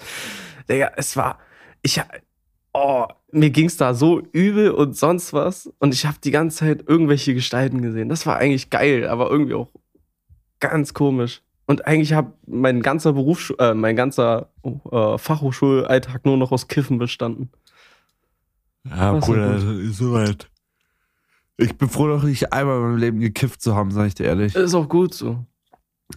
Digga, 0.68 0.92
es 0.96 1.16
war, 1.16 1.38
ich, 1.82 2.00
oh, 2.72 3.06
mir 3.30 3.50
ging's 3.50 3.76
da 3.76 3.94
so 3.94 4.20
übel 4.32 4.70
und 4.70 4.96
sonst 4.96 5.32
was. 5.32 5.70
Und 5.78 5.94
ich 5.94 6.06
habe 6.06 6.16
die 6.24 6.30
ganze 6.30 6.58
Zeit 6.58 6.84
irgendwelche 6.88 7.34
Gestalten 7.34 7.82
gesehen. 7.82 8.08
Das 8.08 8.26
war 8.26 8.38
eigentlich 8.38 8.70
geil, 8.70 9.06
aber 9.06 9.30
irgendwie 9.30 9.54
auch 9.54 9.70
ganz 10.58 10.94
komisch. 10.94 11.42
Und 11.68 11.86
eigentlich 11.86 12.14
habe 12.14 12.32
mein 12.46 12.80
ganzer 12.80 13.12
Beruf, 13.12 13.52
äh, 13.58 13.74
mein 13.74 13.94
ganzer 13.94 14.48
äh, 14.62 15.18
Fachhochschulalltag 15.18 16.24
nur 16.24 16.38
noch 16.38 16.50
aus 16.50 16.66
Kiffen 16.66 16.96
bestanden. 16.96 17.50
Ja, 18.84 19.12
was 19.12 19.26
Bruder, 19.26 19.56
ist 19.56 19.98
soweit. 19.98 20.50
Ich 21.58 21.76
bin 21.76 21.90
froh, 21.90 22.08
dass 22.08 22.24
ich 22.24 22.54
einmal 22.54 22.76
in 22.76 22.82
meinem 22.84 22.96
Leben 22.96 23.20
gekifft 23.20 23.60
zu 23.60 23.76
haben, 23.76 23.90
sag 23.90 24.06
ich 24.06 24.14
dir 24.14 24.24
ehrlich. 24.24 24.54
Ist 24.54 24.72
auch 24.72 24.88
gut 24.88 25.12
so. 25.12 25.44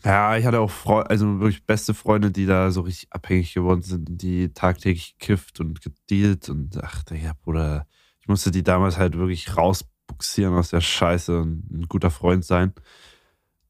Ja, 0.05 0.37
ich 0.37 0.45
hatte 0.45 0.61
auch 0.61 0.71
Freunde, 0.71 1.09
also 1.09 1.41
wirklich 1.41 1.65
beste 1.65 1.93
Freunde, 1.93 2.31
die 2.31 2.45
da 2.45 2.71
so 2.71 2.79
richtig 2.79 3.11
abhängig 3.11 3.53
geworden 3.53 3.81
sind, 3.81 4.07
die 4.09 4.53
tagtäglich 4.53 5.17
gekifft 5.19 5.59
und 5.59 5.81
gedealt 5.81 6.47
und 6.47 6.81
ach, 6.81 7.03
ja, 7.11 7.33
Bruder, 7.43 7.87
ich 8.21 8.29
musste 8.29 8.51
die 8.51 8.63
damals 8.63 8.97
halt 8.97 9.17
wirklich 9.17 9.57
rausbuxieren 9.57 10.55
aus 10.55 10.69
der 10.69 10.79
Scheiße 10.79 11.41
und 11.41 11.69
ein 11.69 11.87
guter 11.89 12.09
Freund 12.09 12.45
sein. 12.45 12.71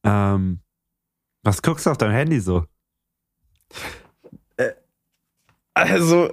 Ähm, 0.04 0.60
was 1.44 1.62
guckst 1.62 1.86
du 1.86 1.92
auf 1.92 1.98
deinem 1.98 2.14
Handy 2.14 2.40
so? 2.40 2.66
Äh, 4.58 4.72
also, 5.74 6.32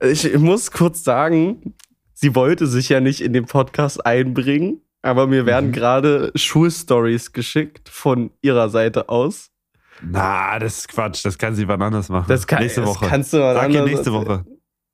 ich 0.00 0.36
muss 0.38 0.70
kurz 0.70 1.04
sagen, 1.04 1.74
sie 2.14 2.34
wollte 2.34 2.66
sich 2.66 2.88
ja 2.88 3.00
nicht 3.00 3.20
in 3.20 3.32
den 3.32 3.46
Podcast 3.46 4.04
einbringen. 4.04 4.82
Aber 5.02 5.26
mir 5.26 5.46
werden 5.46 5.68
mhm. 5.68 5.72
gerade 5.72 6.32
Schulstories 6.34 7.32
geschickt 7.32 7.88
von 7.88 8.30
ihrer 8.42 8.68
Seite 8.68 9.08
aus. 9.08 9.50
Na, 10.02 10.58
das 10.58 10.78
ist 10.78 10.88
Quatsch. 10.88 11.24
Das 11.24 11.38
kann 11.38 11.54
sie 11.54 11.66
wann 11.68 11.80
anders 11.82 12.08
machen. 12.08 12.26
Das 12.28 12.46
kann, 12.46 12.62
nächste 12.62 12.84
Woche. 12.84 13.00
Das 13.00 13.10
kannst 13.10 13.32
du 13.32 13.38
wann 13.38 13.54
Sag 13.54 13.64
anders 13.64 13.84
nächste 13.86 14.12
Woche. 14.12 14.44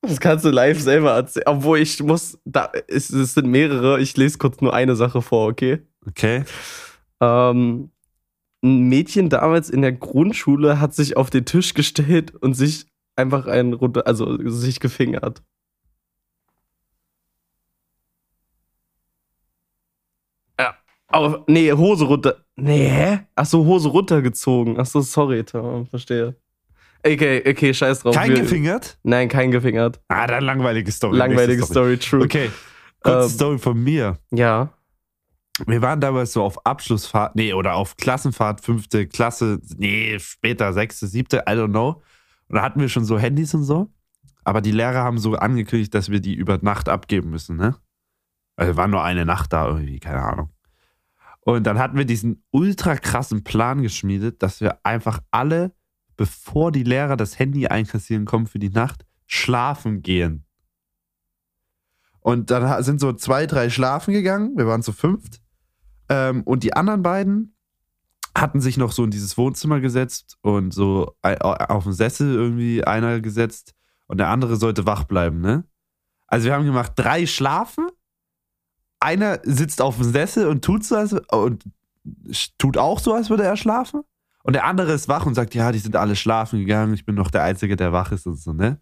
Das 0.03 0.21
kannst 0.21 0.45
du 0.45 0.51
live 0.51 0.81
selber 0.81 1.13
erzählen. 1.13 1.47
Obwohl 1.47 1.79
ich 1.79 2.03
muss, 2.03 2.39
da, 2.45 2.71
es, 2.89 3.11
es 3.11 3.35
sind 3.35 3.47
mehrere. 3.47 4.01
Ich 4.01 4.17
lese 4.17 4.37
kurz 4.37 4.61
nur 4.61 4.75
eine 4.75 4.97
Sache 4.97 5.23
vor, 5.23 5.49
okay? 5.49 5.81
Okay. 6.07 6.45
Ähm, 7.21 7.91
ein 8.65 8.89
Mädchen 8.89 9.29
damals 9.29 9.71
in 9.71 9.83
der 9.83 9.93
Grundschule 9.93 10.81
hat 10.81 10.95
sich 10.95 11.17
auf 11.17 11.31
den 11.31 11.45
Tisch 11.45 11.75
gestellt 11.75 12.35
und 12.35 12.55
sich 12.55 12.87
einfach 13.15 13.47
einen 13.47 13.75
runter, 13.75 14.07
also 14.07 14.39
sich 14.51 14.81
gefingert. 14.81 15.43
Aber, 21.15 21.45
nee, 21.47 21.71
Hose 21.71 22.07
runter. 22.07 22.45
Nee, 22.57 22.89
hä? 22.89 23.21
Achso, 23.37 23.65
Hose 23.65 23.89
runtergezogen. 23.89 24.81
Achso, 24.81 25.01
sorry, 25.01 25.45
Tom, 25.45 25.87
verstehe. 25.87 26.35
Okay, 27.07 27.41
okay, 27.47 27.73
scheiß 27.73 28.01
drauf. 28.01 28.17
Kein 28.17 28.31
Wir, 28.31 28.41
gefingert? 28.41 28.99
Nein, 29.05 29.29
kein 29.29 29.53
gefingert. 29.53 30.01
Ah, 30.09 30.27
dann 30.27 30.43
langweilige 30.43 30.91
Story. 30.91 31.17
Langweilige 31.17 31.63
Story. 31.63 31.99
Story, 31.99 31.99
true. 31.99 32.25
Okay, 32.25 32.51
kurze 33.01 33.27
ähm, 33.27 33.29
Story 33.29 33.59
von 33.59 33.81
mir. 33.81 34.19
Ja. 34.33 34.73
Wir 35.67 35.83
waren 35.83 36.01
damals 36.01 36.33
so 36.33 36.43
auf 36.43 36.67
Abschlussfahrt, 36.67 37.37
nee, 37.37 37.53
oder 37.53 37.75
auf 37.77 37.97
Klassenfahrt, 37.97 38.61
fünfte 38.61 39.07
Klasse, 39.07 39.61
nee, 39.77 40.19
später, 40.19 40.73
sechste, 40.73 41.07
siebte, 41.07 41.45
I 41.49 41.53
don't 41.53 41.69
know. 41.69 42.03
Und 42.49 42.57
da 42.57 42.63
hatten 42.63 42.81
wir 42.81 42.89
schon 42.89 43.05
so 43.05 43.19
Handys 43.19 43.55
und 43.55 43.63
so. 43.63 43.91
Aber 44.43 44.61
die 44.61 44.73
Lehrer 44.73 45.05
haben 45.05 45.19
so 45.19 45.35
angekündigt, 45.37 45.95
dass 45.95 46.11
wir 46.11 46.21
die 46.21 46.35
über 46.35 46.59
Nacht 46.61 46.89
abgeben 46.89 47.31
müssen, 47.31 47.57
ne? 47.57 47.77
Also 48.57 48.77
war 48.77 48.89
nur 48.89 49.03
eine 49.03 49.25
Nacht 49.25 49.53
da 49.53 49.69
irgendwie, 49.69 50.01
keine 50.01 50.23
Ahnung. 50.23 50.51
Und 51.41 51.67
dann 51.67 51.79
hatten 51.79 51.99
wir 51.99 52.05
diesen 52.05 52.43
ultra 52.51 52.97
krassen 52.97 53.45
Plan 53.45 53.83
geschmiedet, 53.83 54.43
dass 54.43 54.61
wir 54.61 54.79
einfach 54.85 55.21
alle, 55.31 55.75
bevor 56.17 56.73
die 56.73 56.85
Lehrer 56.85 57.17
das 57.17 57.39
Handy 57.39 57.67
einkassieren 57.67 58.25
kommen 58.25 58.47
für 58.47 58.59
die 58.59 58.71
Nacht, 58.71 59.05
schlafen 59.27 60.03
gehen. 60.03 60.47
Und 62.21 62.51
dann 62.51 62.83
sind 62.83 63.01
so 63.01 63.13
zwei, 63.13 63.47
drei 63.47 63.69
schlafen 63.69 64.15
gegangen. 64.15 64.57
Wir 64.57 64.67
waren 64.67 64.83
zu 64.83 64.93
fünft. 64.93 65.43
Ähm, 66.09 66.43
und 66.43 66.63
die 66.63 66.75
anderen 66.75 67.03
beiden 67.03 67.57
hatten 68.37 68.61
sich 68.61 68.77
noch 68.77 68.93
so 68.93 69.05
in 69.05 69.11
dieses 69.11 69.39
Wohnzimmer 69.39 69.81
gesetzt 69.81 70.39
und 70.43 70.75
so 70.75 71.15
auf 71.23 71.85
den 71.85 71.93
Sessel 71.93 72.35
irgendwie 72.35 72.85
einer 72.85 73.21
gesetzt 73.21 73.75
und 74.07 74.19
der 74.19 74.29
andere 74.29 74.57
sollte 74.57 74.87
wach 74.87 75.05
bleiben, 75.05 75.41
ne? 75.41 75.65
Also 76.27 76.47
wir 76.47 76.55
haben 76.55 76.65
gemacht, 76.65 76.93
drei 76.97 77.27
schlafen 77.27 77.87
einer 79.05 79.41
sitzt 79.43 79.83
auf 79.83 79.97
dem 79.97 80.11
Sessel 80.11 80.49
und 80.49 80.65
tut 80.65 80.85
so, 80.85 80.97
als, 80.97 81.13
und 81.13 81.65
tut 82.59 82.79
auch 82.79 82.99
so, 82.99 83.13
als 83.13 83.29
würde 83.29 83.45
er 83.45 83.57
schlafen. 83.57 84.03
Und 84.43 84.55
der 84.55 84.65
andere 84.65 84.93
ist 84.93 85.09
wach 85.09 85.27
und 85.27 85.35
sagt, 85.35 85.55
ja, 85.55 85.73
die 85.73 85.79
sind 85.79 85.95
alle 85.97 86.17
schlafen 86.17 86.59
gegangen, 86.59 86.95
ich 86.95 87.05
bin 87.05 87.15
noch 87.15 87.31
der 87.31 87.43
Einzige, 87.43 87.77
der 87.77 87.93
wach 87.93 88.13
ist 88.13 88.27
und 88.27 88.37
so, 88.37 88.53
ne? 88.53 88.81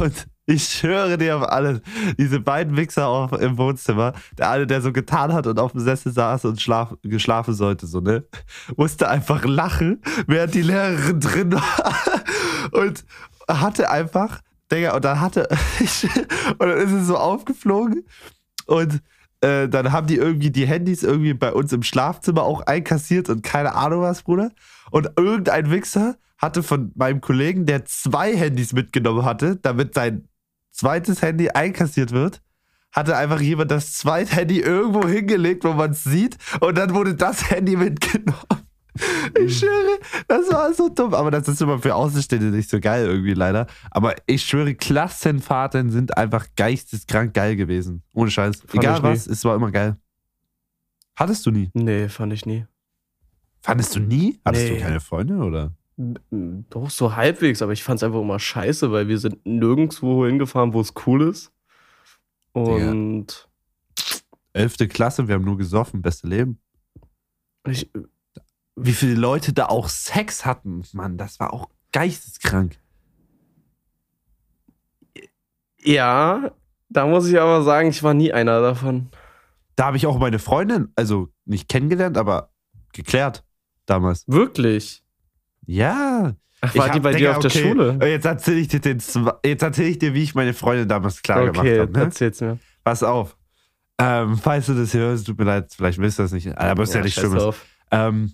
Und 0.00 0.26
ich 0.46 0.64
schwöre 0.64 1.18
dir 1.18 1.36
auf 1.36 1.48
alles, 1.48 1.82
diese 2.16 2.40
beiden 2.40 2.76
Wichser 2.76 3.06
auf, 3.06 3.32
im 3.32 3.58
Wohnzimmer, 3.58 4.14
der 4.38 4.50
eine, 4.50 4.66
der 4.66 4.80
so 4.80 4.92
getan 4.92 5.34
hat 5.34 5.46
und 5.46 5.58
auf 5.58 5.72
dem 5.72 5.80
Sessel 5.80 6.10
saß 6.10 6.46
und 6.46 6.60
schlaf, 6.60 6.94
geschlafen 7.02 7.52
sollte, 7.52 7.86
so, 7.86 8.00
ne? 8.00 8.24
Musste 8.76 9.08
einfach 9.08 9.44
lachen, 9.44 10.02
während 10.26 10.54
die 10.54 10.62
Lehrerin 10.62 11.20
drin 11.20 11.52
war. 11.52 11.92
Und 12.72 13.04
hatte 13.46 13.90
einfach, 13.90 14.40
Digga, 14.72 14.94
und 14.94 15.04
dann 15.04 15.20
hatte, 15.20 15.48
ich, 15.80 16.04
und 16.04 16.60
dann 16.60 16.78
ist 16.78 16.92
es 16.92 17.06
so 17.06 17.18
aufgeflogen 17.18 18.06
und 18.66 19.02
äh, 19.40 19.68
dann 19.68 19.92
haben 19.92 20.06
die 20.06 20.16
irgendwie 20.16 20.50
die 20.50 20.66
Handys 20.66 21.02
irgendwie 21.02 21.34
bei 21.34 21.52
uns 21.52 21.72
im 21.72 21.82
Schlafzimmer 21.82 22.42
auch 22.42 22.62
einkassiert 22.62 23.28
und 23.28 23.42
keine 23.42 23.74
Ahnung 23.74 24.00
was, 24.02 24.22
Bruder. 24.22 24.50
Und 24.90 25.10
irgendein 25.16 25.70
Wichser 25.70 26.16
hatte 26.38 26.62
von 26.62 26.92
meinem 26.94 27.20
Kollegen, 27.20 27.66
der 27.66 27.84
zwei 27.84 28.36
Handys 28.36 28.72
mitgenommen 28.72 29.24
hatte, 29.24 29.56
damit 29.56 29.94
sein 29.94 30.28
zweites 30.70 31.20
Handy 31.22 31.50
einkassiert 31.50 32.12
wird, 32.12 32.40
hatte 32.92 33.16
einfach 33.16 33.40
jemand 33.40 33.70
das 33.70 33.92
zweite 33.94 34.36
Handy 34.36 34.60
irgendwo 34.60 35.06
hingelegt, 35.06 35.64
wo 35.64 35.72
man 35.72 35.90
es 35.90 36.04
sieht, 36.04 36.38
und 36.60 36.78
dann 36.78 36.94
wurde 36.94 37.14
das 37.14 37.50
Handy 37.50 37.76
mitgenommen. 37.76 38.38
Ich 39.40 39.58
schwöre, 39.60 39.98
das 40.26 40.50
war 40.50 40.72
so 40.74 40.88
dumm. 40.88 41.14
Aber 41.14 41.30
das 41.30 41.46
ist 41.46 41.62
immer 41.62 41.78
für 41.78 41.94
Außenstehende 41.94 42.48
nicht 42.48 42.68
so 42.68 42.80
geil 42.80 43.06
irgendwie 43.06 43.34
leider. 43.34 43.68
Aber 43.92 44.14
ich 44.26 44.42
schwöre, 44.44 44.74
Klassenfahrten 44.74 45.90
sind 45.90 46.16
einfach 46.16 46.46
geisteskrank 46.56 47.32
geil 47.32 47.54
gewesen. 47.54 48.02
Ohne 48.12 48.30
Scheiß. 48.30 48.62
Fand 48.62 48.74
Egal 48.74 48.96
nie. 48.98 49.02
was, 49.04 49.28
es 49.28 49.44
war 49.44 49.54
immer 49.54 49.70
geil. 49.70 49.96
Hattest 51.14 51.46
du 51.46 51.52
nie? 51.52 51.70
Nee, 51.74 52.08
fand 52.08 52.32
ich 52.32 52.44
nie. 52.46 52.66
Fandest 53.60 53.94
du 53.94 54.00
nie? 54.00 54.40
Hattest 54.44 54.64
Nee. 54.64 54.74
du 54.78 54.80
keine 54.80 55.00
Freunde 55.00 55.34
oder? 55.36 55.72
Doch, 55.98 56.90
so 56.90 57.16
halbwegs, 57.16 57.60
aber 57.60 57.72
ich 57.72 57.82
fand's 57.82 58.04
einfach 58.04 58.20
immer 58.20 58.38
scheiße, 58.38 58.92
weil 58.92 59.08
wir 59.08 59.18
sind 59.18 59.44
nirgendwo 59.44 60.24
hingefahren, 60.26 60.72
wo 60.72 60.80
es 60.80 60.94
cool 61.06 61.22
ist. 61.22 61.52
Und 62.52 63.48
Elfte 64.52 64.86
Klasse, 64.86 65.26
wir 65.26 65.34
haben 65.34 65.44
nur 65.44 65.58
gesoffen, 65.58 66.00
beste 66.00 66.28
Leben. 66.28 66.60
ich, 67.66 67.90
Wie 68.76 68.92
viele 68.92 69.14
Leute 69.14 69.52
da 69.52 69.66
auch 69.66 69.88
Sex 69.88 70.46
hatten, 70.46 70.84
Mann, 70.92 71.18
das 71.18 71.40
war 71.40 71.52
auch 71.52 71.68
geisteskrank. 71.92 72.78
ja, 75.80 76.52
da 76.88 77.06
muss 77.06 77.26
ich 77.28 77.40
aber 77.40 77.62
sagen, 77.62 77.88
ich 77.88 78.02
war 78.02 78.14
nie 78.14 78.32
einer 78.32 78.60
davon. 78.60 79.10
Da 79.74 79.86
habe 79.86 79.96
ich 79.96 80.06
auch 80.06 80.18
meine 80.18 80.38
Freundin, 80.38 80.92
also 80.96 81.28
nicht 81.44 81.68
kennengelernt, 81.68 82.16
aber 82.16 82.52
geklärt 82.92 83.44
damals. 83.86 84.24
Wirklich? 84.26 85.04
Ja. 85.68 86.34
Ach, 86.60 86.74
war 86.74 86.90
die 86.90 86.98
bei 86.98 87.12
dir 87.12 87.18
Digga, 87.18 87.36
auf 87.36 87.38
der 87.38 87.50
okay, 87.50 87.68
Schule? 87.68 87.98
Jetzt 88.08 88.24
erzähle 88.24 88.58
ich 88.58 88.68
dir 88.68 88.80
den, 88.80 88.98
zwe- 89.00 89.36
jetzt 89.46 89.62
erzähle 89.62 89.88
ich 89.90 89.98
dir, 89.98 90.14
wie 90.14 90.22
ich 90.22 90.34
meine 90.34 90.54
Freundin 90.54 90.88
damals 90.88 91.22
klar 91.22 91.42
okay, 91.42 91.52
gemacht 91.52 91.78
habe. 91.80 91.92
Ne? 91.92 92.04
erzähl's 92.04 92.40
mir. 92.40 92.58
Pass 92.82 93.02
auf. 93.02 93.36
Ähm, 94.00 94.38
falls 94.38 94.66
du 94.66 94.74
das 94.74 94.92
hier 94.92 95.02
hörst, 95.02 95.26
tut 95.26 95.38
mir 95.38 95.44
leid, 95.44 95.72
vielleicht 95.76 95.98
wisst 96.00 96.18
ihr 96.18 96.22
das 96.22 96.32
nicht, 96.32 96.56
aber 96.56 96.82
ist 96.84 96.94
ja, 96.94 97.02
nicht 97.02 97.14
scheiß 97.14 97.30
schlimm. 97.30 97.52
Ähm, 97.90 98.32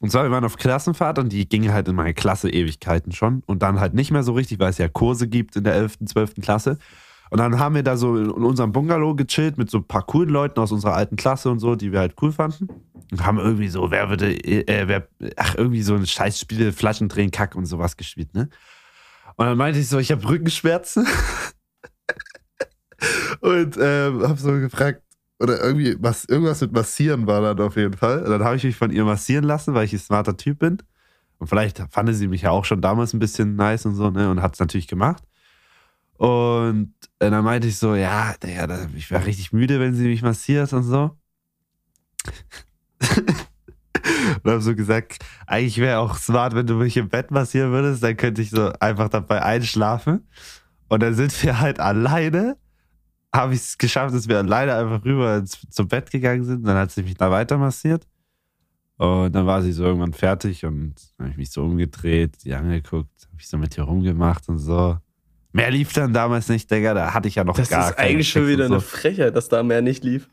und 0.00 0.10
zwar, 0.10 0.24
wir 0.24 0.30
waren 0.30 0.44
auf 0.44 0.56
Klassenfahrt 0.56 1.18
und 1.18 1.30
die 1.32 1.48
ging 1.48 1.70
halt 1.70 1.88
in 1.88 1.94
meine 1.94 2.14
Klasse 2.14 2.50
Ewigkeiten 2.50 3.12
schon 3.12 3.42
und 3.46 3.62
dann 3.62 3.80
halt 3.80 3.94
nicht 3.94 4.10
mehr 4.10 4.22
so 4.22 4.32
richtig, 4.32 4.58
weil 4.58 4.70
es 4.70 4.78
ja 4.78 4.88
Kurse 4.88 5.28
gibt 5.28 5.56
in 5.56 5.64
der 5.64 5.74
11., 5.74 5.98
12. 6.06 6.34
Klasse. 6.40 6.78
Und 7.30 7.38
dann 7.38 7.58
haben 7.58 7.74
wir 7.74 7.82
da 7.82 7.96
so 7.96 8.16
in 8.16 8.30
unserem 8.30 8.72
Bungalow 8.72 9.14
gechillt 9.14 9.58
mit 9.58 9.70
so 9.70 9.78
ein 9.78 9.86
paar 9.86 10.06
coolen 10.06 10.28
Leuten 10.28 10.60
aus 10.60 10.72
unserer 10.72 10.94
alten 10.94 11.16
Klasse 11.16 11.50
und 11.50 11.58
so, 11.58 11.74
die 11.74 11.92
wir 11.92 12.00
halt 12.00 12.14
cool 12.22 12.32
fanden. 12.32 12.68
Und 13.10 13.24
haben 13.24 13.38
irgendwie 13.38 13.68
so, 13.68 13.90
wer 13.90 14.08
würde, 14.08 14.32
äh, 14.44 14.88
wer, 14.88 15.08
ach, 15.36 15.54
irgendwie 15.56 15.82
so 15.82 15.94
ein 15.94 16.06
Scheißspiel, 16.06 16.72
Flaschendrehen, 16.72 17.30
Kack 17.30 17.54
und 17.54 17.66
sowas 17.66 17.96
gespielt, 17.96 18.34
ne? 18.34 18.48
Und 19.36 19.46
dann 19.46 19.58
meinte 19.58 19.80
ich 19.80 19.88
so, 19.88 19.98
ich 19.98 20.12
habe 20.12 20.28
Rückenschmerzen. 20.28 21.06
und 23.40 23.76
ähm, 23.80 24.22
habe 24.22 24.38
so 24.38 24.52
gefragt, 24.52 25.02
oder 25.40 25.62
irgendwie, 25.62 25.96
was, 25.98 26.24
irgendwas 26.24 26.60
mit 26.60 26.72
Massieren 26.72 27.26
war 27.26 27.40
dann 27.40 27.66
auf 27.66 27.76
jeden 27.76 27.94
Fall. 27.94 28.22
Und 28.22 28.30
dann 28.30 28.44
habe 28.44 28.56
ich 28.56 28.64
mich 28.64 28.76
von 28.76 28.90
ihr 28.90 29.04
massieren 29.04 29.44
lassen, 29.44 29.74
weil 29.74 29.84
ich 29.84 29.92
ein 29.92 29.98
smarter 29.98 30.36
Typ 30.36 30.60
bin. 30.60 30.78
Und 31.38 31.48
vielleicht 31.48 31.82
fand 31.90 32.14
sie 32.14 32.28
mich 32.28 32.42
ja 32.42 32.50
auch 32.50 32.64
schon 32.64 32.80
damals 32.80 33.12
ein 33.12 33.18
bisschen 33.18 33.56
nice 33.56 33.86
und 33.86 33.96
so, 33.96 34.10
ne? 34.10 34.30
Und 34.30 34.40
hat 34.40 34.54
es 34.54 34.60
natürlich 34.60 34.88
gemacht. 34.88 35.22
Und 36.16 36.94
äh, 37.18 37.30
dann 37.30 37.44
meinte 37.44 37.68
ich 37.68 37.78
so, 37.78 37.94
ja, 37.94 38.34
da- 38.40 38.88
ich 38.96 39.10
wäre 39.10 39.26
richtig 39.26 39.52
müde, 39.52 39.80
wenn 39.80 39.94
sie 39.94 40.06
mich 40.08 40.22
massiert 40.22 40.72
und 40.72 40.84
so. 40.84 41.16
und 44.44 44.50
habe 44.50 44.60
so 44.60 44.74
gesagt, 44.74 45.24
eigentlich 45.46 45.78
wäre 45.78 45.98
auch 45.98 46.16
smart, 46.16 46.54
wenn 46.54 46.66
du 46.66 46.74
mich 46.74 46.96
im 46.96 47.08
Bett 47.08 47.30
massieren 47.30 47.72
würdest, 47.72 48.02
dann 48.02 48.16
könnte 48.16 48.42
ich 48.42 48.50
so 48.50 48.72
einfach 48.80 49.08
dabei 49.08 49.42
einschlafen. 49.42 50.28
Und 50.88 51.02
dann 51.02 51.14
sind 51.14 51.42
wir 51.42 51.60
halt 51.60 51.80
alleine. 51.80 52.56
Habe 53.34 53.54
ich 53.54 53.60
es 53.60 53.78
geschafft, 53.78 54.14
dass 54.14 54.28
wir 54.28 54.38
alleine 54.38 54.74
einfach 54.76 55.04
rüber 55.04 55.38
ins, 55.38 55.58
zum 55.70 55.88
Bett 55.88 56.10
gegangen 56.10 56.44
sind. 56.44 56.64
Dann 56.66 56.76
hat 56.76 56.92
sie 56.92 57.02
mich 57.02 57.14
da 57.14 57.30
weiter 57.30 57.58
massiert. 57.58 58.06
Und 58.96 59.32
dann 59.34 59.46
war 59.46 59.60
sie 59.62 59.72
so 59.72 59.84
irgendwann 59.84 60.12
fertig 60.12 60.64
und 60.64 60.94
habe 61.18 61.30
ich 61.30 61.36
mich 61.36 61.50
so 61.50 61.64
umgedreht, 61.64 62.40
sie 62.40 62.54
angeguckt, 62.54 63.26
habe 63.26 63.40
ich 63.40 63.48
so 63.48 63.58
mit 63.58 63.76
ihr 63.76 63.82
rumgemacht 63.84 64.48
und 64.48 64.58
so. 64.58 64.98
Mehr 65.54 65.70
lief 65.70 65.92
dann 65.92 66.12
damals 66.12 66.48
nicht, 66.48 66.68
Digga, 66.68 66.94
da 66.94 67.14
hatte 67.14 67.28
ich 67.28 67.36
ja 67.36 67.44
noch 67.44 67.54
Das 67.54 67.68
gar 67.70 67.90
ist 67.90 67.96
keinen 67.96 68.08
eigentlich 68.08 68.28
schon 68.28 68.48
wieder 68.48 68.64
und 68.64 68.72
eine 68.72 68.80
so. 68.80 68.86
Frechheit, 68.86 69.36
dass 69.36 69.48
da 69.48 69.62
mehr 69.62 69.82
nicht 69.82 70.02
lief. 70.02 70.28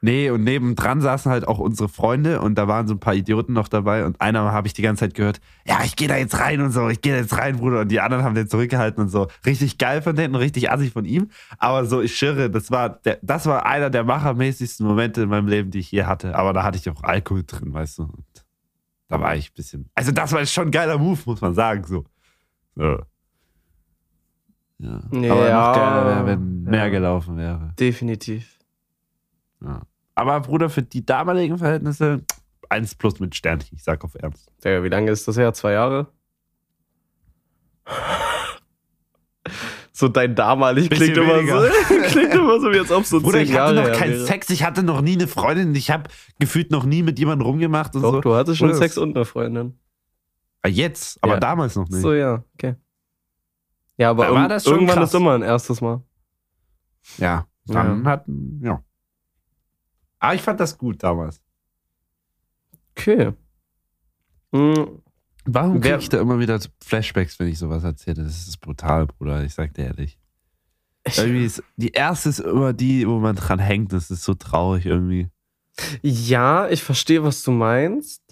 Nee, 0.00 0.30
und 0.30 0.44
nebendran 0.44 1.02
saßen 1.02 1.30
halt 1.30 1.46
auch 1.46 1.58
unsere 1.58 1.90
Freunde 1.90 2.40
und 2.40 2.56
da 2.56 2.68
waren 2.68 2.88
so 2.88 2.94
ein 2.94 2.98
paar 2.98 3.14
Idioten 3.14 3.52
noch 3.52 3.68
dabei 3.68 4.06
und 4.06 4.18
einer 4.22 4.50
habe 4.50 4.66
ich 4.66 4.72
die 4.72 4.80
ganze 4.80 5.00
Zeit 5.00 5.14
gehört, 5.14 5.40
ja, 5.66 5.84
ich 5.84 5.94
gehe 5.94 6.08
da 6.08 6.16
jetzt 6.16 6.40
rein 6.40 6.62
und 6.62 6.70
so, 6.70 6.88
ich 6.88 7.02
gehe 7.02 7.12
da 7.12 7.18
jetzt 7.20 7.36
rein, 7.36 7.58
Bruder. 7.58 7.80
Und 7.82 7.88
die 7.88 8.00
anderen 8.00 8.24
haben 8.24 8.34
den 8.34 8.48
zurückgehalten 8.48 9.02
und 9.02 9.10
so. 9.10 9.28
Richtig 9.44 9.76
geil 9.76 10.00
von 10.00 10.16
denen 10.16 10.34
richtig 10.34 10.70
assig 10.72 10.90
von 10.94 11.04
ihm. 11.04 11.28
Aber 11.58 11.84
so, 11.84 12.00
ich 12.00 12.16
schirre, 12.16 12.48
das 12.48 12.70
war, 12.70 12.88
der, 12.88 13.18
das 13.20 13.44
war 13.44 13.66
einer 13.66 13.90
der 13.90 14.04
machermäßigsten 14.04 14.86
Momente 14.86 15.20
in 15.20 15.28
meinem 15.28 15.48
Leben, 15.48 15.70
die 15.70 15.80
ich 15.80 15.92
je 15.92 16.04
hatte. 16.04 16.34
Aber 16.34 16.54
da 16.54 16.62
hatte 16.62 16.78
ich 16.78 16.88
auch 16.88 17.02
Alkohol 17.02 17.44
drin, 17.46 17.74
weißt 17.74 17.98
du. 17.98 18.02
Und 18.04 18.24
da 19.08 19.20
war 19.20 19.36
ich 19.36 19.50
ein 19.50 19.54
bisschen. 19.54 19.90
Also, 19.94 20.12
das 20.12 20.32
war 20.32 20.44
schon 20.46 20.68
ein 20.68 20.70
geiler 20.72 20.96
Move, 20.96 21.20
muss 21.26 21.42
man 21.42 21.52
sagen, 21.54 21.84
so. 21.84 22.06
so. 22.74 22.98
Ja. 24.82 25.00
Aber 25.12 25.48
Ja, 25.48 25.68
noch 25.68 25.74
geiler 25.76 26.06
wäre, 26.06 26.26
wenn 26.26 26.62
mehr 26.64 26.84
ja. 26.84 26.88
gelaufen 26.88 27.36
wäre. 27.36 27.72
Definitiv. 27.78 28.58
Ja. 29.64 29.82
Aber 30.16 30.40
Bruder, 30.40 30.68
für 30.70 30.82
die 30.82 31.06
damaligen 31.06 31.56
Verhältnisse, 31.56 32.22
eins 32.68 32.94
plus 32.94 33.20
mit 33.20 33.34
Sternchen, 33.36 33.76
ich 33.76 33.84
sag 33.84 34.02
auf 34.04 34.14
Ernst. 34.16 34.50
Digga, 34.64 34.82
wie 34.82 34.88
lange 34.88 35.10
ist 35.10 35.26
das 35.28 35.36
her? 35.36 35.52
Zwei 35.54 35.72
Jahre? 35.72 36.08
So 39.94 40.08
dein 40.08 40.34
damalig 40.34 40.88
klingt 40.90 41.16
immer, 41.16 41.38
so, 41.46 41.68
klingt 42.08 42.32
immer 42.34 42.60
so, 42.60 42.72
wie 42.72 42.78
als 42.78 42.90
ob 42.90 43.04
so 43.04 43.20
Bruder, 43.20 43.38
zehn 43.38 43.44
ich 43.48 43.52
hatte 43.58 43.74
Jahre 43.74 43.90
noch 43.90 43.96
keinen 43.98 44.12
wäre. 44.14 44.26
Sex, 44.26 44.50
ich 44.50 44.64
hatte 44.64 44.82
noch 44.82 45.00
nie 45.00 45.12
eine 45.14 45.28
Freundin, 45.28 45.74
ich 45.74 45.90
habe 45.90 46.04
gefühlt 46.38 46.70
noch 46.70 46.84
nie 46.84 47.02
mit 47.02 47.18
jemandem 47.18 47.46
rumgemacht 47.46 47.94
und 47.94 48.02
Doch, 48.02 48.12
so. 48.14 48.20
du 48.20 48.34
hattest 48.34 48.58
schon 48.58 48.68
Bruder, 48.68 48.78
Sex 48.78 48.98
und 48.98 49.14
eine 49.14 49.24
Freundin. 49.24 49.78
Ah, 50.62 50.68
Jetzt, 50.68 51.18
aber 51.22 51.34
Ja. 51.34 51.40
damals 51.40 51.76
noch 51.76 51.88
nicht. 51.88 52.00
So, 52.00 52.14
ja, 52.14 52.42
okay. 52.54 52.76
Ja, 53.96 54.10
aber 54.10 54.26
Da 54.26 54.34
war 54.34 54.48
das 54.48 54.64
schon 54.64 54.74
irgendwann 54.74 54.96
krass. 54.96 55.10
ist 55.10 55.14
immer 55.14 55.34
ein 55.34 55.42
erstes 55.42 55.80
Mal. 55.80 56.02
Ja, 57.18 57.46
dann 57.66 58.06
hatten, 58.06 58.60
ja. 58.64 58.82
Aber 60.18 60.34
ich 60.34 60.42
fand 60.42 60.60
das 60.60 60.76
gut 60.78 61.02
damals. 61.02 61.40
Okay. 62.96 63.32
Hm, 64.52 65.02
Warum 65.44 65.80
kriege 65.80 65.96
ich 65.98 66.08
da 66.08 66.20
immer 66.20 66.38
wieder 66.38 66.60
Flashbacks, 66.84 67.38
wenn 67.40 67.48
ich 67.48 67.58
sowas 67.58 67.82
erzähle? 67.82 68.22
Das 68.22 68.46
ist 68.46 68.58
brutal, 68.60 69.06
Bruder, 69.06 69.42
ich 69.42 69.54
sag 69.54 69.74
dir 69.74 69.86
ehrlich. 69.86 70.18
Irgendwie 71.16 71.44
ist, 71.44 71.62
die 71.76 71.90
erste 71.90 72.28
ist 72.28 72.38
immer 72.38 72.72
die, 72.72 73.08
wo 73.08 73.18
man 73.18 73.34
dran 73.34 73.58
hängt. 73.58 73.92
Das 73.92 74.10
ist 74.12 74.22
so 74.22 74.34
traurig 74.34 74.86
irgendwie. 74.86 75.28
Ja, 76.02 76.68
ich 76.68 76.82
verstehe, 76.84 77.24
was 77.24 77.42
du 77.42 77.50
meinst. 77.50 78.22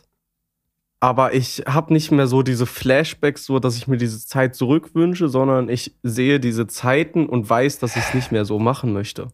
Aber 1.01 1.33
ich 1.33 1.63
habe 1.67 1.95
nicht 1.95 2.11
mehr 2.11 2.27
so 2.27 2.43
diese 2.43 2.67
Flashbacks, 2.67 3.47
so 3.47 3.59
dass 3.59 3.77
ich 3.77 3.89
mir 3.89 3.97
diese 3.97 4.25
Zeit 4.25 4.55
zurückwünsche, 4.55 5.31
sondern 5.31 5.71
ich 5.71 5.97
sehe 6.03 6.39
diese 6.39 6.67
Zeiten 6.67 7.27
und 7.27 7.49
weiß, 7.49 7.79
dass 7.79 7.97
ich 7.97 8.03
es 8.03 8.15
nicht 8.15 8.33
mehr 8.33 8.45
so 8.45 8.59
machen 8.59 8.93
möchte. 8.93 9.29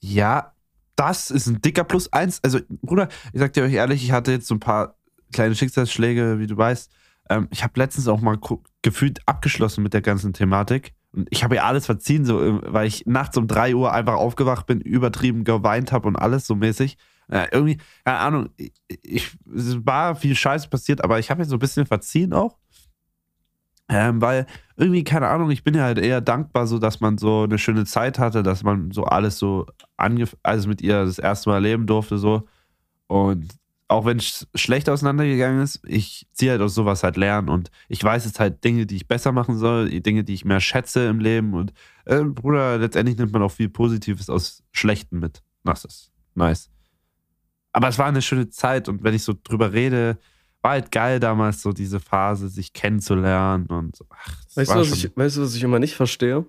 Ja, 0.00 0.52
das 0.96 1.30
ist 1.30 1.46
ein 1.46 1.62
dicker 1.62 1.84
Plus 1.84 2.12
eins. 2.12 2.40
Also, 2.42 2.58
Bruder, 2.82 3.08
ich 3.32 3.38
sag 3.38 3.52
dir 3.52 3.62
euch 3.62 3.74
ehrlich, 3.74 4.02
ich 4.02 4.10
hatte 4.10 4.32
jetzt 4.32 4.48
so 4.48 4.56
ein 4.56 4.60
paar 4.60 4.96
kleine 5.32 5.54
Schicksalsschläge, 5.54 6.40
wie 6.40 6.48
du 6.48 6.56
weißt. 6.56 6.90
Ähm, 7.30 7.46
ich 7.50 7.62
habe 7.62 7.72
letztens 7.76 8.08
auch 8.08 8.20
mal 8.20 8.38
gefühlt 8.82 9.20
abgeschlossen 9.26 9.84
mit 9.84 9.94
der 9.94 10.02
ganzen 10.02 10.32
Thematik. 10.32 10.92
Und 11.12 11.28
ich 11.30 11.44
habe 11.44 11.56
ja 11.56 11.64
alles 11.64 11.86
verziehen, 11.86 12.24
so, 12.24 12.42
äh, 12.42 12.60
weil 12.72 12.88
ich 12.88 13.06
nachts 13.06 13.36
um 13.36 13.46
3 13.46 13.76
Uhr 13.76 13.92
einfach 13.92 14.14
aufgewacht 14.14 14.66
bin, 14.66 14.80
übertrieben 14.80 15.44
geweint 15.44 15.92
habe 15.92 16.08
und 16.08 16.16
alles 16.16 16.46
so 16.46 16.56
mäßig. 16.56 16.98
Äh, 17.30 17.46
irgendwie, 17.52 17.78
keine 18.04 18.18
Ahnung, 18.18 18.50
ich, 19.02 19.30
es 19.54 19.86
war 19.86 20.16
viel 20.16 20.34
Scheiß 20.34 20.68
passiert, 20.68 21.04
aber 21.04 21.18
ich 21.18 21.30
habe 21.30 21.42
jetzt 21.42 21.50
so 21.50 21.56
ein 21.56 21.60
bisschen 21.60 21.86
verziehen 21.86 22.32
auch. 22.32 22.58
Ähm, 23.88 24.20
weil 24.20 24.46
irgendwie, 24.76 25.02
keine 25.02 25.28
Ahnung, 25.28 25.50
ich 25.50 25.64
bin 25.64 25.74
ja 25.74 25.82
halt 25.82 25.98
eher 25.98 26.20
dankbar, 26.20 26.66
so 26.66 26.78
dass 26.78 27.00
man 27.00 27.18
so 27.18 27.42
eine 27.42 27.58
schöne 27.58 27.84
Zeit 27.84 28.18
hatte, 28.20 28.42
dass 28.42 28.62
man 28.62 28.92
so 28.92 29.04
alles 29.04 29.38
so 29.38 29.66
also 29.96 30.68
mit 30.68 30.80
ihr 30.80 31.04
das 31.04 31.18
erste 31.18 31.50
Mal 31.50 31.56
erleben 31.56 31.86
durfte, 31.86 32.18
so. 32.18 32.46
Und 33.08 33.48
auch 33.88 34.04
wenn 34.04 34.18
es 34.18 34.46
schlecht 34.54 34.88
auseinandergegangen 34.88 35.60
ist, 35.60 35.80
ich 35.84 36.28
ziehe 36.32 36.52
halt 36.52 36.60
aus 36.60 36.74
sowas 36.74 37.02
halt 37.02 37.16
lernen 37.16 37.48
und 37.48 37.72
ich 37.88 38.02
weiß 38.02 38.24
jetzt 38.24 38.38
halt 38.38 38.62
Dinge, 38.62 38.86
die 38.86 38.94
ich 38.94 39.08
besser 39.08 39.32
machen 39.32 39.58
soll, 39.58 39.90
Dinge, 40.00 40.22
die 40.22 40.34
ich 40.34 40.44
mehr 40.44 40.60
schätze 40.60 41.08
im 41.08 41.18
Leben 41.18 41.54
und 41.54 41.72
äh, 42.04 42.22
Bruder, 42.22 42.78
letztendlich 42.78 43.18
nimmt 43.18 43.32
man 43.32 43.42
auch 43.42 43.50
viel 43.50 43.68
Positives 43.68 44.30
aus 44.30 44.62
Schlechten 44.70 45.18
mit. 45.18 45.42
Das 45.64 45.84
ist 45.84 46.12
nice. 46.36 46.70
Aber 47.72 47.88
es 47.88 47.98
war 47.98 48.06
eine 48.06 48.22
schöne 48.22 48.48
Zeit 48.50 48.88
und 48.88 49.02
wenn 49.04 49.14
ich 49.14 49.22
so 49.22 49.34
drüber 49.42 49.72
rede, 49.72 50.18
war 50.62 50.72
halt 50.72 50.90
geil 50.92 51.20
damals 51.20 51.62
so 51.62 51.72
diese 51.72 52.00
Phase, 52.00 52.48
sich 52.48 52.72
kennenzulernen 52.72 53.66
und 53.66 53.96
so. 53.96 54.04
Ach, 54.10 54.34
Weißt 54.56 54.70
du, 54.72 54.76
was 54.80 54.92
ich, 54.92 55.16
weißt 55.16 55.36
du, 55.38 55.42
was 55.42 55.54
ich 55.54 55.62
immer 55.62 55.78
nicht 55.78 55.94
verstehe? 55.94 56.44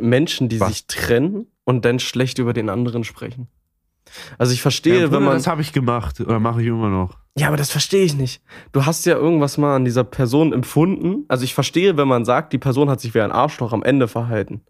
Menschen, 0.00 0.48
die 0.48 0.60
Was? 0.60 0.68
sich 0.68 0.86
trennen 0.86 1.46
und 1.64 1.84
dann 1.84 1.98
schlecht 1.98 2.38
über 2.38 2.52
den 2.52 2.68
anderen 2.68 3.04
sprechen. 3.04 3.48
Also 4.38 4.52
ich 4.52 4.62
verstehe, 4.62 5.00
Ja, 5.00 5.06
Bruder, 5.06 5.16
wenn 5.18 5.24
man. 5.24 5.34
das 5.34 5.46
habe 5.46 5.62
ich 5.62 5.72
gemacht 5.72 6.20
oder 6.20 6.38
mache 6.38 6.60
ich 6.62 6.68
immer 6.68 6.88
noch. 6.88 7.18
Ja, 7.36 7.48
aber 7.48 7.56
das 7.56 7.70
verstehe 7.70 8.04
ich 8.04 8.14
nicht. 8.14 8.40
Du 8.72 8.86
hast 8.86 9.04
ja 9.04 9.16
irgendwas 9.16 9.58
mal 9.58 9.74
an 9.74 9.84
dieser 9.84 10.04
Person 10.04 10.52
empfunden. 10.52 11.24
Also 11.28 11.44
ich 11.44 11.54
verstehe, 11.54 11.96
wenn 11.96 12.08
man 12.08 12.24
sagt, 12.24 12.52
die 12.52 12.58
Person 12.58 12.88
hat 12.88 13.00
sich 13.00 13.14
wie 13.14 13.20
ein 13.20 13.32
Arschloch 13.32 13.72
am 13.72 13.82
Ende 13.82 14.06
verhalten. 14.08 14.62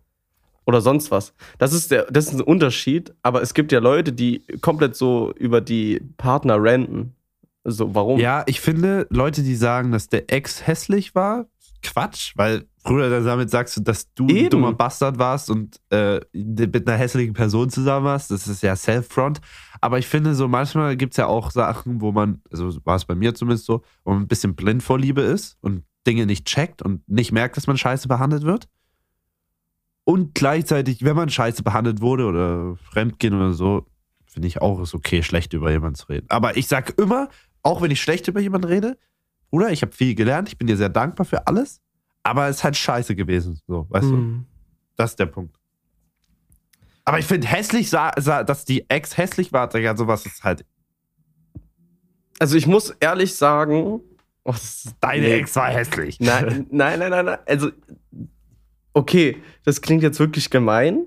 Oder 0.66 0.80
sonst 0.80 1.10
was. 1.10 1.32
Das 1.58 1.72
ist 1.72 1.92
der, 1.92 2.04
das 2.10 2.26
ist 2.26 2.34
ein 2.34 2.40
Unterschied, 2.40 3.14
aber 3.22 3.40
es 3.40 3.54
gibt 3.54 3.70
ja 3.72 3.78
Leute, 3.78 4.12
die 4.12 4.44
komplett 4.60 4.96
so 4.96 5.32
über 5.38 5.60
die 5.60 6.00
Partner 6.16 6.56
ranten. 6.58 7.14
So, 7.62 7.94
warum? 7.94 8.18
Ja, 8.18 8.42
ich 8.46 8.60
finde, 8.60 9.06
Leute, 9.10 9.42
die 9.42 9.54
sagen, 9.54 9.92
dass 9.92 10.08
der 10.08 10.30
Ex 10.32 10.66
hässlich 10.66 11.14
war, 11.14 11.46
Quatsch, 11.82 12.32
weil 12.36 12.66
früher 12.84 13.22
damit 13.22 13.50
sagst 13.50 13.76
du, 13.76 13.80
dass 13.80 14.12
du 14.14 14.24
ein 14.24 14.36
Eben. 14.36 14.50
dummer 14.50 14.72
Bastard 14.72 15.18
warst 15.18 15.50
und 15.50 15.80
äh, 15.90 16.20
mit 16.32 16.88
einer 16.88 16.96
hässlichen 16.96 17.34
Person 17.34 17.70
zusammen 17.70 18.06
warst. 18.06 18.30
Das 18.30 18.48
ist 18.48 18.62
ja 18.62 18.74
Self-Front. 18.74 19.40
Aber 19.80 19.98
ich 19.98 20.06
finde, 20.06 20.34
so 20.34 20.48
manchmal 20.48 20.96
gibt 20.96 21.12
es 21.12 21.16
ja 21.18 21.26
auch 21.26 21.50
Sachen, 21.50 22.00
wo 22.00 22.12
man, 22.12 22.40
also 22.50 22.76
war 22.84 22.96
es 22.96 23.04
bei 23.04 23.14
mir 23.14 23.34
zumindest 23.34 23.66
so, 23.66 23.82
wo 24.04 24.12
man 24.12 24.22
ein 24.22 24.28
bisschen 24.28 24.54
blind 24.54 24.82
vor 24.82 24.98
Liebe 24.98 25.20
ist 25.20 25.58
und 25.60 25.84
Dinge 26.06 26.26
nicht 26.26 26.46
checkt 26.46 26.82
und 26.82 27.08
nicht 27.08 27.32
merkt, 27.32 27.56
dass 27.56 27.66
man 27.66 27.76
scheiße 27.76 28.08
behandelt 28.08 28.44
wird. 28.44 28.68
Und 30.08 30.36
gleichzeitig, 30.36 31.02
wenn 31.04 31.16
man 31.16 31.28
scheiße 31.28 31.64
behandelt 31.64 32.00
wurde 32.00 32.26
oder 32.26 32.76
fremdgehen 32.76 33.34
oder 33.34 33.52
so, 33.52 33.86
finde 34.24 34.46
ich 34.46 34.62
auch, 34.62 34.80
ist 34.80 34.94
okay, 34.94 35.24
schlecht 35.24 35.52
über 35.52 35.68
jemanden 35.72 35.96
zu 35.96 36.06
reden. 36.06 36.26
Aber 36.28 36.56
ich 36.56 36.68
sag 36.68 36.96
immer, 36.96 37.28
auch 37.64 37.82
wenn 37.82 37.90
ich 37.90 38.00
schlecht 38.00 38.28
über 38.28 38.38
jemanden 38.38 38.68
rede, 38.68 38.96
Bruder, 39.50 39.72
ich 39.72 39.82
habe 39.82 39.90
viel 39.90 40.14
gelernt, 40.14 40.48
ich 40.48 40.58
bin 40.58 40.68
dir 40.68 40.76
sehr 40.76 40.90
dankbar 40.90 41.26
für 41.26 41.48
alles, 41.48 41.80
aber 42.22 42.46
es 42.46 42.58
ist 42.58 42.64
halt 42.64 42.76
scheiße 42.76 43.16
gewesen. 43.16 43.60
So, 43.66 43.86
weißt 43.90 44.06
du? 44.06 44.12
Hm. 44.12 44.46
Das 44.94 45.10
ist 45.10 45.18
der 45.18 45.26
Punkt. 45.26 45.56
Aber 47.04 47.18
ich 47.18 47.26
finde 47.26 47.48
hässlich, 47.48 47.90
dass 47.90 48.64
die 48.64 48.88
Ex 48.88 49.16
hässlich 49.16 49.52
war, 49.52 49.68
Digga, 49.68 49.96
sowas 49.96 50.24
ist 50.24 50.44
halt. 50.44 50.64
Also 52.38 52.56
ich 52.56 52.68
muss 52.68 52.90
ehrlich 53.00 53.34
sagen, 53.34 54.02
oh, 54.44 54.54
Deine 55.00 55.26
nee. 55.26 55.38
Ex 55.38 55.56
war 55.56 55.68
hässlich. 55.68 56.20
Nein, 56.20 56.66
nein, 56.70 57.00
nein, 57.00 57.10
nein, 57.10 57.24
nein. 57.24 57.38
Also, 57.46 57.70
okay, 58.96 59.42
das 59.62 59.82
klingt 59.82 60.02
jetzt 60.02 60.18
wirklich 60.18 60.48
gemein, 60.48 61.06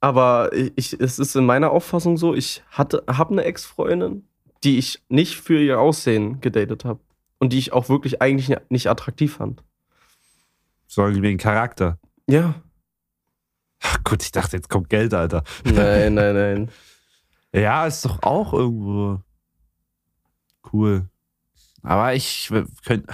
aber 0.00 0.50
ich, 0.76 0.98
es 0.98 1.18
ist 1.18 1.34
in 1.34 1.44
meiner 1.44 1.72
Auffassung 1.72 2.16
so, 2.16 2.34
ich 2.34 2.62
hatte, 2.70 3.02
habe 3.08 3.32
eine 3.32 3.44
Ex-Freundin, 3.44 4.28
die 4.62 4.78
ich 4.78 5.02
nicht 5.08 5.34
für 5.36 5.60
ihr 5.60 5.80
Aussehen 5.80 6.40
gedatet 6.40 6.84
habe. 6.84 7.00
Und 7.38 7.52
die 7.52 7.58
ich 7.58 7.72
auch 7.72 7.90
wirklich 7.90 8.22
eigentlich 8.22 8.56
nicht 8.70 8.88
attraktiv 8.88 9.34
fand. 9.34 9.62
Sorgen 10.86 11.20
wegen 11.20 11.36
Charakter. 11.36 11.98
Ja. 12.26 12.54
Ach 13.82 14.02
gut, 14.04 14.22
ich 14.22 14.32
dachte, 14.32 14.56
jetzt 14.56 14.70
kommt 14.70 14.88
Geld, 14.88 15.12
Alter. 15.12 15.42
Nein, 15.64 16.14
nein, 16.14 16.34
nein. 16.34 16.70
Ja, 17.52 17.86
ist 17.86 18.04
doch 18.04 18.22
auch 18.22 18.52
irgendwo 18.52 19.20
cool. 20.72 21.08
Aber 21.86 22.14
ich 22.14 22.50
könnte, 22.84 23.06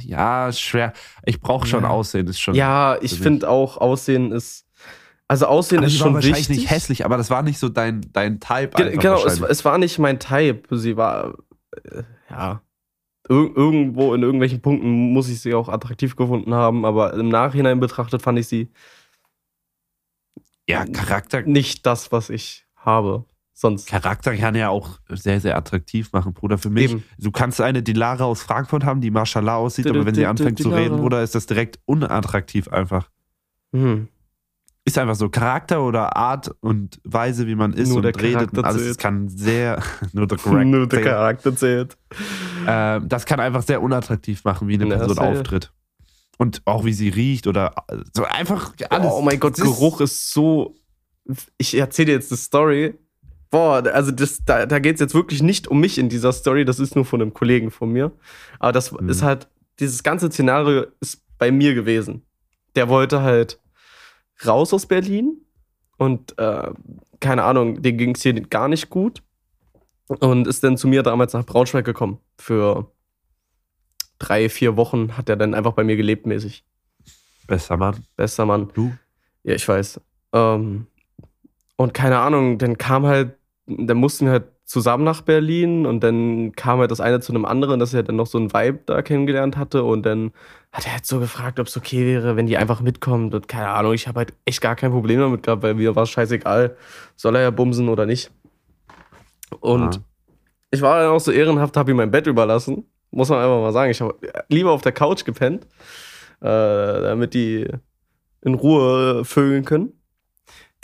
ja, 0.00 0.52
schwer. 0.52 0.92
Ich 1.24 1.40
brauche 1.40 1.66
schon 1.66 1.84
Ja. 1.84 1.88
Aussehen, 1.88 2.26
ist 2.26 2.38
schon. 2.40 2.54
Ja, 2.54 2.98
ich 3.00 3.18
finde 3.18 3.48
auch, 3.48 3.78
Aussehen 3.78 4.32
ist. 4.32 4.66
Also, 5.28 5.46
Aussehen 5.46 5.78
aber 5.78 5.86
ist 5.86 5.96
schon 5.96 6.12
wahrscheinlich 6.14 6.48
wichtig. 6.48 6.58
nicht 6.58 6.70
hässlich, 6.70 7.04
aber 7.06 7.16
das 7.16 7.30
war 7.30 7.42
nicht 7.42 7.58
so 7.58 7.70
dein, 7.70 8.02
dein 8.12 8.38
Type. 8.38 8.70
Ge 8.76 8.96
genau, 8.96 9.24
es, 9.24 9.40
es 9.40 9.64
war 9.64 9.78
nicht 9.78 9.98
mein 9.98 10.18
Type. 10.18 10.76
Sie 10.76 10.96
war, 10.98 11.34
äh, 11.84 12.02
ja, 12.30 12.62
ir 13.30 13.50
irgendwo 13.56 14.14
in 14.14 14.22
irgendwelchen 14.22 14.60
Punkten 14.60 15.12
muss 15.12 15.28
ich 15.28 15.40
sie 15.40 15.54
auch 15.54 15.68
attraktiv 15.68 16.14
gefunden 16.14 16.54
haben, 16.54 16.84
aber 16.84 17.14
im 17.14 17.28
Nachhinein 17.30 17.80
betrachtet 17.80 18.20
fand 18.20 18.38
ich 18.38 18.48
sie 18.48 18.70
ja, 20.68 20.84
Charakter, 20.84 21.42
nicht 21.42 21.86
das, 21.86 22.12
was 22.12 22.28
ich 22.28 22.66
habe. 22.76 23.24
Sonst. 23.60 23.88
Charakter 23.88 24.36
kann 24.36 24.54
ja 24.54 24.68
auch 24.68 25.00
sehr, 25.08 25.40
sehr 25.40 25.56
attraktiv 25.56 26.12
machen, 26.12 26.32
Bruder. 26.32 26.58
Für 26.58 26.70
mich, 26.70 26.92
Eben. 26.92 27.02
du 27.18 27.32
kannst 27.32 27.60
eine 27.60 27.82
Dilara 27.82 28.22
aus 28.22 28.40
Frankfurt 28.40 28.84
haben, 28.84 29.00
die 29.00 29.10
Mashallah 29.10 29.56
aussieht, 29.56 29.88
aber 29.88 30.06
wenn 30.06 30.14
sie 30.14 30.26
anfängt 30.26 30.60
zu 30.62 30.68
reden, 30.68 30.98
Bruder, 30.98 31.24
ist 31.24 31.34
das 31.34 31.46
direkt 31.46 31.80
unattraktiv 31.84 32.68
einfach. 32.68 33.10
Hm. 33.72 34.06
Ist 34.84 34.96
einfach 34.96 35.16
so 35.16 35.28
Charakter 35.28 35.82
oder 35.82 36.16
Art 36.16 36.54
und 36.60 37.00
Weise, 37.02 37.48
wie 37.48 37.56
man 37.56 37.72
ist 37.72 37.88
Nur 37.88 37.96
und 37.98 38.22
redet 38.22 38.56
und 38.56 38.64
alles, 38.64 38.76
zählt. 38.82 38.90
das 38.90 38.98
kann 38.98 39.28
sehr, 39.28 39.82
nur 40.12 40.28
der 40.28 40.38
Charakter, 40.38 40.64
Nur 40.64 40.86
der 40.86 41.02
Charakter 41.02 41.56
zählt. 41.56 41.98
äh, 42.64 43.00
das 43.04 43.26
kann 43.26 43.40
einfach 43.40 43.64
sehr 43.64 43.82
unattraktiv 43.82 44.44
machen, 44.44 44.68
wie 44.68 44.74
eine 44.74 44.86
Ja, 44.88 44.98
Person 44.98 45.18
auftritt. 45.18 45.72
Und 46.36 46.62
auch 46.64 46.84
wie 46.84 46.92
sie 46.92 47.08
riecht 47.08 47.48
oder 47.48 47.74
so 48.14 48.22
einfach 48.22 48.72
alles. 48.88 49.10
Oh 49.12 49.20
mein 49.20 49.40
Gott, 49.40 49.58
Das 49.58 49.64
Geruch 49.64 50.00
ist 50.00 50.30
so. 50.30 50.76
Ich 51.56 51.76
erzähle 51.76 52.06
dir 52.06 52.12
jetzt 52.12 52.30
eine 52.30 52.38
Story. 52.38 52.94
Boah, 53.50 53.82
also 53.94 54.10
das, 54.10 54.44
da, 54.44 54.66
da 54.66 54.78
geht 54.78 54.94
es 54.94 55.00
jetzt 55.00 55.14
wirklich 55.14 55.42
nicht 55.42 55.68
um 55.68 55.80
mich 55.80 55.96
in 55.98 56.08
dieser 56.08 56.32
Story, 56.32 56.64
das 56.64 56.78
ist 56.80 56.94
nur 56.94 57.04
von 57.04 57.22
einem 57.22 57.32
Kollegen 57.32 57.70
von 57.70 57.90
mir. 57.90 58.12
Aber 58.58 58.72
das 58.72 58.92
Mhm. 58.92 59.08
ist 59.08 59.22
halt, 59.22 59.48
dieses 59.80 60.02
ganze 60.02 60.30
Szenario 60.30 60.86
ist 61.00 61.22
bei 61.38 61.50
mir 61.50 61.74
gewesen. 61.74 62.22
Der 62.76 62.88
wollte 62.88 63.22
halt 63.22 63.58
raus 64.46 64.74
aus 64.74 64.86
Berlin 64.86 65.38
und 65.96 66.38
äh, 66.38 66.70
keine 67.20 67.44
Ahnung, 67.44 67.80
dem 67.82 67.96
ging 67.96 68.14
es 68.14 68.22
hier 68.22 68.34
gar 68.34 68.68
nicht 68.68 68.90
gut 68.90 69.22
und 70.08 70.46
ist 70.46 70.62
dann 70.62 70.76
zu 70.76 70.86
mir 70.88 71.02
damals 71.02 71.32
nach 71.32 71.44
Braunschweig 71.46 71.84
gekommen. 71.84 72.18
Für 72.36 72.92
drei, 74.18 74.48
vier 74.48 74.76
Wochen 74.76 75.16
hat 75.16 75.28
er 75.28 75.36
dann 75.36 75.54
einfach 75.54 75.72
bei 75.72 75.84
mir 75.84 75.96
gelebt 75.96 76.26
mäßig. 76.26 76.64
Besser 77.46 77.76
Mann. 77.76 78.04
Bester 78.16 78.44
Mann. 78.44 78.70
Du? 78.74 78.92
Ja, 79.42 79.54
ich 79.54 79.66
weiß. 79.66 80.00
Ähm, 80.34 80.86
und 81.76 81.94
keine 81.94 82.18
Ahnung, 82.18 82.58
dann 82.58 82.76
kam 82.76 83.06
halt, 83.06 83.37
dann 83.68 83.98
mussten 83.98 84.26
wir 84.26 84.32
halt 84.32 84.44
zusammen 84.64 85.04
nach 85.04 85.20
Berlin 85.22 85.86
und 85.86 86.00
dann 86.00 86.52
kam 86.52 86.78
halt 86.80 86.90
das 86.90 87.00
eine 87.00 87.20
zu 87.20 87.32
einem 87.32 87.44
anderen, 87.44 87.78
dass 87.80 87.94
er 87.94 88.02
dann 88.02 88.16
noch 88.16 88.26
so 88.26 88.38
einen 88.38 88.52
Vibe 88.52 88.80
da 88.86 89.02
kennengelernt 89.02 89.56
hatte 89.56 89.84
und 89.84 90.04
dann 90.04 90.32
hat 90.72 90.86
er 90.86 90.92
halt 90.92 91.06
so 91.06 91.20
gefragt, 91.20 91.60
ob 91.60 91.66
es 91.66 91.76
okay 91.76 92.04
wäre, 92.06 92.36
wenn 92.36 92.46
die 92.46 92.56
einfach 92.56 92.80
mitkommt 92.80 93.34
und 93.34 93.48
keine 93.48 93.68
Ahnung, 93.68 93.92
ich 93.94 94.08
habe 94.08 94.18
halt 94.20 94.34
echt 94.44 94.60
gar 94.60 94.76
kein 94.76 94.90
Problem 94.90 95.20
damit 95.20 95.42
gehabt, 95.42 95.62
weil 95.62 95.74
mir 95.74 95.94
war 95.96 96.02
es 96.04 96.10
scheißegal, 96.10 96.76
soll 97.16 97.36
er 97.36 97.42
ja 97.42 97.50
bumsen 97.50 97.88
oder 97.88 98.06
nicht. 98.06 98.30
Und 99.60 99.96
Ja. 99.96 100.00
ich 100.70 100.82
war 100.82 101.00
dann 101.00 101.10
auch 101.10 101.20
so 101.20 101.30
ehrenhaft, 101.32 101.76
habe 101.76 101.90
ihm 101.90 101.96
mein 101.96 102.10
Bett 102.10 102.26
überlassen, 102.26 102.84
muss 103.10 103.28
man 103.28 103.38
einfach 103.38 103.60
mal 103.60 103.72
sagen, 103.72 103.90
ich 103.90 104.00
habe 104.00 104.16
lieber 104.48 104.72
auf 104.72 104.82
der 104.82 104.92
Couch 104.92 105.24
gepennt, 105.24 105.64
äh, 106.40 106.46
damit 106.46 107.34
die 107.34 107.66
in 108.42 108.54
Ruhe 108.54 109.24
vögeln 109.24 109.64
können. 109.64 109.92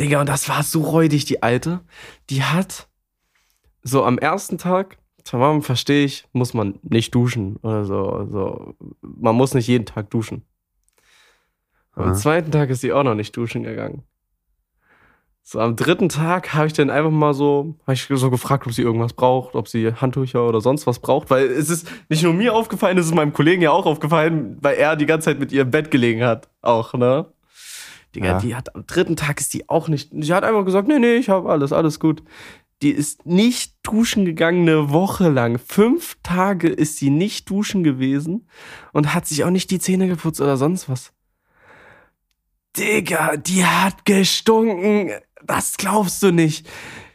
Digga, 0.01 0.21
und 0.21 0.29
das 0.29 0.49
war 0.49 0.63
so 0.63 0.83
räudig, 0.83 1.25
die 1.25 1.43
Alte. 1.43 1.81
Die 2.31 2.43
hat 2.43 2.89
so 3.83 4.05
am 4.05 4.19
ersten 4.19 4.59
Tag, 4.59 4.99
tamam, 5.25 5.63
verstehe 5.63 6.05
ich, 6.05 6.27
muss 6.33 6.55
man 6.55 6.79
nicht 6.83 7.15
duschen 7.15 7.57
oder 7.57 7.85
so. 7.85 8.11
Also, 8.11 8.75
man 9.03 9.37
muss 9.37 9.55
nicht 9.55 9.69
jeden 9.69 9.87
Tag 9.87 10.11
duschen. 10.11 10.45
Am 11.93 12.09
Ja. 12.09 12.15
zweiten 12.15 12.51
Tag 12.51 12.71
ist 12.71 12.81
sie 12.81 12.93
auch 12.93 13.05
noch 13.05 13.15
nicht 13.15 13.37
duschen 13.37 13.63
gegangen. 13.63 14.03
So, 15.47 15.61
am 15.61 15.77
dritten 15.77 16.09
Tag 16.09 16.55
habe 16.55 16.67
ich 16.67 16.73
dann 16.73 16.89
einfach 16.89 17.11
mal 17.11 17.35
so, 17.35 17.77
habe 17.83 17.93
ich 17.93 18.09
so 18.11 18.31
gefragt, 18.31 18.67
ob 18.67 18.73
sie 18.73 18.81
irgendwas 18.81 19.13
braucht, 19.13 19.55
ob 19.55 19.69
sie 19.69 19.93
Handtücher 19.93 20.49
oder 20.49 20.63
sonst 20.63 20.87
was 20.87 21.01
braucht, 21.01 21.29
weil 21.29 21.45
es 21.45 21.69
ist 21.69 21.87
nicht 22.09 22.23
nur 22.23 22.33
mir 22.33 22.55
aufgefallen, 22.55 22.97
es 22.97 23.05
ist 23.07 23.15
meinem 23.15 23.35
Kollegen 23.35 23.61
ja 23.61 23.71
auch 23.71 23.85
aufgefallen, 23.85 24.57
weil 24.63 24.77
er 24.77 24.97
die 24.97 25.05
ganze 25.05 25.27
Zeit 25.27 25.39
mit 25.39 25.53
ihr 25.53 25.63
im 25.63 25.71
Bett 25.71 25.91
gelegen 25.91 26.25
hat, 26.25 26.49
auch, 26.63 26.95
ne? 26.95 27.27
Digga, 28.15 28.27
Ja. 28.27 28.39
die 28.39 28.55
hat 28.55 28.75
am 28.75 28.87
dritten 28.87 29.17
Tag 29.17 29.41
ist 29.41 29.53
die 29.55 29.69
auch 29.69 29.89
nicht, 29.89 30.11
sie 30.13 30.33
hat 30.35 30.45
einfach 30.45 30.65
gesagt, 30.65 30.89
nee, 30.89 30.99
nee, 30.99 31.17
ich 31.17 31.29
habe 31.29 31.51
alles, 31.51 31.73
alles 31.73 31.99
gut. 32.01 32.23
Die 32.83 32.91
ist 32.91 33.25
nicht 33.25 33.75
duschen 33.83 34.25
gegangen 34.25 34.63
eine 34.69 34.91
Woche 34.91 35.29
lang. 35.31 35.59
Fünf 35.59 36.17
Tage 36.23 36.69
ist 36.69 36.97
sie 36.99 37.09
nicht 37.11 37.49
duschen 37.49 37.83
gewesen 37.85 38.49
und 38.93 39.15
hat 39.15 39.27
sich 39.27 39.45
auch 39.45 39.51
nicht 39.51 39.71
die 39.71 39.79
Zähne 39.79 40.07
geputzt 40.09 40.41
oder 40.41 40.57
sonst 40.57 40.89
was. 40.89 41.13
Digga, 42.77 43.37
die 43.37 43.65
hat 43.65 44.05
gestunken. 44.05 45.13
Das 45.45 45.77
glaubst 45.77 46.23
du 46.23 46.33
nicht. 46.33 46.69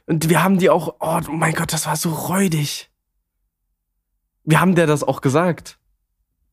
Und 0.07 0.29
wir 0.29 0.41
haben 0.43 0.57
die 0.57 0.69
auch, 0.69 0.95
oh 0.99 1.19
mein 1.31 1.53
Gott, 1.53 1.73
das 1.73 1.85
war 1.85 1.95
so 1.95 2.09
räudig. 2.09 2.89
Wir 4.43 4.61
haben 4.61 4.75
der 4.75 4.87
das 4.87 5.03
auch 5.03 5.21
gesagt. 5.21 5.77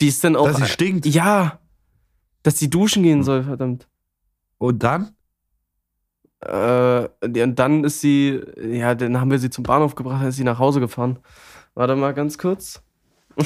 Die 0.01 0.09
ist 0.09 0.23
dann 0.25 0.37
auch. 0.37 0.47
Dass 0.47 0.57
sie 0.59 0.67
stinkt. 0.67 1.07
Ja. 1.07 1.61
Dass 2.43 2.59
sie 2.59 2.69
duschen 2.69 3.03
gehen 3.03 3.23
soll, 3.23 3.45
verdammt. 3.45 3.89
Und 4.59 4.83
dann? 4.83 5.11
Äh, 6.41 7.09
und 7.25 7.55
dann 7.57 7.85
ist 7.85 8.01
sie, 8.01 8.41
ja, 8.61 8.95
dann 8.95 9.21
haben 9.21 9.31
wir 9.31 9.39
sie 9.39 9.51
zum 9.51 9.65
Bahnhof 9.65 9.95
gebracht, 9.95 10.21
dann 10.23 10.29
ist 10.29 10.37
sie 10.37 10.45
nach 10.45 10.59
Hause 10.59 10.81
gefahren. 10.81 11.19
Warte 11.75 11.97
mal 11.97 12.15
ganz 12.15 12.39
kurz. 12.39 12.83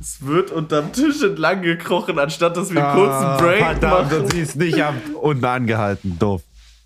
es 0.00 0.24
wird 0.24 0.50
unterm 0.50 0.92
Tisch 0.92 1.22
entlang 1.22 1.62
gekrochen, 1.62 2.18
anstatt 2.18 2.56
dass 2.56 2.72
wir 2.72 2.86
einen 2.86 2.96
kurzen 2.98 3.44
Break 3.44 3.62
Ah, 3.62 3.72
Verdammt, 3.74 4.10
machen. 4.10 4.20
und 4.22 4.32
sie 4.32 4.40
ist 4.40 4.56
nicht 4.56 4.82
am, 4.82 4.96
unten 5.20 5.44
angehalten. 5.44 6.18
Doof. 6.18 6.42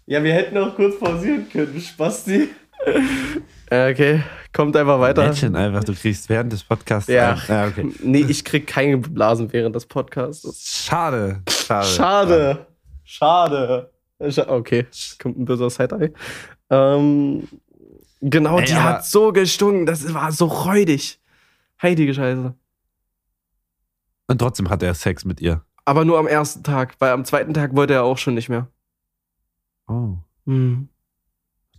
Ja, 0.06 0.22
wir 0.22 0.32
hätten 0.34 0.56
auch 0.58 0.74
kurz 0.74 0.98
pausieren 0.98 1.48
können, 1.48 1.80
Spasti. 1.80 2.48
Okay, 3.70 4.22
kommt 4.52 4.76
einfach 4.76 4.98
weiter. 5.00 5.28
Mädchen 5.28 5.54
einfach, 5.54 5.84
du 5.84 5.94
kriegst 5.94 6.28
während 6.28 6.52
des 6.52 6.64
Podcasts. 6.64 7.08
Ja. 7.08 7.32
ein- 7.34 7.40
ja 7.48 7.66
okay. 7.68 7.92
Nee, 8.02 8.24
ich 8.28 8.44
krieg 8.44 8.66
keine 8.66 8.98
Blasen 8.98 9.52
während 9.52 9.76
des 9.76 9.86
Podcasts. 9.86 10.84
Schade. 10.84 11.42
Schade. 11.48 11.86
Schade. 11.86 12.66
Schade. 13.04 13.90
Scha- 14.22 14.48
Okay, 14.48 14.86
kommt 15.22 15.38
ein 15.38 15.44
böser 15.44 15.70
Side-Eye. 15.70 16.12
Ähm, 16.70 17.48
genau, 18.20 18.58
Ey, 18.58 18.66
die 18.66 18.72
aber- 18.74 18.82
hat 18.84 19.06
so 19.06 19.32
gestunken, 19.32 19.86
das 19.86 20.12
war 20.12 20.30
so 20.32 20.46
räudig. 20.46 21.20
Heilige 21.80 22.12
Scheiße. 22.12 22.54
Und 24.26 24.38
trotzdem 24.38 24.68
hat 24.68 24.82
er 24.82 24.92
Sex 24.94 25.24
mit 25.24 25.40
ihr. 25.40 25.64
Aber 25.86 26.04
nur 26.04 26.18
am 26.18 26.26
ersten 26.26 26.62
Tag, 26.62 26.94
weil 26.98 27.12
am 27.12 27.24
zweiten 27.24 27.54
Tag 27.54 27.74
wollte 27.74 27.94
er 27.94 28.04
auch 28.04 28.18
schon 28.18 28.34
nicht 28.34 28.48
mehr. 28.50 28.68
Oh. 29.88 30.18
Hm. 30.46 30.89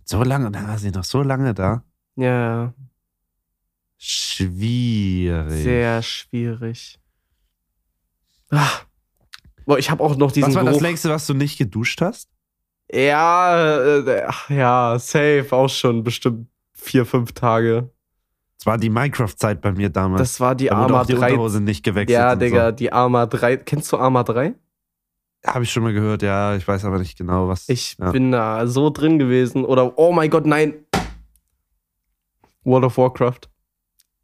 So 0.04 0.22
lange, 0.22 0.50
da 0.50 0.66
war 0.68 0.78
sie 0.78 0.90
noch 0.90 1.04
so 1.04 1.22
lange 1.22 1.54
da. 1.54 1.84
Ja, 2.16 2.72
Schwierig. 3.98 5.62
sehr 5.62 6.02
schwierig. 6.02 6.98
Ah. 8.50 8.68
Boah, 9.64 9.78
ich 9.78 9.90
habe 9.90 10.02
auch 10.02 10.16
noch 10.16 10.32
diesen 10.32 10.48
was 10.48 10.54
war 10.56 10.64
das 10.64 10.72
Geruch. 10.72 10.82
längste, 10.82 11.08
was 11.08 11.26
du 11.26 11.34
nicht 11.34 11.56
geduscht 11.56 12.00
hast? 12.00 12.28
Ja, 12.92 13.78
äh, 13.98 14.22
ach 14.26 14.50
ja, 14.50 14.98
safe, 14.98 15.46
auch 15.52 15.68
schon 15.68 16.02
bestimmt 16.02 16.48
vier, 16.72 17.06
fünf 17.06 17.32
Tage. 17.32 17.90
Das 18.58 18.66
war 18.66 18.76
die 18.76 18.90
Minecraft-Zeit 18.90 19.60
bei 19.60 19.72
mir 19.72 19.88
damals. 19.88 20.20
Das 20.20 20.40
war 20.40 20.54
die 20.54 20.66
da 20.66 20.76
Arma 20.76 21.02
auch 21.02 21.06
die 21.06 21.14
3. 21.14 21.30
Unterhose 21.30 21.60
nicht 21.60 21.84
gewechselt. 21.84 22.10
Ja, 22.18 22.34
Digga, 22.36 22.66
So. 22.70 22.72
die 22.76 22.92
Arma 22.92 23.26
3. 23.26 23.58
Kennst 23.58 23.90
du 23.92 23.98
Arma 23.98 24.24
3? 24.24 24.54
Habe 25.46 25.64
ich 25.64 25.72
schon 25.72 25.82
mal 25.82 25.92
gehört, 25.92 26.22
ja. 26.22 26.54
Ich 26.56 26.66
weiß 26.68 26.84
aber 26.84 26.98
nicht 26.98 27.18
genau, 27.18 27.48
was. 27.48 27.68
Ich 27.68 27.96
ja. 27.98 28.10
bin 28.12 28.30
da 28.32 28.66
so 28.66 28.90
drin 28.90 29.18
gewesen. 29.18 29.64
Oder, 29.64 29.98
oh 29.98 30.12
mein 30.12 30.30
Gott, 30.30 30.46
nein. 30.46 30.74
World 32.64 32.84
of 32.84 32.96
Warcraft. 32.98 33.40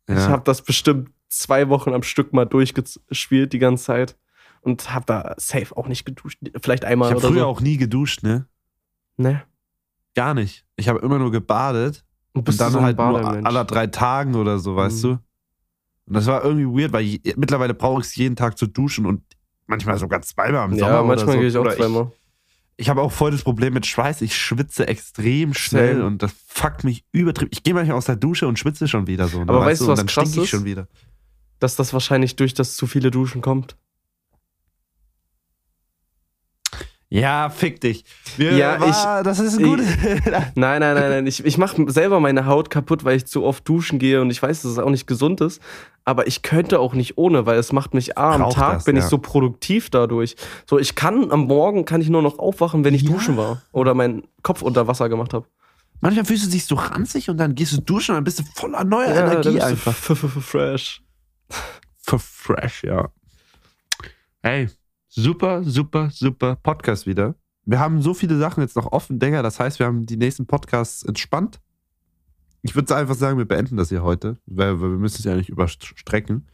ja. 0.08 0.16
Ich 0.16 0.28
habe 0.28 0.42
das 0.44 0.62
bestimmt 0.62 1.10
zwei 1.28 1.68
Wochen 1.68 1.92
am 1.92 2.02
Stück 2.02 2.32
mal 2.32 2.44
durchgespielt 2.44 3.52
die 3.52 3.58
ganze 3.58 3.84
Zeit. 3.84 4.16
Und 4.60 4.92
habe 4.92 5.04
da 5.06 5.34
safe 5.38 5.76
auch 5.76 5.86
nicht 5.88 6.04
geduscht. 6.04 6.38
Vielleicht 6.60 6.84
einmal 6.84 7.08
ich 7.08 7.14
habe 7.14 7.24
oder 7.24 7.32
früher 7.34 7.42
so. 7.44 7.48
auch 7.48 7.60
nie 7.60 7.76
geduscht, 7.76 8.22
ne? 8.22 8.46
Ne? 9.16 9.42
Gar 10.14 10.34
nicht. 10.34 10.66
Ich 10.76 10.88
habe 10.88 10.98
immer 11.00 11.18
nur 11.18 11.30
gebadet. 11.30 12.04
Und 12.32 12.40
Und 12.40 12.44
bist 12.44 12.60
du 12.60 12.64
dann 12.64 12.72
so 12.72 12.82
halt 12.82 12.96
nur 12.98 13.12
Bademensch? 13.20 13.46
aller 13.46 13.64
drei 13.64 13.86
Tagen 13.86 14.34
oder 14.34 14.58
so, 14.58 14.76
weißt 14.76 14.98
Mhm. 15.04 15.08
du? 15.08 15.18
Und 16.06 16.14
das 16.14 16.26
war 16.26 16.44
irgendwie 16.44 16.66
weird, 16.82 16.92
weil 16.92 17.02
je, 17.02 17.20
mittlerweile 17.36 17.74
brauche 17.74 18.00
ich 18.00 18.06
es 18.08 18.16
jeden 18.16 18.34
Tag 18.36 18.56
zu 18.58 18.66
duschen 18.66 19.06
und 19.06 19.22
manchmal 19.68 19.98
sogar 19.98 20.22
zweimal 20.22 20.68
im 20.70 20.78
Sommer 20.78 20.92
Ja, 20.92 21.02
manchmal 21.02 21.34
so. 21.34 21.40
gehe 21.40 21.48
ich 21.48 21.56
auch 21.56 21.60
Oder 21.62 21.76
zweimal. 21.76 22.12
Ich 22.80 22.88
habe 22.88 23.02
auch 23.02 23.10
voll 23.12 23.32
das 23.32 23.42
Problem 23.42 23.74
mit 23.74 23.86
Schweiß. 23.86 24.20
Ich 24.22 24.36
schwitze 24.36 24.86
extrem 24.86 25.52
schnell 25.52 25.94
Same. 25.96 26.06
und 26.06 26.22
das 26.22 26.32
fuckt 26.46 26.84
mich 26.84 27.04
übertrieben. 27.12 27.50
Ich 27.52 27.62
gehe 27.64 27.74
manchmal 27.74 27.96
aus 27.96 28.04
der 28.04 28.14
Dusche 28.16 28.46
und 28.46 28.58
schwitze 28.58 28.86
schon 28.86 29.06
wieder 29.08 29.26
so. 29.28 29.38
ne, 29.44 29.48
Aber 29.48 29.60
weißt 29.66 29.80
du, 29.80 29.84
Und 29.86 29.90
was 29.92 29.98
dann 29.98 30.06
krass 30.06 30.30
ich 30.36 30.44
ist? 30.44 30.48
schon 30.50 30.64
wieder. 30.64 30.86
Dass 31.58 31.74
das 31.74 31.92
wahrscheinlich 31.92 32.36
durch 32.36 32.54
das 32.54 32.76
zu 32.76 32.86
viele 32.86 33.10
Duschen 33.10 33.40
kommt. 33.42 33.76
Ja, 37.10 37.48
fick 37.48 37.80
dich. 37.80 38.04
Wir, 38.36 38.52
Ja, 38.52 38.78
war, 38.80 39.22
das 39.22 39.38
ist 39.38 39.54
ein 39.58 39.60
ich- 39.64 39.66
gutes. 39.66 39.86
Nein, 40.54 40.80
nein, 40.80 40.80
nein, 40.80 41.10
nein. 41.10 41.26
Ich, 41.26 41.42
ich 41.42 41.56
mache 41.56 41.90
selber 41.90 42.20
meine 42.20 42.44
Haut 42.44 42.68
kaputt, 42.68 43.02
weil 43.04 43.16
ich 43.16 43.26
zu 43.26 43.44
oft 43.44 43.66
duschen 43.66 43.98
gehe 43.98 44.20
und 44.20 44.30
ich 44.30 44.42
weiß, 44.42 44.60
dass 44.62 44.72
es 44.72 44.78
auch 44.78 44.90
nicht 44.90 45.06
gesund 45.06 45.40
ist. 45.40 45.62
Aber 46.04 46.26
ich 46.26 46.42
könnte 46.42 46.78
auch 46.80 46.92
nicht 46.94 47.16
ohne, 47.16 47.46
weil 47.46 47.58
es 47.58 47.72
macht 47.72 47.94
mich 47.94 48.18
A, 48.18 48.34
am 48.34 48.50
Tag 48.50 48.74
das, 48.74 48.84
bin 48.84 48.96
ich 48.96 49.04
ja. 49.04 49.08
so 49.08 49.16
produktiv 49.18 49.88
dadurch. 49.88 50.36
So, 50.68 50.78
ich 50.78 50.94
kann 50.96 51.30
am 51.30 51.46
Morgen 51.46 51.86
kann 51.86 52.00
ich 52.02 52.10
nur 52.10 52.20
noch 52.22 52.38
aufwachen, 52.38 52.84
wenn 52.84 52.92
ich 52.94 53.02
Ja. 53.02 53.10
duschen 53.12 53.36
war 53.38 53.62
oder 53.72 53.94
meinen 53.94 54.24
Kopf 54.42 54.60
unter 54.60 54.86
Wasser 54.86 55.08
gemacht 55.08 55.32
habe. 55.32 55.46
Manchmal 56.00 56.26
fühlst 56.26 56.46
du 56.46 56.50
dich 56.50 56.66
so 56.66 56.74
ranzig 56.76 57.28
und 57.30 57.38
dann 57.38 57.54
gehst 57.54 57.72
du 57.72 57.80
duschen 57.80 58.12
und 58.12 58.16
dann 58.18 58.24
bist 58.24 58.38
du 58.38 58.44
voller 58.54 58.84
neuer 58.84 59.14
dann 59.14 59.32
Energie 59.32 59.60
einfach. 59.62 59.94
fresh. 59.94 61.02
Fresh, 62.00 62.84
ja. 62.84 63.08
Hey, 64.42 64.68
super, 65.08 65.64
super, 65.64 66.10
super 66.10 66.56
Podcast 66.56 67.06
wieder. 67.06 67.34
Wir 67.64 67.80
haben 67.80 68.00
so 68.00 68.14
viele 68.14 68.38
Sachen 68.38 68.62
jetzt 68.62 68.76
noch 68.76 68.92
offen, 68.92 69.18
Digga. 69.18 69.42
Das 69.42 69.60
heißt, 69.60 69.78
wir 69.78 69.86
haben 69.86 70.06
die 70.06 70.16
nächsten 70.16 70.46
Podcasts 70.46 71.02
entspannt. 71.02 71.60
Ich 72.62 72.74
würde 72.74 72.94
einfach 72.96 73.14
sagen, 73.14 73.38
wir 73.38 73.44
beenden 73.46 73.76
das 73.76 73.90
hier 73.90 74.02
heute, 74.02 74.38
weil, 74.46 74.80
weil 74.80 74.90
wir 74.90 74.98
müssen 74.98 75.18
es 75.18 75.24
ja 75.24 75.34
nicht 75.34 75.48
überstrecken. 75.48 76.46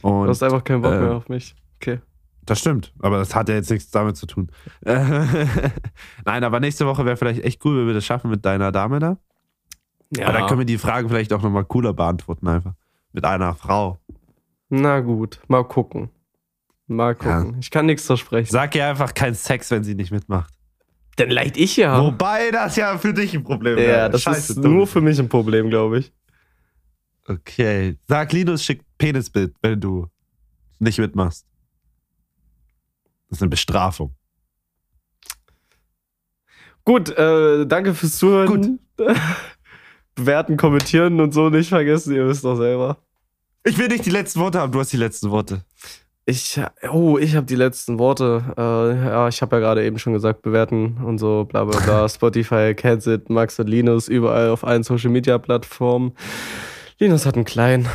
Du 0.00 0.08
Und 0.08 0.28
hast 0.28 0.42
einfach 0.42 0.64
keinen 0.64 0.82
Bock 0.82 0.92
äh, 0.92 1.00
mehr 1.00 1.14
auf 1.14 1.28
mich. 1.28 1.54
Okay. 1.76 2.00
das 2.44 2.60
stimmt, 2.60 2.92
aber 3.00 3.18
das 3.18 3.34
hat 3.34 3.48
ja 3.48 3.56
jetzt 3.56 3.70
nichts 3.70 3.90
damit 3.90 4.16
zu 4.16 4.26
tun. 4.26 4.50
Nein, 4.84 6.44
aber 6.44 6.60
nächste 6.60 6.86
Woche 6.86 7.04
wäre 7.04 7.16
vielleicht 7.16 7.42
echt 7.44 7.64
cool, 7.64 7.78
wenn 7.78 7.86
wir 7.88 7.94
das 7.94 8.04
schaffen 8.04 8.30
mit 8.30 8.44
deiner 8.44 8.70
Dame 8.72 9.00
da. 9.00 9.18
Ja. 10.16 10.28
Aber 10.28 10.38
dann 10.38 10.46
können 10.46 10.60
wir 10.60 10.66
die 10.66 10.78
Fragen 10.78 11.08
vielleicht 11.08 11.32
auch 11.32 11.42
nochmal 11.42 11.64
cooler 11.64 11.92
beantworten, 11.94 12.46
einfach. 12.46 12.74
Mit 13.12 13.24
einer 13.24 13.54
Frau. 13.54 13.98
Na 14.68 15.00
gut, 15.00 15.40
mal 15.48 15.64
gucken. 15.64 16.10
Mal 16.94 17.14
gucken. 17.14 17.56
Ich 17.60 17.70
kann 17.70 17.86
nichts 17.86 18.06
versprechen. 18.06 18.50
Sag 18.50 18.74
ihr 18.74 18.86
einfach 18.86 19.14
kein 19.14 19.34
Sex, 19.34 19.70
wenn 19.70 19.84
sie 19.84 19.94
nicht 19.94 20.10
mitmacht. 20.10 20.52
Dann 21.16 21.30
leid 21.30 21.56
ich 21.56 21.76
ja. 21.76 22.02
Wobei 22.02 22.50
das 22.50 22.76
ja 22.76 22.96
für 22.98 23.12
dich 23.12 23.34
ein 23.34 23.44
Problem 23.44 23.78
ja, 23.78 23.84
wäre. 23.84 24.10
das 24.10 24.22
Scheiße, 24.22 24.54
ist 24.54 24.64
dumm. 24.64 24.74
nur 24.74 24.86
für 24.86 25.00
mich 25.00 25.18
ein 25.18 25.28
Problem, 25.28 25.68
glaube 25.68 25.98
ich. 25.98 26.12
Okay. 27.26 27.98
Sag 28.08 28.32
Linus 28.32 28.64
schickt 28.64 28.84
Penisbild, 28.98 29.54
wenn 29.62 29.80
du 29.80 30.08
nicht 30.78 30.98
mitmachst. 30.98 31.46
Das 33.28 33.38
ist 33.38 33.42
eine 33.42 33.50
Bestrafung. 33.50 34.14
Gut, 36.84 37.10
äh, 37.10 37.66
danke 37.66 37.94
fürs 37.94 38.18
Zuhören. 38.18 38.80
Bewerten, 40.14 40.56
kommentieren 40.56 41.20
und 41.20 41.32
so 41.32 41.48
nicht 41.48 41.68
vergessen, 41.68 42.14
ihr 42.14 42.26
wisst 42.26 42.44
doch 42.44 42.56
selber. 42.56 42.98
Ich 43.64 43.78
will 43.78 43.88
nicht 43.88 44.04
die 44.04 44.10
letzten 44.10 44.40
Worte 44.40 44.60
haben, 44.60 44.72
du 44.72 44.80
hast 44.80 44.92
die 44.92 44.98
letzten 44.98 45.30
Worte. 45.30 45.64
Ich, 46.24 46.60
oh, 46.92 47.18
ich 47.18 47.34
habe 47.34 47.46
die 47.46 47.56
letzten 47.56 47.98
Worte. 47.98 48.54
Äh, 48.56 49.08
ja, 49.08 49.26
ich 49.26 49.42
habe 49.42 49.56
ja 49.56 49.60
gerade 49.60 49.84
eben 49.84 49.98
schon 49.98 50.12
gesagt, 50.12 50.42
bewerten 50.42 50.98
und 51.04 51.18
so, 51.18 51.44
bla 51.44 51.64
bla 51.64 51.80
bla. 51.80 52.08
Spotify, 52.10 52.74
Catsit, 52.74 53.28
Max 53.28 53.58
und 53.58 53.66
Linus, 53.66 54.06
überall 54.06 54.50
auf 54.50 54.64
allen 54.64 54.84
Social 54.84 55.10
Media 55.10 55.38
Plattformen. 55.38 56.12
Linus 56.98 57.26
hat 57.26 57.34
einen 57.34 57.44
kleinen. 57.44 57.88